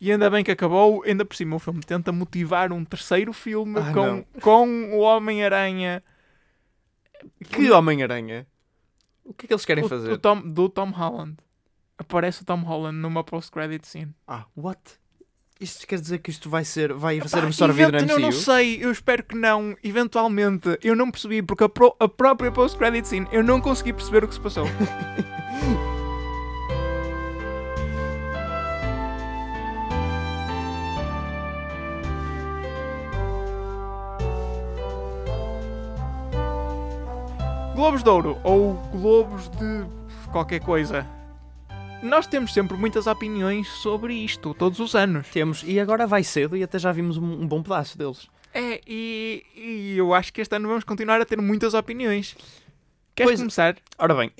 E 0.00 0.10
ainda 0.10 0.28
bem 0.28 0.42
que 0.44 0.50
acabou. 0.50 1.02
Ainda 1.04 1.24
por 1.24 1.36
cima, 1.36 1.56
o 1.56 1.58
filme 1.60 1.80
tenta 1.80 2.10
motivar 2.12 2.72
um 2.72 2.84
terceiro 2.84 3.32
filme 3.32 3.78
Ah, 3.78 3.92
com, 3.92 4.06
não. 4.06 4.24
com 4.40 4.90
o 4.94 4.98
Homem-Aranha. 5.00 6.02
Que 7.50 7.70
Homem-Aranha? 7.70 8.46
O 9.24 9.32
que 9.34 9.44
é 9.44 9.48
que 9.48 9.52
eles 9.54 9.64
querem 9.64 9.84
o- 9.84 9.88
fazer? 9.88 10.10
o 10.12 10.18
Tom- 10.18 10.42
do 10.42 10.68
Tom 10.68 10.90
Holland. 10.90 11.36
Aparece 11.98 12.42
o 12.42 12.44
Tom 12.44 12.60
Holland 12.62 12.96
numa 12.98 13.22
post-credit 13.22 13.86
scene. 13.86 14.14
Ah, 14.26 14.46
what? 14.56 14.80
Isto 15.60 15.86
quer 15.86 16.00
dizer 16.00 16.18
que 16.20 16.30
isto 16.30 16.48
vai 16.48 16.64
ser, 16.64 16.92
vai 16.94 17.20
ser 17.20 17.40
Pá, 17.40 17.46
absorvido 17.46 17.88
evento- 17.94 18.06
no 18.06 18.12
eu 18.12 18.16
MCU? 18.16 18.20
não 18.22 18.32
sei, 18.32 18.82
eu 18.82 18.90
espero 18.90 19.22
que 19.22 19.36
não. 19.36 19.76
Eventualmente, 19.84 20.78
eu 20.82 20.96
não 20.96 21.10
percebi, 21.10 21.42
porque 21.42 21.64
a, 21.64 21.68
pro- 21.68 21.94
a 22.00 22.08
própria 22.08 22.50
post-credit 22.50 23.06
scene 23.06 23.28
eu 23.30 23.44
não 23.44 23.60
consegui 23.60 23.92
perceber 23.92 24.24
o 24.24 24.28
que 24.28 24.34
se 24.34 24.40
passou. 24.40 24.64
Globos 37.80 38.02
de 38.02 38.10
Ouro 38.10 38.38
ou 38.44 38.74
Globos 38.92 39.48
de 39.48 40.30
qualquer 40.30 40.60
coisa. 40.60 41.06
Nós 42.02 42.26
temos 42.26 42.52
sempre 42.52 42.76
muitas 42.76 43.06
opiniões 43.06 43.68
sobre 43.68 44.12
isto, 44.12 44.52
todos 44.52 44.80
os 44.80 44.94
anos. 44.94 45.26
Temos, 45.30 45.62
e 45.66 45.80
agora 45.80 46.06
vai 46.06 46.22
cedo 46.22 46.54
e 46.58 46.62
até 46.62 46.78
já 46.78 46.92
vimos 46.92 47.16
um, 47.16 47.24
um 47.24 47.46
bom 47.48 47.62
pedaço 47.62 47.96
deles. 47.96 48.28
É, 48.52 48.82
e, 48.86 49.46
e 49.56 49.94
eu 49.96 50.12
acho 50.12 50.30
que 50.30 50.42
este 50.42 50.54
ano 50.54 50.68
vamos 50.68 50.84
continuar 50.84 51.22
a 51.22 51.24
ter 51.24 51.40
muitas 51.40 51.72
opiniões. 51.72 52.36
Queres 53.14 53.30
Pois- 53.30 53.40
começar? 53.40 53.76
Ora 53.96 54.14
bem, 54.14 54.30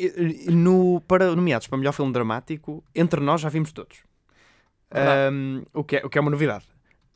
no, 0.53 1.01
para 1.09 1.35
nomeados 1.35 1.67
para 1.67 1.79
melhor 1.79 1.93
filme 1.93 2.13
dramático, 2.13 2.85
entre 2.95 3.23
nós 3.23 3.41
já 3.41 3.49
vimos 3.49 3.73
todos. 3.73 4.01
Ahm, 4.91 5.63
o, 5.73 5.83
que 5.83 5.97
é, 5.97 6.05
o 6.05 6.11
que 6.11 6.19
é 6.19 6.21
uma 6.21 6.31
novidade. 6.31 6.67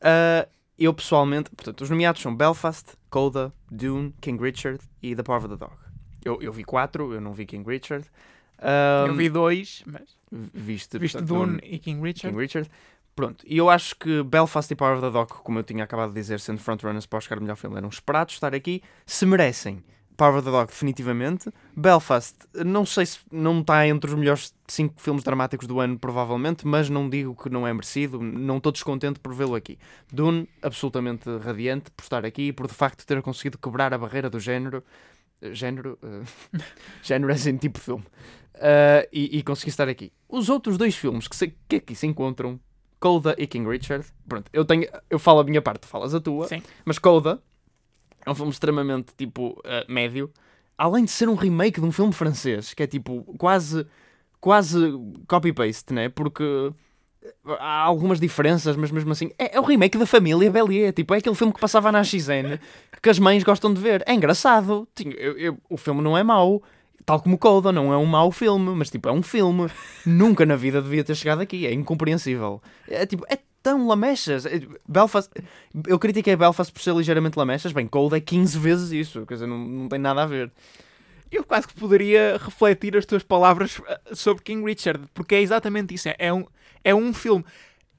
Ah, 0.01 0.49
eu 0.79 0.95
pessoalmente, 0.95 1.51
portanto, 1.51 1.83
os 1.83 1.91
nomeados 1.91 2.23
são 2.23 2.35
Belfast, 2.35 2.93
Coda, 3.11 3.53
Dune, 3.71 4.15
King 4.23 4.43
Richard 4.43 4.81
e 5.03 5.15
The 5.15 5.23
Power 5.23 5.45
of 5.45 5.49
the 5.51 5.57
Dog. 5.57 5.84
Eu, 6.25 6.41
eu 6.41 6.53
vi 6.53 6.65
quatro, 6.65 7.13
eu 7.13 7.21
não 7.21 7.33
vi 7.33 7.47
King 7.47 7.69
Richard. 7.69 8.07
Ahm, 8.59 9.09
eu 9.09 9.15
vi 9.15 9.29
dois, 9.29 9.83
mas 9.87 10.17
viste, 10.31 10.99
viste 10.99 11.19
portanto, 11.19 11.27
Dune 11.27 11.61
e 11.63 11.79
King 11.79 12.01
Richard. 12.01 12.33
King 12.35 12.43
Richard. 12.43 12.71
Pronto, 13.15 13.45
e 13.47 13.57
eu 13.57 13.71
acho 13.71 13.95
que 13.97 14.25
Belfast 14.25 14.73
e 14.73 14.77
Power 14.77 14.95
of 14.97 15.07
the 15.07 15.11
Dog, 15.11 15.33
como 15.45 15.61
eu 15.61 15.63
tinha 15.63 15.85
acabado 15.85 16.09
de 16.09 16.15
dizer, 16.17 16.41
sendo 16.41 16.59
frontrunners 16.59 17.07
para 17.07 17.19
Oscar 17.19 17.41
melhor 17.41 17.57
filme, 17.57 17.77
eram 17.77 17.89
esperados 17.89 18.35
estar 18.35 18.53
aqui, 18.55 18.83
se 19.07 19.25
merecem. 19.25 19.85
Power 20.17 20.37
of 20.37 20.45
the 20.45 20.51
Dog, 20.51 20.69
definitivamente. 20.69 21.51
Belfast, 21.77 22.37
não 22.65 22.87
sei 22.87 23.07
se 23.07 23.19
não 23.31 23.61
está 23.61 23.87
entre 23.87 24.11
os 24.11 24.17
melhores 24.17 24.55
5 24.69 25.01
filmes 25.01 25.25
dramáticos 25.25 25.67
do 25.67 25.81
ano, 25.81 25.99
provavelmente, 25.99 26.67
mas 26.67 26.89
não 26.89 27.09
digo 27.09 27.35
que 27.35 27.49
não 27.51 27.67
é 27.67 27.73
merecido, 27.73 28.21
não 28.21 28.59
estou 28.59 28.71
descontente 28.73 29.19
por 29.19 29.35
vê-lo 29.35 29.55
aqui. 29.55 29.79
Dune, 30.13 30.49
absolutamente 30.63 31.29
radiante 31.39 31.91
por 31.91 32.03
estar 32.03 32.25
aqui 32.25 32.49
e 32.49 32.53
por 32.53 32.67
de 32.67 32.75
facto 32.75 33.05
ter 33.05 33.21
conseguido 33.23 33.59
quebrar 33.59 33.93
a 33.93 33.99
barreira 33.99 34.31
do 34.31 34.39
género. 34.39 34.85
Género. 35.53 35.99
eh, 36.03 36.61
género 37.03 37.33
é 37.33 37.35
assim, 37.35 37.57
tipo 37.57 37.79
filme. 37.79 38.05
Uh, 38.55 39.03
e, 39.13 39.39
e 39.39 39.43
consegui 39.43 39.71
estar 39.71 39.89
aqui. 39.89 40.13
Os 40.29 40.49
outros 40.49 40.79
dois 40.79 40.95
filmes 40.95 41.27
que, 41.27 41.35
se, 41.35 41.55
que 41.69 41.77
aqui 41.77 41.95
se 41.95 42.07
encontram, 42.07 42.59
Coda 43.01 43.35
e 43.37 43.47
King 43.47 43.69
Richard, 43.69 44.07
pronto, 44.27 44.49
eu 44.53 44.65
tenho, 44.65 44.89
eu 45.11 45.19
falo 45.19 45.41
a 45.41 45.45
minha 45.45 45.61
parte, 45.61 45.81
tu 45.83 45.89
falas 45.89 46.15
a 46.15 46.21
tua, 46.21 46.47
Sim. 46.49 46.63
mas 46.85 46.99
Coda 46.99 47.43
é 48.25 48.31
um 48.31 48.35
filme 48.35 48.51
extremamente, 48.51 49.13
tipo, 49.17 49.61
uh, 49.61 49.93
médio, 49.93 50.31
além 50.79 51.05
de 51.05 51.11
ser 51.11 51.29
um 51.29 51.35
remake 51.35 51.81
de 51.81 51.87
um 51.87 51.93
filme 51.93 52.13
francês, 52.13 52.73
que 52.73 52.83
é, 52.83 52.87
tipo, 52.87 53.23
quase, 53.37 53.87
quase 54.41 54.79
copy-paste, 55.27 55.93
né, 55.93 56.09
porque 56.09 56.73
há 57.59 57.81
algumas 57.83 58.21
diferenças, 58.21 58.77
mas 58.77 58.91
mesmo 58.91 59.13
assim, 59.13 59.31
é, 59.39 59.57
é 59.57 59.61
o 59.61 59.65
remake 59.65 59.97
da 59.99 60.07
família 60.07 60.51
Bellier, 60.51 60.93
tipo, 60.93 61.15
é 61.15 61.19
aquele 61.19 61.35
filme 61.35 61.53
que 61.53 61.61
passava 61.61 61.91
na 61.93 62.03
XN, 62.05 62.59
que 63.03 63.09
as 63.11 63.19
mães 63.19 63.43
gostam 63.43 63.73
de 63.73 63.81
ver, 63.81 64.03
é 64.07 64.15
engraçado, 64.15 64.87
eu- 65.05 65.39
eu- 65.39 65.59
o 65.69 65.77
filme 65.77 66.03
não 66.03 66.17
é 66.17 66.23
mau, 66.23 66.63
Tal 67.07 67.21
como 67.21 67.37
Coda, 67.37 67.71
não 67.71 67.93
é 67.93 67.99
um 67.99 68.07
mau 68.07 68.31
filme, 68.33 68.71
mas 68.75 68.89
tipo, 68.91 69.07
é 69.11 69.13
um 69.13 69.23
filme. 69.23 69.69
Nunca 70.07 70.47
na 70.47 70.57
vida 70.57 70.81
devia 70.81 71.05
ter 71.05 71.15
chegado 71.15 71.43
aqui, 71.43 71.67
é 71.67 71.73
incompreensível. 71.75 72.63
É 72.89 73.05
tipo, 73.05 73.27
é 73.29 73.37
tão 73.63 73.87
lamechas. 73.87 74.47
É, 74.47 74.63
Belfast, 74.89 75.31
eu 75.87 75.99
critiquei 75.99 76.35
Belfast 76.35 76.73
por 76.73 76.81
ser 76.81 76.95
ligeiramente 76.95 77.39
lamechas, 77.39 77.73
bem, 77.73 77.87
Coda 77.87 78.17
é 78.17 78.21
15 78.21 78.59
vezes 78.59 78.91
isso, 78.91 79.27
quer 79.27 79.35
dizer, 79.35 79.47
não, 79.47 79.59
não 79.59 79.87
tem 79.87 79.99
nada 79.99 80.23
a 80.23 80.27
ver. 80.27 80.51
Eu 81.31 81.45
quase 81.45 81.69
que 81.69 81.75
poderia 81.75 82.39
refletir 82.43 82.97
as 82.97 83.05
tuas 83.05 83.23
palavras 83.23 83.79
eh, 83.87 84.01
sobre 84.15 84.43
King 84.43 84.65
Richard, 84.65 85.05
porque 85.13 85.35
é 85.35 85.43
exatamente 85.43 85.93
isso. 85.95 86.09
É, 86.09 86.17
é 86.19 86.33
um, 86.33 86.47
é 86.85 86.95
um 86.95 87.13
filme. 87.13 87.45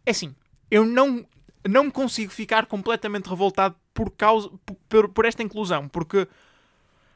É 0.05 0.11
assim, 0.11 0.35
eu 0.69 0.85
não, 0.85 1.25
não 1.67 1.89
consigo 1.89 2.31
ficar 2.31 2.67
completamente 2.67 3.27
revoltado 3.27 3.75
por, 3.93 4.11
causa, 4.11 4.49
por- 4.87 5.09
por, 5.09 5.25
esta 5.25 5.43
inclusão, 5.43 5.89
porque 5.89 6.27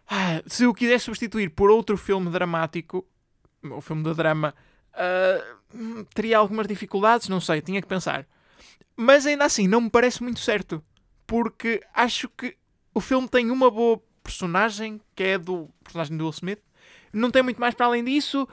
ah, 0.08 0.42
se 0.48 0.64
eu 0.64 0.74
quisesse 0.74 1.06
substituir 1.06 1.50
por 1.52 1.70
outro 1.70 1.96
filme 1.96 2.30
dramático, 2.32 3.06
o 3.64 3.82
filme 3.82 4.04
de 4.04 4.14
drama, 4.14 4.56
hum, 5.74 6.04
teria 6.14 6.38
algumas 6.38 6.68
dificuldades, 6.68 7.30
não 7.30 7.40
sei, 7.40 7.62
tinha 7.62 7.82
que 7.82 7.88
pensar. 7.88 8.26
Mas 8.96 9.26
ainda 9.26 9.46
assim, 9.46 9.68
não 9.68 9.82
me 9.82 9.90
parece 9.90 10.24
muito 10.24 10.40
certo, 10.40 10.84
porque 11.28 11.82
acho 11.94 12.28
que 12.30 12.58
o 12.94 13.00
filme 13.00 13.28
tem 13.30 13.52
uma 13.52 13.70
boa 13.70 14.02
personagem, 14.24 15.00
que 15.16 15.24
é 15.24 15.38
do 15.38 15.70
personagem 15.84 16.18
do 16.18 16.24
Will 16.24 16.32
Smith, 16.32 16.60
não 17.14 17.32
tem 17.32 17.42
muito 17.42 17.60
mais 17.60 17.74
para 17.74 17.86
além 17.86 18.04
disso, 18.04 18.48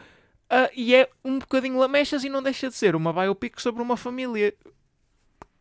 ah, 0.51 0.71
e 0.75 0.95
é 0.95 1.09
um 1.25 1.39
bocadinho 1.39 1.79
lamechas 1.79 2.25
e 2.25 2.29
não 2.29 2.43
deixa 2.43 2.69
de 2.69 2.75
ser 2.75 2.95
uma 2.97 3.13
biopic 3.13 3.61
sobre 3.61 3.83
uma 3.83 3.97
família. 3.97 4.55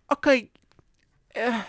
Ok, 0.10 0.52
eh, 1.34 1.63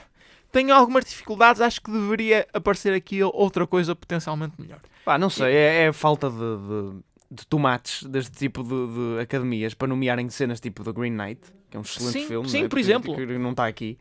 tenho 0.52 0.74
algumas 0.74 1.04
dificuldades, 1.04 1.60
acho 1.60 1.80
que 1.80 1.90
deveria 1.90 2.46
aparecer 2.52 2.92
aqui 2.92 3.22
outra 3.22 3.66
coisa 3.66 3.94
potencialmente 3.96 4.54
melhor. 4.60 4.80
Pá, 5.04 5.16
não 5.18 5.30
sei, 5.30 5.54
é, 5.54 5.84
é 5.86 5.92
falta 5.92 6.28
de, 6.28 6.36
de, 6.36 7.00
de 7.30 7.46
tomates 7.46 8.02
deste 8.04 8.36
tipo 8.36 8.62
de, 8.62 9.14
de 9.16 9.20
academias 9.22 9.72
para 9.72 9.88
nomearem 9.88 10.28
cenas 10.28 10.60
tipo 10.60 10.84
The 10.84 10.92
Green 10.92 11.12
Knight, 11.12 11.40
que 11.70 11.76
é 11.76 11.80
um 11.80 11.82
excelente 11.82 12.12
Sim, 12.20 12.26
filme, 12.26 12.48
sim, 12.48 12.64
é? 12.64 12.68
por 12.68 12.76
Que- 12.76 12.80
exemplo. 12.80 13.14
que, 13.16 13.26
não 13.38 13.52
está 13.52 13.66
aqui. 13.66 13.98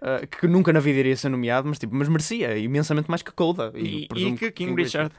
ah, 0.00 0.26
que 0.26 0.46
nunca 0.46 0.72
na 0.72 0.80
vida 0.80 0.98
iria 1.00 1.16
ser 1.16 1.28
nomeado, 1.28 1.68
mas, 1.68 1.78
tipo, 1.78 1.94
mas 1.94 2.08
merecia 2.08 2.56
imensamente 2.56 3.08
mais 3.10 3.20
que 3.22 3.32
Coda. 3.32 3.70
E, 3.74 4.06
presumo 4.08 4.34
e 4.34 4.38
que 4.38 4.50
King 4.52 4.80
Richard. 4.82 5.14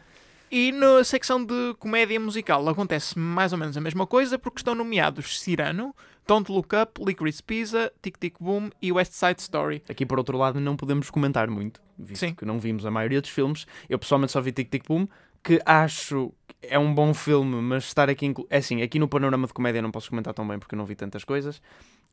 E 0.51 0.71
na 0.71 1.03
secção 1.03 1.43
de 1.43 1.73
comédia 1.79 2.19
musical 2.19 2.67
acontece 2.69 3.17
mais 3.17 3.51
ou 3.51 3.57
menos 3.57 3.75
a 3.75 3.81
mesma 3.81 4.05
coisa, 4.05 4.37
porque 4.37 4.59
estão 4.59 4.75
nomeados 4.75 5.39
Cyrano, 5.39 5.95
Don't 6.27 6.51
Look 6.51 6.69
Up, 6.75 7.03
Licorice 7.03 7.41
Pizza, 7.41 7.91
Tic 8.01 8.17
Tic 8.17 8.35
Boom 8.39 8.69
e 8.81 8.91
West 8.91 9.13
Side 9.13 9.41
Story. 9.41 9.81
Aqui, 9.89 10.05
por 10.05 10.17
outro 10.17 10.37
lado, 10.37 10.59
não 10.59 10.75
podemos 10.75 11.09
comentar 11.09 11.49
muito, 11.49 11.81
visto 11.97 12.21
Sim. 12.21 12.33
que 12.33 12.45
não 12.45 12.59
vimos 12.59 12.85
a 12.85 12.91
maioria 12.91 13.21
dos 13.21 13.29
filmes. 13.29 13.65
Eu 13.89 13.97
pessoalmente 13.97 14.31
só 14.31 14.41
vi 14.41 14.51
Tic 14.51 14.69
Tic 14.69 14.87
Boom, 14.87 15.07
que 15.43 15.59
acho 15.65 16.31
que 16.47 16.67
é 16.67 16.79
um 16.79 16.93
bom 16.93 17.13
filme, 17.13 17.61
mas 17.61 17.85
estar 17.85 18.09
aqui. 18.09 18.25
Inclu... 18.25 18.47
É 18.49 18.57
assim, 18.57 18.81
aqui 18.81 18.99
no 18.99 19.07
panorama 19.07 19.47
de 19.47 19.53
comédia 19.53 19.81
não 19.81 19.91
posso 19.91 20.09
comentar 20.09 20.33
tão 20.33 20.47
bem 20.47 20.59
porque 20.59 20.75
eu 20.75 20.77
não 20.77 20.85
vi 20.85 20.95
tantas 20.95 21.23
coisas, 21.23 21.61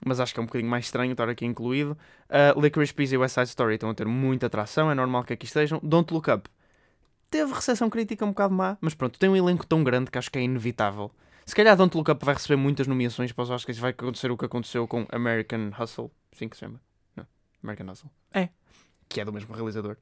mas 0.04 0.20
acho 0.20 0.34
que 0.34 0.40
é 0.40 0.42
um 0.42 0.46
bocadinho 0.46 0.70
mais 0.70 0.86
estranho 0.86 1.12
estar 1.12 1.28
aqui 1.28 1.44
incluído. 1.44 1.96
Uh, 2.28 2.60
Licorice 2.60 2.92
Pizza 2.92 3.14
e 3.14 3.18
West 3.18 3.34
Side 3.34 3.48
Story 3.48 3.74
estão 3.74 3.90
a 3.90 3.94
ter 3.94 4.06
muita 4.06 4.46
atração, 4.46 4.90
é 4.90 4.94
normal 4.94 5.24
que 5.24 5.32
aqui 5.32 5.46
estejam. 5.46 5.80
Don't 5.82 6.12
Look 6.12 6.30
Up 6.30 6.48
teve 7.32 7.52
recepção 7.52 7.88
crítica 7.88 8.24
um 8.24 8.28
bocado 8.28 8.54
má, 8.54 8.76
mas 8.80 8.94
pronto, 8.94 9.18
tem 9.18 9.28
um 9.30 9.34
elenco 9.34 9.66
tão 9.66 9.82
grande 9.82 10.10
que 10.10 10.18
acho 10.18 10.30
que 10.30 10.38
é 10.38 10.42
inevitável. 10.42 11.10
Se 11.46 11.56
calhar 11.56 11.76
Don't 11.76 11.96
Look 11.96 12.10
Up 12.10 12.24
vai 12.24 12.34
receber 12.34 12.56
muitas 12.56 12.86
nomeações 12.86 13.32
para 13.32 13.42
os 13.42 13.50
Oscars 13.50 13.78
e 13.78 13.80
vai 13.80 13.90
acontecer 13.90 14.30
o 14.30 14.36
que 14.36 14.44
aconteceu 14.44 14.86
com 14.86 15.06
American 15.10 15.72
Hustle, 15.76 16.12
sim 16.32 16.48
que 16.48 16.56
se 16.56 16.60
chama? 16.60 16.80
Não, 17.16 17.26
American 17.64 17.90
Hustle. 17.90 18.10
É. 18.32 18.50
Que 19.08 19.22
é 19.22 19.24
do 19.24 19.32
mesmo 19.32 19.52
realizador. 19.54 19.96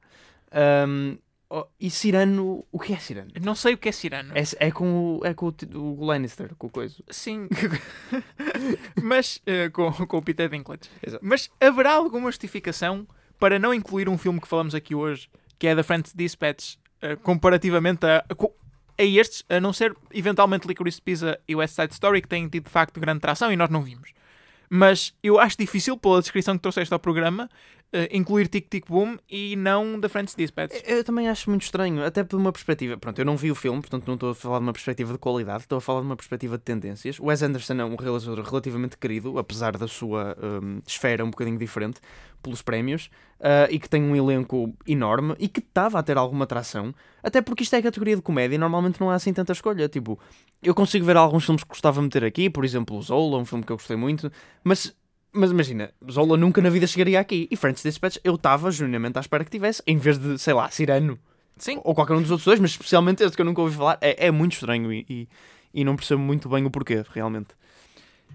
Um, 0.87 1.17
oh, 1.49 1.65
e 1.79 1.89
Cirano, 1.89 2.65
o 2.69 2.77
que 2.77 2.93
é 2.93 2.99
Cirano? 2.99 3.31
Não 3.41 3.55
sei 3.55 3.73
o 3.73 3.77
que 3.77 3.89
é 3.89 3.91
Cyrano. 3.93 4.33
É, 4.35 4.67
é 4.67 4.71
com, 4.71 5.17
o, 5.17 5.25
é 5.25 5.33
com 5.33 5.47
o, 5.47 5.77
o 5.77 6.05
Lannister, 6.05 6.53
com 6.55 6.67
o 6.67 6.69
coisa. 6.69 6.95
Sim. 7.09 7.47
Mas 9.01 9.41
eh, 9.45 9.69
com, 9.69 9.91
com 9.91 10.17
o 10.17 10.21
Peter 10.21 10.49
Dinklage. 10.49 10.89
Exato. 11.01 11.25
Mas 11.25 11.49
haverá 11.59 11.93
alguma 11.93 12.29
justificação 12.29 13.07
para 13.39 13.57
não 13.57 13.73
incluir 13.73 14.07
um 14.09 14.17
filme 14.17 14.39
que 14.39 14.47
falamos 14.47 14.75
aqui 14.75 14.93
hoje, 14.93 15.29
que 15.57 15.65
é 15.65 15.75
The 15.75 15.83
French 15.83 16.11
Dispatch, 16.15 16.75
comparativamente 17.23 18.05
a, 18.05 18.23
a 18.97 19.03
estes, 19.03 19.43
a 19.49 19.59
não 19.59 19.73
ser 19.73 19.95
eventualmente 20.13 20.67
Licorice 20.67 21.01
Pizza 21.01 21.39
e 21.47 21.55
West 21.55 21.75
Side 21.75 21.93
Story, 21.93 22.21
que 22.21 22.27
têm 22.27 22.47
tido 22.47 22.65
de 22.65 22.69
facto 22.69 22.99
grande 22.99 23.19
tração 23.19 23.51
e 23.51 23.55
nós 23.55 23.69
não 23.69 23.81
vimos. 23.81 24.11
Mas 24.73 25.13
eu 25.21 25.37
acho 25.37 25.57
difícil, 25.57 25.97
pela 25.97 26.21
descrição 26.21 26.55
que 26.55 26.61
trouxeste 26.61 26.93
ao 26.93 26.99
programa, 26.99 27.49
eh, 27.91 28.07
incluir 28.13 28.47
Tic 28.47 28.69
Tic 28.69 28.87
Boom 28.87 29.17
e 29.29 29.53
não 29.57 29.99
The 29.99 30.07
French 30.07 30.33
Dispatch. 30.37 30.73
Eu 30.85 30.99
eu 31.01 31.03
também 31.03 31.27
acho 31.27 31.49
muito 31.49 31.63
estranho, 31.63 32.05
até 32.05 32.23
por 32.23 32.37
uma 32.37 32.53
perspectiva. 32.53 32.95
Pronto, 32.95 33.19
eu 33.19 33.25
não 33.25 33.35
vi 33.35 33.51
o 33.51 33.55
filme, 33.55 33.81
portanto 33.81 34.07
não 34.07 34.13
estou 34.13 34.29
a 34.29 34.35
falar 34.35 34.59
de 34.59 34.63
uma 34.63 34.71
perspectiva 34.71 35.11
de 35.11 35.19
qualidade, 35.19 35.63
estou 35.63 35.77
a 35.77 35.81
falar 35.81 35.99
de 35.99 36.05
uma 36.05 36.15
perspectiva 36.15 36.57
de 36.57 36.63
tendências. 36.63 37.19
Wes 37.19 37.43
Anderson 37.43 37.73
é 37.73 37.83
um 37.83 37.97
realizador 37.97 38.45
relativamente 38.45 38.97
querido, 38.97 39.37
apesar 39.37 39.75
da 39.75 39.89
sua 39.89 40.37
hum, 40.41 40.79
esfera 40.87 41.25
um 41.25 41.31
bocadinho 41.31 41.57
diferente, 41.57 41.99
pelos 42.41 42.61
prémios, 42.61 43.09
ah, 43.41 43.67
e 43.71 43.79
que 43.79 43.89
tem 43.89 44.03
um 44.03 44.15
elenco 44.15 44.73
enorme 44.87 45.35
e 45.39 45.47
que 45.47 45.59
estava 45.59 45.97
a 45.99 46.03
ter 46.03 46.15
alguma 46.15 46.43
atração, 46.43 46.93
até 47.23 47.41
porque 47.41 47.63
isto 47.63 47.75
é 47.75 47.81
categoria 47.81 48.15
de 48.15 48.21
comédia 48.21 48.55
e 48.55 48.57
normalmente 48.57 49.01
não 49.01 49.09
há 49.09 49.15
assim 49.15 49.33
tanta 49.33 49.51
escolha. 49.51 49.89
Tipo, 49.89 50.19
eu 50.61 50.75
consigo 50.75 51.05
ver 51.05 51.17
alguns 51.17 51.45
filmes 51.45 51.63
que 51.63 51.69
gostava 51.69 51.99
de 51.99 52.03
meter 52.03 52.23
aqui, 52.23 52.49
por 52.49 52.63
exemplo, 52.63 52.97
o 52.97 53.01
Zola, 53.01 53.37
um 53.37 53.45
filme 53.45 53.63
que 53.63 53.71
eu 53.71 53.77
gostei 53.77 53.97
muito, 53.97 54.31
mas. 54.63 54.95
Mas 55.33 55.49
imagina, 55.49 55.93
Zola 56.11 56.35
nunca 56.35 56.61
na 56.61 56.69
vida 56.69 56.85
chegaria 56.85 57.17
aqui. 57.17 57.47
E 57.49 57.55
French 57.55 57.81
Dispatch 57.81 58.17
eu 58.21 58.35
estava 58.35 58.69
genuinamente 58.69 59.17
à 59.17 59.21
espera 59.21 59.45
que 59.45 59.49
tivesse, 59.49 59.81
em 59.87 59.95
vez 59.95 60.17
de, 60.17 60.37
sei 60.37 60.53
lá, 60.53 60.69
Cirano. 60.69 61.17
Sim. 61.55 61.79
Ou 61.85 61.95
qualquer 61.95 62.15
um 62.15 62.21
dos 62.21 62.31
outros 62.31 62.43
dois, 62.43 62.59
mas 62.59 62.71
especialmente 62.71 63.23
este 63.23 63.37
que 63.37 63.41
eu 63.41 63.45
nunca 63.45 63.61
ouvi 63.61 63.73
falar. 63.73 63.97
É, 64.01 64.27
é 64.27 64.29
muito 64.29 64.53
estranho 64.53 64.91
e, 64.91 65.05
e, 65.09 65.29
e 65.73 65.85
não 65.85 65.95
percebo 65.95 66.21
muito 66.21 66.49
bem 66.49 66.65
o 66.65 66.69
porquê, 66.69 67.01
realmente. 67.13 67.55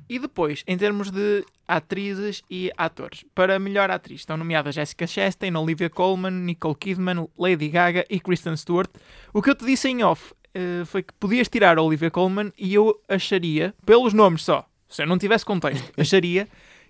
E 0.08 0.18
depois, 0.18 0.62
em 0.66 0.78
termos 0.78 1.10
de 1.10 1.44
atrizes 1.66 2.42
e 2.50 2.70
atores, 2.78 3.24
para 3.34 3.58
melhor 3.58 3.90
atriz 3.90 4.20
estão 4.20 4.36
nomeadas 4.36 4.74
Jessica 4.74 5.06
Chastain, 5.06 5.54
Olivia 5.54 5.90
Colman, 5.90 6.30
Nicole 6.30 6.76
Kidman, 6.76 7.28
Lady 7.36 7.68
Gaga 7.68 8.06
e 8.08 8.20
Kristen 8.20 8.56
Stewart. 8.56 8.90
O 9.34 9.42
que 9.42 9.50
eu 9.50 9.54
te 9.54 9.66
disse 9.66 9.88
em 9.88 10.02
off 10.02 10.32
eh, 10.56 10.86
foi 10.86 11.02
que 11.02 11.12
podias 11.20 11.48
tirar 11.48 11.76
a 11.76 11.82
Olivia 11.82 12.10
Colman 12.10 12.50
e 12.56 12.72
eu 12.72 12.98
acharia, 13.06 13.74
pelos 13.84 14.14
nomes 14.14 14.42
só, 14.42 14.66
se 14.88 15.02
eu 15.02 15.06
não 15.06 15.18
tivesse 15.18 15.44
contexto, 15.44 15.92
acharia 16.00 16.48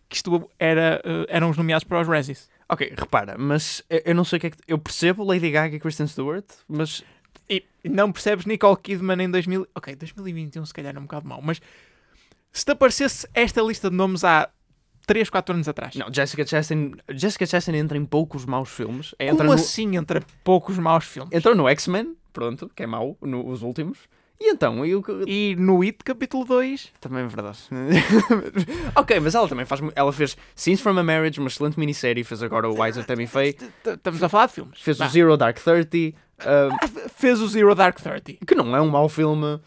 que 0.09 0.14
isto 0.14 0.49
era, 0.57 1.03
eh, 1.05 1.27
eram 1.29 1.51
os 1.51 1.57
nomeados 1.57 1.83
para 1.83 2.01
os 2.01 2.07
Razzies. 2.07 2.49
Ok, 2.69 2.95
repara, 2.97 3.37
mas 3.37 3.83
eu, 3.91 4.03
eu 4.07 4.14
não 4.14 4.25
sei 4.25 4.37
o 4.37 4.41
que 4.41 4.47
é 4.47 4.51
que. 4.51 4.59
Eu 4.69 4.79
percebo 4.79 5.25
Lady 5.25 5.51
Gaga 5.51 5.75
e 5.75 5.81
Kristen 5.81 6.07
Stewart, 6.07 6.47
mas. 6.69 7.03
E 7.49 7.64
não 7.85 8.12
percebes 8.12 8.45
Nicole 8.45 8.77
Kidman 8.77 9.23
em 9.23 9.31
2000... 9.31 9.69
Ok, 9.73 9.95
2021 9.95 10.67
se 10.67 10.75
calhar 10.75 10.97
é 10.97 10.99
um 10.99 11.03
bocado 11.03 11.29
mau, 11.29 11.41
mas 11.41 11.61
se 12.53 12.64
te 12.64 12.73
aparecesse 12.73 13.29
esta 13.33 13.61
lista 13.62 13.89
de 13.89 13.95
nomes 13.95 14.25
há 14.25 14.49
3, 15.07 15.31
4 15.31 15.55
anos 15.55 15.69
atrás... 15.69 15.95
Não, 15.95 16.13
Jessica 16.13 16.45
Chastain. 16.47 16.93
Jessica 17.11 17.47
Chastain 17.47 17.77
entra 17.77 17.97
em 17.97 18.05
poucos 18.05 18.45
maus 18.45 18.69
filmes. 18.69 19.15
Entra 19.21 19.37
Como 19.37 19.51
no, 19.51 19.55
assim 19.55 19.97
entre 19.97 20.21
poucos 20.43 20.79
maus 20.79 21.05
filmes? 21.05 21.33
Entrou 21.33 21.55
no 21.55 21.69
X-Men, 21.69 22.17
pronto, 22.33 22.71
que 22.75 22.83
é 22.83 22.87
mau, 22.87 23.17
no, 23.23 23.47
os 23.49 23.63
últimos. 23.63 23.99
E 24.39 24.51
então, 24.51 24.85
eu, 24.85 25.03
E 25.27 25.57
no 25.59 25.81
It, 25.81 26.05
capítulo 26.05 26.45
2, 26.45 26.93
Também 27.01 27.25
é 27.25 27.27
verdade. 27.27 27.59
ok, 28.95 29.19
mas 29.21 29.35
ela 29.35 29.49
também 29.49 29.65
faz. 29.65 29.81
Ela 29.95 30.13
fez 30.13 30.37
Scenes 30.55 30.81
from 30.81 30.99
a 30.99 31.03
Marriage, 31.03 31.39
uma 31.41 31.49
excelente 31.49 31.79
minissérie, 31.79 32.23
fez 32.23 32.43
agora 32.43 32.69
o 32.69 32.83
Wise 32.83 32.99
of 32.99 33.09
Tammy 33.09 33.27
Faye, 33.27 33.57
estamos 33.87 34.23
a 34.23 34.29
falar 34.29 34.47
de 34.49 34.53
filmes. 34.53 34.81
fez 34.81 34.99
Vá. 34.99 35.07
o 35.07 35.09
Zero 35.09 35.37
Dark 35.39 35.59
Thirty, 35.59 36.15
ah, 36.41 36.69
Fez 37.17 37.41
o 37.41 37.49
Zero 37.49 37.75
Dark 37.75 37.99
Thirty. 37.99 38.39
que 38.47 38.55
não 38.55 38.77
é 38.77 38.81
um 38.81 38.91
mau 38.91 39.09
filme, 39.09 39.59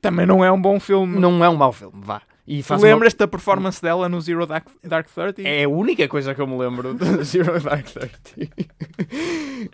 Também 0.00 0.24
não 0.24 0.42
é 0.42 0.50
um 0.50 0.60
bom 0.60 0.80
filme. 0.80 1.18
não 1.18 1.44
é 1.44 1.48
um 1.50 1.56
mau 1.56 1.72
filme, 1.72 2.00
vá. 2.02 2.22
E 2.46 2.62
faz 2.62 2.82
uma- 2.82 2.88
Lembras-te 2.88 3.16
da 3.18 3.26
performance 3.28 3.80
dela 3.80 4.08
no 4.08 4.20
Zero 4.20 4.44
Dark, 4.46 4.66
Dark 4.82 5.08
Thirty? 5.08 5.46
É 5.46 5.64
a 5.64 5.68
única 5.68 6.06
coisa 6.08 6.34
que 6.34 6.40
eu 6.40 6.46
me 6.46 6.56
lembro 6.58 6.92
do 6.94 7.04
Zero 7.24 7.58
Dark 7.60 7.86
Thirty. 7.86 8.50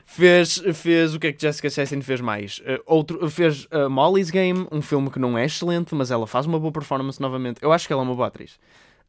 fez, 0.04 0.62
fez 0.74 1.14
o 1.14 1.18
que 1.18 1.28
é 1.28 1.32
que 1.32 1.40
Jessica 1.42 1.68
Chastain 1.68 2.00
fez 2.02 2.20
mais? 2.20 2.58
Uh, 2.60 2.80
outro, 2.86 3.28
fez 3.28 3.64
uh, 3.66 3.88
Molly's 3.90 4.30
Game, 4.30 4.66
um 4.70 4.80
filme 4.82 5.10
que 5.10 5.18
não 5.18 5.36
é 5.36 5.44
excelente, 5.46 5.94
mas 5.94 6.10
ela 6.10 6.26
faz 6.26 6.46
uma 6.46 6.58
boa 6.58 6.72
performance 6.72 7.20
novamente. 7.20 7.58
Eu 7.62 7.72
acho 7.72 7.86
que 7.86 7.92
ela 7.92 8.02
é 8.02 8.04
uma 8.04 8.14
boa 8.14 8.28
atriz. 8.28 8.58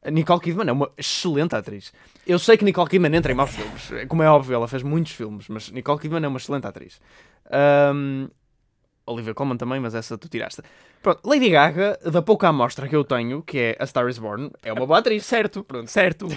A 0.03 0.09
Nicole 0.09 0.39
Kidman 0.41 0.67
é 0.67 0.71
uma 0.71 0.89
excelente 0.97 1.55
atriz. 1.55 1.93
Eu 2.25 2.39
sei 2.39 2.57
que 2.57 2.65
Nicole 2.65 2.89
Kidman 2.89 3.15
entra 3.15 3.31
em 3.31 3.35
maus 3.35 3.51
filmes. 3.51 4.07
Como 4.07 4.23
é 4.23 4.29
óbvio, 4.29 4.55
ela 4.55 4.67
fez 4.67 4.81
muitos 4.81 5.11
filmes, 5.11 5.47
mas 5.47 5.69
Nicole 5.69 5.99
Kidman 5.99 6.23
é 6.25 6.27
uma 6.27 6.37
excelente 6.37 6.65
atriz. 6.65 6.99
Um, 7.93 8.27
Olivia 9.11 9.33
Colman 9.33 9.57
também, 9.57 9.79
mas 9.79 9.93
essa 9.95 10.17
tu 10.17 10.27
tiraste. 10.29 10.61
Pronto, 11.01 11.21
Lady 11.27 11.49
Gaga, 11.49 11.99
da 12.11 12.21
pouca 12.21 12.47
amostra 12.49 12.87
que 12.87 12.95
eu 12.95 13.03
tenho, 13.03 13.41
que 13.41 13.57
é 13.57 13.75
A 13.79 13.85
Star 13.85 14.07
is 14.07 14.17
Born, 14.17 14.51
é 14.63 14.71
uma 14.73 14.85
boa 14.85 14.99
atriz. 14.99 15.25
Certo, 15.25 15.63
Pronto. 15.63 15.87
certo. 15.89 16.27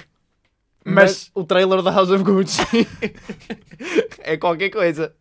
Mas, 0.84 1.30
o 1.34 1.44
trailer 1.44 1.80
da 1.82 1.90
House 1.90 2.10
of 2.10 2.22
Gucci 2.22 2.60
é 4.20 4.36
qualquer 4.36 4.68
coisa. 4.70 5.14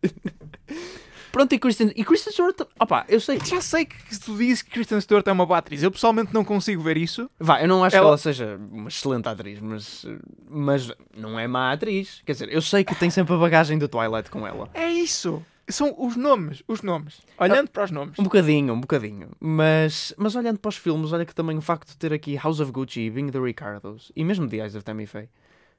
Pronto, 1.32 1.52
e 1.52 1.58
Kristen, 1.58 1.90
e 1.96 2.04
Kristen 2.04 2.32
Stewart, 2.32 2.60
opá, 2.78 3.04
eu 3.08 3.18
sei. 3.18 3.40
Já 3.44 3.60
sei 3.60 3.86
que 3.86 4.20
tu 4.20 4.36
dizes 4.36 4.62
que 4.62 4.70
Kristen 4.70 5.00
Stewart 5.00 5.26
é 5.26 5.32
uma 5.32 5.44
boa 5.44 5.58
atriz. 5.58 5.82
Eu 5.82 5.90
pessoalmente 5.90 6.32
não 6.32 6.44
consigo 6.44 6.80
ver 6.80 6.96
isso. 6.96 7.28
Vá, 7.40 7.60
eu 7.60 7.66
não 7.66 7.82
acho 7.82 7.96
Ela- 7.96 8.04
que 8.04 8.08
ela 8.08 8.18
seja 8.18 8.56
uma 8.70 8.88
excelente 8.88 9.26
atriz, 9.28 9.58
mas, 9.58 10.06
mas 10.48 10.92
não 11.16 11.36
é 11.36 11.48
má 11.48 11.72
atriz. 11.72 12.22
Quer 12.24 12.32
dizer, 12.32 12.52
eu 12.52 12.62
sei 12.62 12.84
que 12.84 12.94
tem 12.94 13.10
sempre 13.10 13.34
a 13.34 13.36
bagagem 13.38 13.78
do 13.78 13.88
Twilight 13.88 14.30
com 14.30 14.46
ela. 14.46 14.68
É 14.74 14.86
isso. 14.88 15.44
São 15.68 15.94
os 15.98 16.14
nomes, 16.14 16.62
os 16.68 16.82
nomes. 16.82 17.22
Olhando 17.38 17.70
para 17.70 17.84
os 17.84 17.90
nomes. 17.90 18.18
Um 18.18 18.24
bocadinho, 18.24 18.74
um 18.74 18.80
bocadinho. 18.80 19.30
Mas, 19.40 20.12
mas 20.16 20.36
olhando 20.36 20.58
para 20.58 20.68
os 20.68 20.76
filmes, 20.76 21.12
olha 21.12 21.24
que 21.24 21.34
também 21.34 21.56
o 21.56 21.62
facto 21.62 21.88
de 21.88 21.96
ter 21.96 22.12
aqui 22.12 22.36
House 22.36 22.60
of 22.60 22.70
Gucci 22.70 23.02
e 23.02 23.10
Being 23.10 23.30
the 23.30 23.38
Ricardos 23.38 24.12
e 24.14 24.24
mesmo 24.24 24.46
The 24.48 24.58
Eyes 24.58 24.74
of 24.74 24.84
Tammy 24.84 25.06
Faye, 25.06 25.28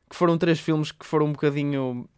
que 0.10 0.16
foram 0.16 0.38
três 0.38 0.60
filmes 0.60 0.92
que 0.92 1.06
foram 1.06 1.28
um 1.28 1.32
bocadinho 1.34 2.10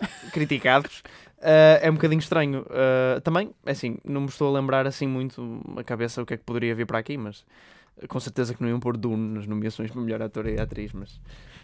criticados, 0.32 1.02
eh, 1.40 1.80
é 1.82 1.90
um 1.90 1.94
bocadinho 1.94 2.20
estranho. 2.20 2.64
Eh, 2.70 3.20
também, 3.20 3.52
é 3.66 3.72
assim, 3.72 3.98
não 4.04 4.22
me 4.22 4.28
estou 4.28 4.48
a 4.54 4.60
lembrar 4.60 4.86
assim 4.86 5.08
muito 5.08 5.60
a 5.76 5.82
cabeça 5.82 6.22
o 6.22 6.26
que 6.26 6.34
é 6.34 6.36
que 6.36 6.44
poderia 6.44 6.74
vir 6.74 6.86
para 6.86 6.98
aqui, 6.98 7.18
mas 7.18 7.44
eh, 8.00 8.06
com 8.06 8.20
certeza 8.20 8.54
que 8.54 8.62
não 8.62 8.68
iam 8.68 8.78
pôr 8.78 8.96
Dune 8.96 9.34
nas 9.34 9.46
nomeações 9.48 9.90
para 9.90 10.00
melhor 10.00 10.22
ator 10.22 10.46
e 10.46 10.60
atriz, 10.60 10.92
mas 10.92 11.20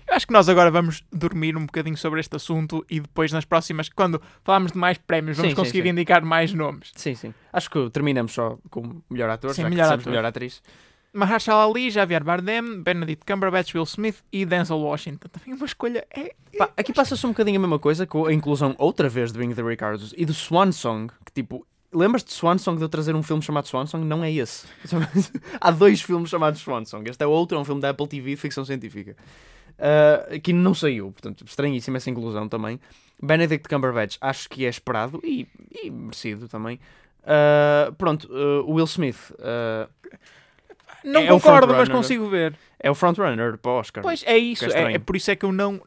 Eu 0.08 0.14
acho 0.16 0.26
que 0.26 0.32
nós 0.32 0.48
agora 0.48 0.70
vamos 0.70 1.04
dormir 1.12 1.56
um 1.56 1.66
bocadinho 1.66 1.96
sobre 1.96 2.20
este 2.20 2.34
assunto 2.34 2.84
e 2.88 2.98
depois 3.00 3.30
nas 3.30 3.44
próximas, 3.44 3.88
quando 3.90 4.20
falarmos 4.42 4.72
de 4.72 4.78
mais 4.78 4.96
prémios, 4.96 5.36
vamos 5.36 5.52
Sim, 5.52 5.56
conseguir 5.56 5.82
sim. 5.82 5.88
indicar 5.90 6.24
mais 6.24 6.52
nomes. 6.54 6.90
sim, 6.96 7.14
sim. 7.14 7.34
Acho 7.52 7.70
que 7.70 7.90
terminamos 7.90 8.32
só 8.32 8.58
com 8.70 9.02
melhor 9.10 9.28
ator, 9.28 9.54
Sim, 9.54 9.62
já 9.62 9.68
melhor 9.70 9.92
ator. 9.92 10.06
melhor 10.06 10.24
atriz. 10.24 10.62
Mahershala 11.12 11.66
Ali, 11.70 11.90
Javier 11.90 12.22
Bardem, 12.22 12.82
Benedict 12.82 13.24
Cumberbatch, 13.26 13.74
Will 13.74 13.84
Smith 13.84 14.22
e 14.32 14.44
Denzel 14.44 14.78
Washington. 14.78 15.28
Também 15.28 15.54
uma 15.54 15.66
escolha 15.66 16.06
é... 16.14 16.34
Pá, 16.56 16.70
aqui 16.76 16.92
passa-se 16.92 17.24
um 17.26 17.30
bocadinho 17.30 17.58
a 17.58 17.60
mesma 17.60 17.78
coisa 17.78 18.06
com 18.06 18.26
a 18.26 18.32
inclusão 18.32 18.74
outra 18.78 19.08
vez 19.08 19.32
de 19.32 19.38
Being 19.38 19.54
the 19.54 19.62
Ricardos 19.62 20.14
e 20.16 20.24
do 20.24 20.34
Swan 20.34 20.70
Song, 20.72 21.12
que 21.24 21.32
tipo, 21.32 21.66
lembras-te 21.92 22.28
de 22.28 22.34
Swan 22.34 22.58
Song 22.58 22.76
de 22.78 22.84
eu 22.84 22.88
trazer 22.88 23.14
um 23.14 23.22
filme 23.22 23.42
chamado 23.42 23.66
Swan 23.66 23.86
Song? 23.86 24.04
Não 24.04 24.22
é 24.22 24.30
esse. 24.32 24.66
Há 25.60 25.70
dois 25.70 26.00
filmes 26.02 26.28
chamados 26.30 26.60
Swan 26.60 26.84
Song. 26.84 27.08
Este 27.08 27.22
é 27.24 27.26
outro, 27.26 27.56
é 27.56 27.60
um 27.60 27.64
filme 27.64 27.80
da 27.80 27.90
Apple 27.90 28.06
TV 28.06 28.30
de 28.30 28.36
ficção 28.36 28.64
científica. 28.64 29.16
Uh, 29.78 30.40
que 30.40 30.52
não 30.52 30.74
saiu, 30.74 31.12
portanto, 31.12 31.44
estranhíssima 31.46 31.98
essa 31.98 32.10
inclusão 32.10 32.48
também. 32.48 32.80
Benedict 33.22 33.68
Cumberbatch, 33.68 34.16
acho 34.20 34.48
que 34.48 34.66
é 34.66 34.68
esperado 34.68 35.20
e, 35.24 35.46
e 35.82 35.90
merecido 35.90 36.48
também. 36.48 36.80
Uh, 37.22 37.92
pronto, 37.94 38.28
uh, 38.32 38.72
Will 38.72 38.86
Smith 38.86 39.32
Não 41.04 41.20
É 41.20 41.26
concordo, 41.28 41.74
mas 41.74 41.88
consigo 41.88 42.28
ver. 42.28 42.54
é 42.78 42.90
o 42.90 42.94
frontrunner 42.94 43.58
para 43.58 43.70
o 43.70 43.74
Oscar. 43.78 44.02
Pois, 44.02 44.24
é 44.26 44.36
isso. 44.36 44.64
É 44.64 44.92
É, 44.92 44.92
é 44.94 44.98
por 44.98 45.14
isso 45.14 45.30
é 45.30 45.36
que 45.36 45.44
eu 45.44 45.52
não... 45.52 45.80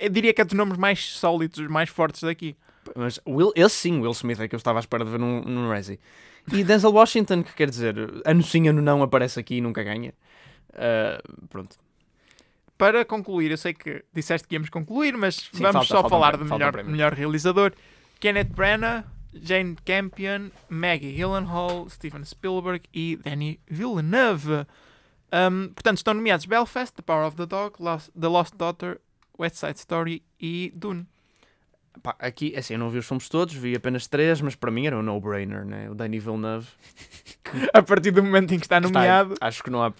Eu 0.00 0.08
diria 0.08 0.32
que 0.32 0.40
é 0.40 0.44
dos 0.44 0.54
nomes 0.54 0.76
mais 0.76 1.04
sólidos, 1.04 1.66
mais 1.68 1.88
fortes 1.88 2.22
daqui. 2.22 2.56
Mas 2.96 3.20
Will, 3.26 3.52
esse 3.54 3.76
sim, 3.76 4.00
Will 4.00 4.12
Smith, 4.12 4.40
é 4.40 4.48
que 4.48 4.54
eu 4.54 4.58
estava 4.58 4.78
à 4.78 4.80
espera 4.80 5.04
de 5.04 5.10
ver 5.10 5.18
num, 5.18 5.42
num 5.42 5.68
Razzie. 5.68 6.00
E 6.52 6.64
Denzel 6.64 6.90
Washington, 6.90 7.42
que 7.42 7.52
quer 7.54 7.70
dizer, 7.70 7.94
ano 8.24 8.42
sim, 8.42 8.68
ano 8.68 8.82
não 8.82 9.02
aparece 9.02 9.38
aqui 9.38 9.56
e 9.56 9.60
nunca 9.60 9.82
ganha. 9.82 10.12
Uh, 10.70 11.46
pronto. 11.48 11.76
Para 12.82 13.04
concluir, 13.04 13.50
eu 13.52 13.56
sei 13.56 13.72
que 13.74 14.04
disseste 14.12 14.48
que 14.48 14.56
íamos 14.56 14.68
concluir, 14.68 15.16
mas 15.16 15.36
Sim, 15.36 15.62
vamos 15.62 15.72
falta- 15.72 15.86
só 15.86 15.94
falta 16.00 16.06
um 16.06 16.10
falar 16.10 16.28
prémio, 16.32 16.46
do 16.48 16.52
um 16.54 16.58
melhor, 16.58 16.72
prémio. 16.72 16.90
melhor 16.90 17.12
realizador. 17.14 17.72
Kenneth 18.18 18.48
Branagh, 18.54 19.04
Jane 19.32 19.76
Campion, 19.84 20.50
Maggie 20.68 21.12
Gyllenhaal, 21.16 21.88
Steven 21.88 22.24
Spielberg 22.24 22.82
e 22.92 23.16
Danny 23.24 23.60
Villeneuve. 23.68 24.66
Um, 25.32 25.68
portanto, 25.72 25.98
estão 25.98 26.12
nomeados 26.14 26.44
Belfast, 26.44 26.92
The 26.96 27.02
Power 27.02 27.24
of 27.26 27.36
the 27.36 27.46
Dog, 27.46 27.76
Lost- 27.80 28.10
The 28.20 28.26
Lost 28.28 28.56
Daughter, 28.56 29.00
West 29.38 29.56
Side 29.56 29.78
Story 29.78 30.22
e 30.40 30.72
Dune. 30.74 31.06
Pá, 32.00 32.14
aqui, 32.18 32.54
assim, 32.56 32.74
eu 32.74 32.78
não 32.78 32.88
vi 32.88 32.98
os 32.98 33.06
filmes 33.06 33.28
todos, 33.28 33.54
vi 33.54 33.74
apenas 33.74 34.06
três, 34.06 34.40
mas 34.40 34.54
para 34.54 34.70
mim 34.70 34.86
era 34.86 34.96
um 34.96 35.02
no-brainer, 35.02 35.64
né? 35.64 35.90
O 35.90 35.94
Danny 35.94 36.18
Villeneuve. 36.18 36.66
A 37.74 37.82
partir 37.82 38.10
do 38.10 38.22
momento 38.22 38.54
em 38.54 38.58
que 38.58 38.64
está 38.64 38.78
está- 38.78 38.88
nomeado, 38.88 39.34
acho 39.40 39.62
que 39.62 39.70
não 39.70 39.82
há. 39.82 39.92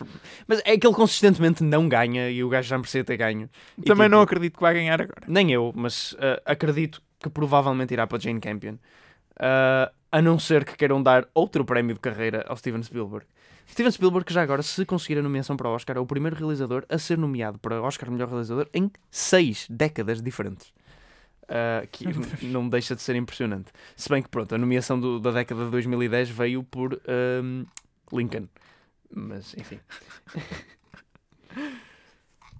Mas 0.46 0.62
é 0.64 0.78
que 0.78 0.86
ele 0.86 0.94
consistentemente 0.94 1.62
não 1.62 1.88
ganha 1.88 2.30
e 2.30 2.42
o 2.42 2.48
gajo 2.48 2.68
já 2.68 2.78
merecia 2.78 3.04
ter 3.04 3.16
ganho. 3.16 3.48
E, 3.76 3.82
também 3.82 4.06
tipo, 4.06 4.16
não 4.16 4.22
acredito 4.22 4.54
que 4.54 4.62
vai 4.62 4.72
ganhar 4.74 5.00
agora. 5.02 5.22
Nem 5.26 5.52
eu, 5.52 5.72
mas 5.74 6.12
uh, 6.14 6.40
acredito 6.46 7.02
que 7.20 7.28
provavelmente 7.28 7.92
irá 7.92 8.06
para 8.06 8.18
Jane 8.18 8.40
Campion. 8.40 8.74
Uh, 9.36 9.92
a 10.10 10.20
não 10.20 10.38
ser 10.38 10.64
que 10.64 10.76
queiram 10.76 11.02
dar 11.02 11.26
outro 11.34 11.64
prémio 11.64 11.94
de 11.94 12.00
carreira 12.00 12.44
ao 12.48 12.56
Steven 12.56 12.82
Spielberg. 12.82 13.26
Steven 13.68 13.90
Spielberg, 13.90 14.26
que 14.26 14.34
já 14.34 14.42
agora, 14.42 14.62
se 14.62 14.84
conseguir 14.84 15.18
a 15.18 15.22
nomeação 15.22 15.56
para 15.56 15.68
o 15.68 15.72
Oscar, 15.74 15.96
é 15.96 16.00
o 16.00 16.06
primeiro 16.06 16.36
realizador 16.36 16.84
a 16.88 16.98
ser 16.98 17.16
nomeado 17.16 17.58
para 17.58 17.80
Oscar 17.80 18.10
Melhor 18.10 18.28
Realizador 18.28 18.68
em 18.74 18.90
seis 19.10 19.66
décadas 19.70 20.20
diferentes. 20.20 20.72
Uh, 21.44 21.86
que 21.90 22.06
não 22.46 22.68
deixa 22.68 22.94
de 22.94 23.02
ser 23.02 23.14
impressionante. 23.16 23.70
Se 23.96 24.08
bem 24.08 24.22
que, 24.22 24.28
pronto, 24.28 24.54
a 24.54 24.58
nomeação 24.58 24.98
do- 24.98 25.18
da 25.20 25.30
década 25.32 25.64
de 25.64 25.70
2010 25.70 26.30
veio 26.30 26.62
por 26.62 26.94
um, 27.42 27.66
Lincoln. 28.12 28.48
Mas, 29.14 29.54
enfim. 29.58 29.78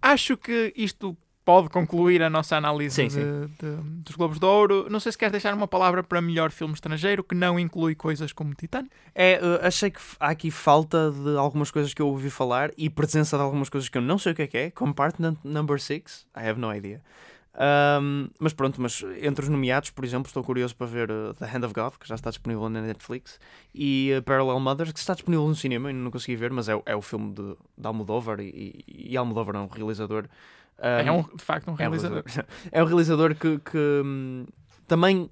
Acho 0.00 0.36
que 0.36 0.72
isto 0.76 1.16
pode 1.44 1.68
concluir 1.70 2.22
a 2.22 2.30
nossa 2.30 2.56
análise 2.56 2.94
Sim, 2.94 3.08
de- 3.08 3.14
sim. 3.14 3.20
de- 3.60 4.02
dos 4.04 4.14
Globos 4.16 4.38
de 4.38 4.44
Ouro. 4.46 4.86
Não 4.90 5.00
sei 5.00 5.10
se 5.12 5.18
queres 5.18 5.32
deixar 5.32 5.54
uma 5.54 5.66
palavra 5.66 6.02
para 6.02 6.20
melhor 6.20 6.50
filme 6.50 6.74
estrangeiro 6.74 7.24
que 7.24 7.34
não 7.34 7.58
inclui 7.58 7.94
coisas 7.94 8.32
como 8.32 8.54
Titã. 8.54 8.84
É, 9.14 9.40
uh, 9.42 9.64
achei 9.66 9.90
que 9.90 10.00
há 10.20 10.28
aqui 10.30 10.50
falta 10.50 11.10
de 11.10 11.36
algumas 11.36 11.70
coisas 11.70 11.92
que 11.94 12.02
eu 12.02 12.08
ouvi 12.08 12.30
falar 12.30 12.70
e 12.76 12.90
presença 12.90 13.36
de 13.36 13.42
algumas 13.42 13.68
coisas 13.68 13.88
que 13.88 13.96
eu 13.98 14.02
não 14.02 14.18
sei 14.18 14.32
o 14.32 14.34
que 14.34 14.42
é 14.42 14.46
que 14.46 14.58
é. 14.58 14.70
Compartment 14.70 15.36
Number 15.44 15.80
6, 15.80 16.26
I 16.36 16.48
have 16.48 16.60
no 16.60 16.72
idea. 16.74 17.00
Um, 17.54 18.28
mas 18.40 18.52
pronto, 18.54 18.80
mas 18.80 19.04
entre 19.20 19.42
os 19.44 19.48
nomeados, 19.50 19.90
por 19.90 20.04
exemplo, 20.04 20.26
estou 20.26 20.42
curioso 20.42 20.74
para 20.74 20.86
ver 20.86 21.10
uh, 21.10 21.34
The 21.34 21.44
Hand 21.46 21.64
of 21.66 21.74
God, 21.74 21.94
que 22.00 22.08
já 22.08 22.14
está 22.14 22.30
disponível 22.30 22.68
na 22.70 22.80
Netflix, 22.80 23.38
e 23.74 24.10
uh, 24.18 24.22
Parallel 24.22 24.58
Mothers, 24.58 24.92
que 24.92 24.98
está 24.98 25.12
disponível 25.12 25.46
no 25.46 25.54
cinema, 25.54 25.88
ainda 25.90 26.00
não 26.02 26.10
consegui 26.10 26.34
ver, 26.36 26.50
mas 26.50 26.68
é, 26.68 26.74
o- 26.76 26.82
é 26.86 26.96
o 26.96 27.02
filme 27.02 27.32
de, 27.34 27.54
de 27.76 27.86
Almodóvar 27.86 28.40
e, 28.40 28.84
e, 28.88 29.12
e 29.12 29.16
Almodóvar 29.16 29.54
é 29.56 29.58
um 29.58 29.66
realizador. 29.66 30.24
é 30.78 31.12
um, 31.12 31.22
de 31.22 31.42
facto 31.44 31.68
um 31.68 31.72
é 31.72 31.74
um 31.74 31.76
realizador. 31.76 32.22
realizador, 32.24 32.50
é 32.72 32.82
um 32.82 32.86
realizador 32.86 33.34
que, 33.34 33.58
que, 33.58 34.02
hum, 34.04 34.46
também 34.88 35.30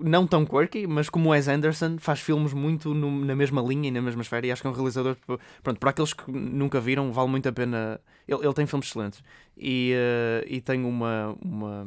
não 0.00 0.26
tão 0.26 0.44
quirky, 0.44 0.86
mas 0.86 1.08
como 1.08 1.30
Wes 1.30 1.48
Anderson 1.48 1.96
faz 1.98 2.20
filmes 2.20 2.52
muito 2.52 2.92
no- 2.94 3.24
na 3.24 3.34
mesma 3.34 3.60
linha 3.62 3.88
e 3.88 3.90
na 3.90 4.00
mesma 4.02 4.22
esfera. 4.22 4.46
E 4.46 4.52
acho 4.52 4.62
que 4.62 4.66
é 4.68 4.70
um 4.70 4.74
realizador, 4.74 5.16
p- 5.16 5.38
pronto, 5.62 5.78
para 5.78 5.90
aqueles 5.90 6.12
que 6.12 6.30
nunca 6.30 6.80
viram, 6.80 7.12
vale 7.12 7.28
muito 7.28 7.48
a 7.48 7.52
pena. 7.52 8.00
Ele, 8.28 8.44
ele 8.44 8.54
tem 8.54 8.66
filmes 8.66 8.86
excelentes 8.88 9.22
e, 9.56 9.92
eh, 9.94 10.44
e 10.48 10.60
tem 10.60 10.84
uma, 10.84 11.36
uma 11.42 11.86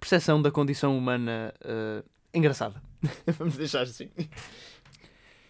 percepção 0.00 0.40
da 0.40 0.50
condição 0.50 0.96
humana 0.96 1.52
eh, 1.62 2.02
engraçada. 2.34 2.82
Vamos 3.38 3.56
deixar 3.56 3.82
assim. 3.82 4.08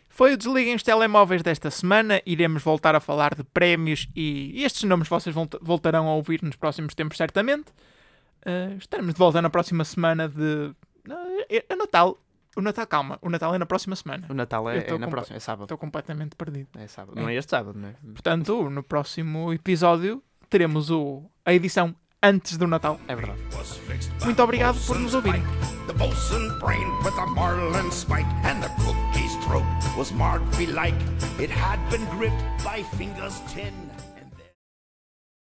Foi 0.08 0.32
o 0.32 0.36
Desliguem 0.36 0.74
os 0.74 0.82
Telemóveis 0.82 1.42
desta 1.42 1.70
semana. 1.70 2.22
Iremos 2.24 2.62
voltar 2.62 2.94
a 2.94 3.00
falar 3.00 3.34
de 3.34 3.44
prémios 3.44 4.08
e, 4.16 4.62
estes 4.64 4.82
nomes 4.84 5.08
vocês 5.08 5.34
volta- 5.34 5.58
voltarão 5.60 6.08
a 6.08 6.14
ouvir 6.14 6.42
nos 6.42 6.56
próximos 6.56 6.94
tempos, 6.94 7.18
certamente. 7.18 7.70
Uh, 8.46 8.76
estaremos 8.78 9.12
de 9.12 9.18
volta 9.18 9.42
na 9.42 9.50
próxima 9.50 9.84
semana 9.84 10.28
de. 10.28 10.72
Uh, 11.08 11.44
é 11.48 11.76
Natal. 11.76 12.18
O 12.56 12.62
Natal, 12.62 12.86
calma. 12.86 13.18
O 13.20 13.28
Natal 13.28 13.54
é 13.54 13.58
na 13.58 13.66
próxima 13.66 13.94
semana. 13.94 14.26
O 14.30 14.34
Natal 14.34 14.68
é, 14.70 14.78
é 14.78 14.98
na 14.98 15.08
próxima, 15.08 15.36
é 15.36 15.40
sábado. 15.40 15.64
Estou 15.64 15.76
completamente 15.76 16.34
perdido. 16.36 16.68
É 16.78 16.86
sábado. 16.86 17.20
Não 17.20 17.28
é 17.28 17.34
este 17.34 17.50
sábado, 17.50 17.78
não 17.78 17.90
é? 17.90 17.94
Portanto, 18.14 18.70
no 18.70 18.82
próximo 18.82 19.52
episódio 19.52 20.22
teremos 20.48 20.90
o, 20.90 21.30
a 21.44 21.52
edição 21.52 21.94
antes 22.22 22.56
do 22.56 22.66
Natal. 22.66 22.98
É 23.06 23.14
verdade. 23.14 23.40
Muito 24.24 24.42
obrigado 24.42 24.78
por 24.86 24.98
nos 24.98 25.14
ouvirem. 25.14 25.42
The 25.86 25.92
bosun 25.92 26.58
brain 26.58 26.88
with 27.04 27.16
a 27.18 27.26
marlin 27.26 27.92
spike, 27.92 28.26
and 28.44 28.60
the 28.60 28.68
cookie's 28.82 29.36
throat 29.44 29.62
was 29.96 30.10
marked 30.12 30.56
belike. 30.56 30.96
It 31.38 31.50
had 31.50 31.78
been 31.90 32.04
gripped 32.16 32.42
by 32.64 32.82
fingers 32.96 33.40
ten. 33.52 33.72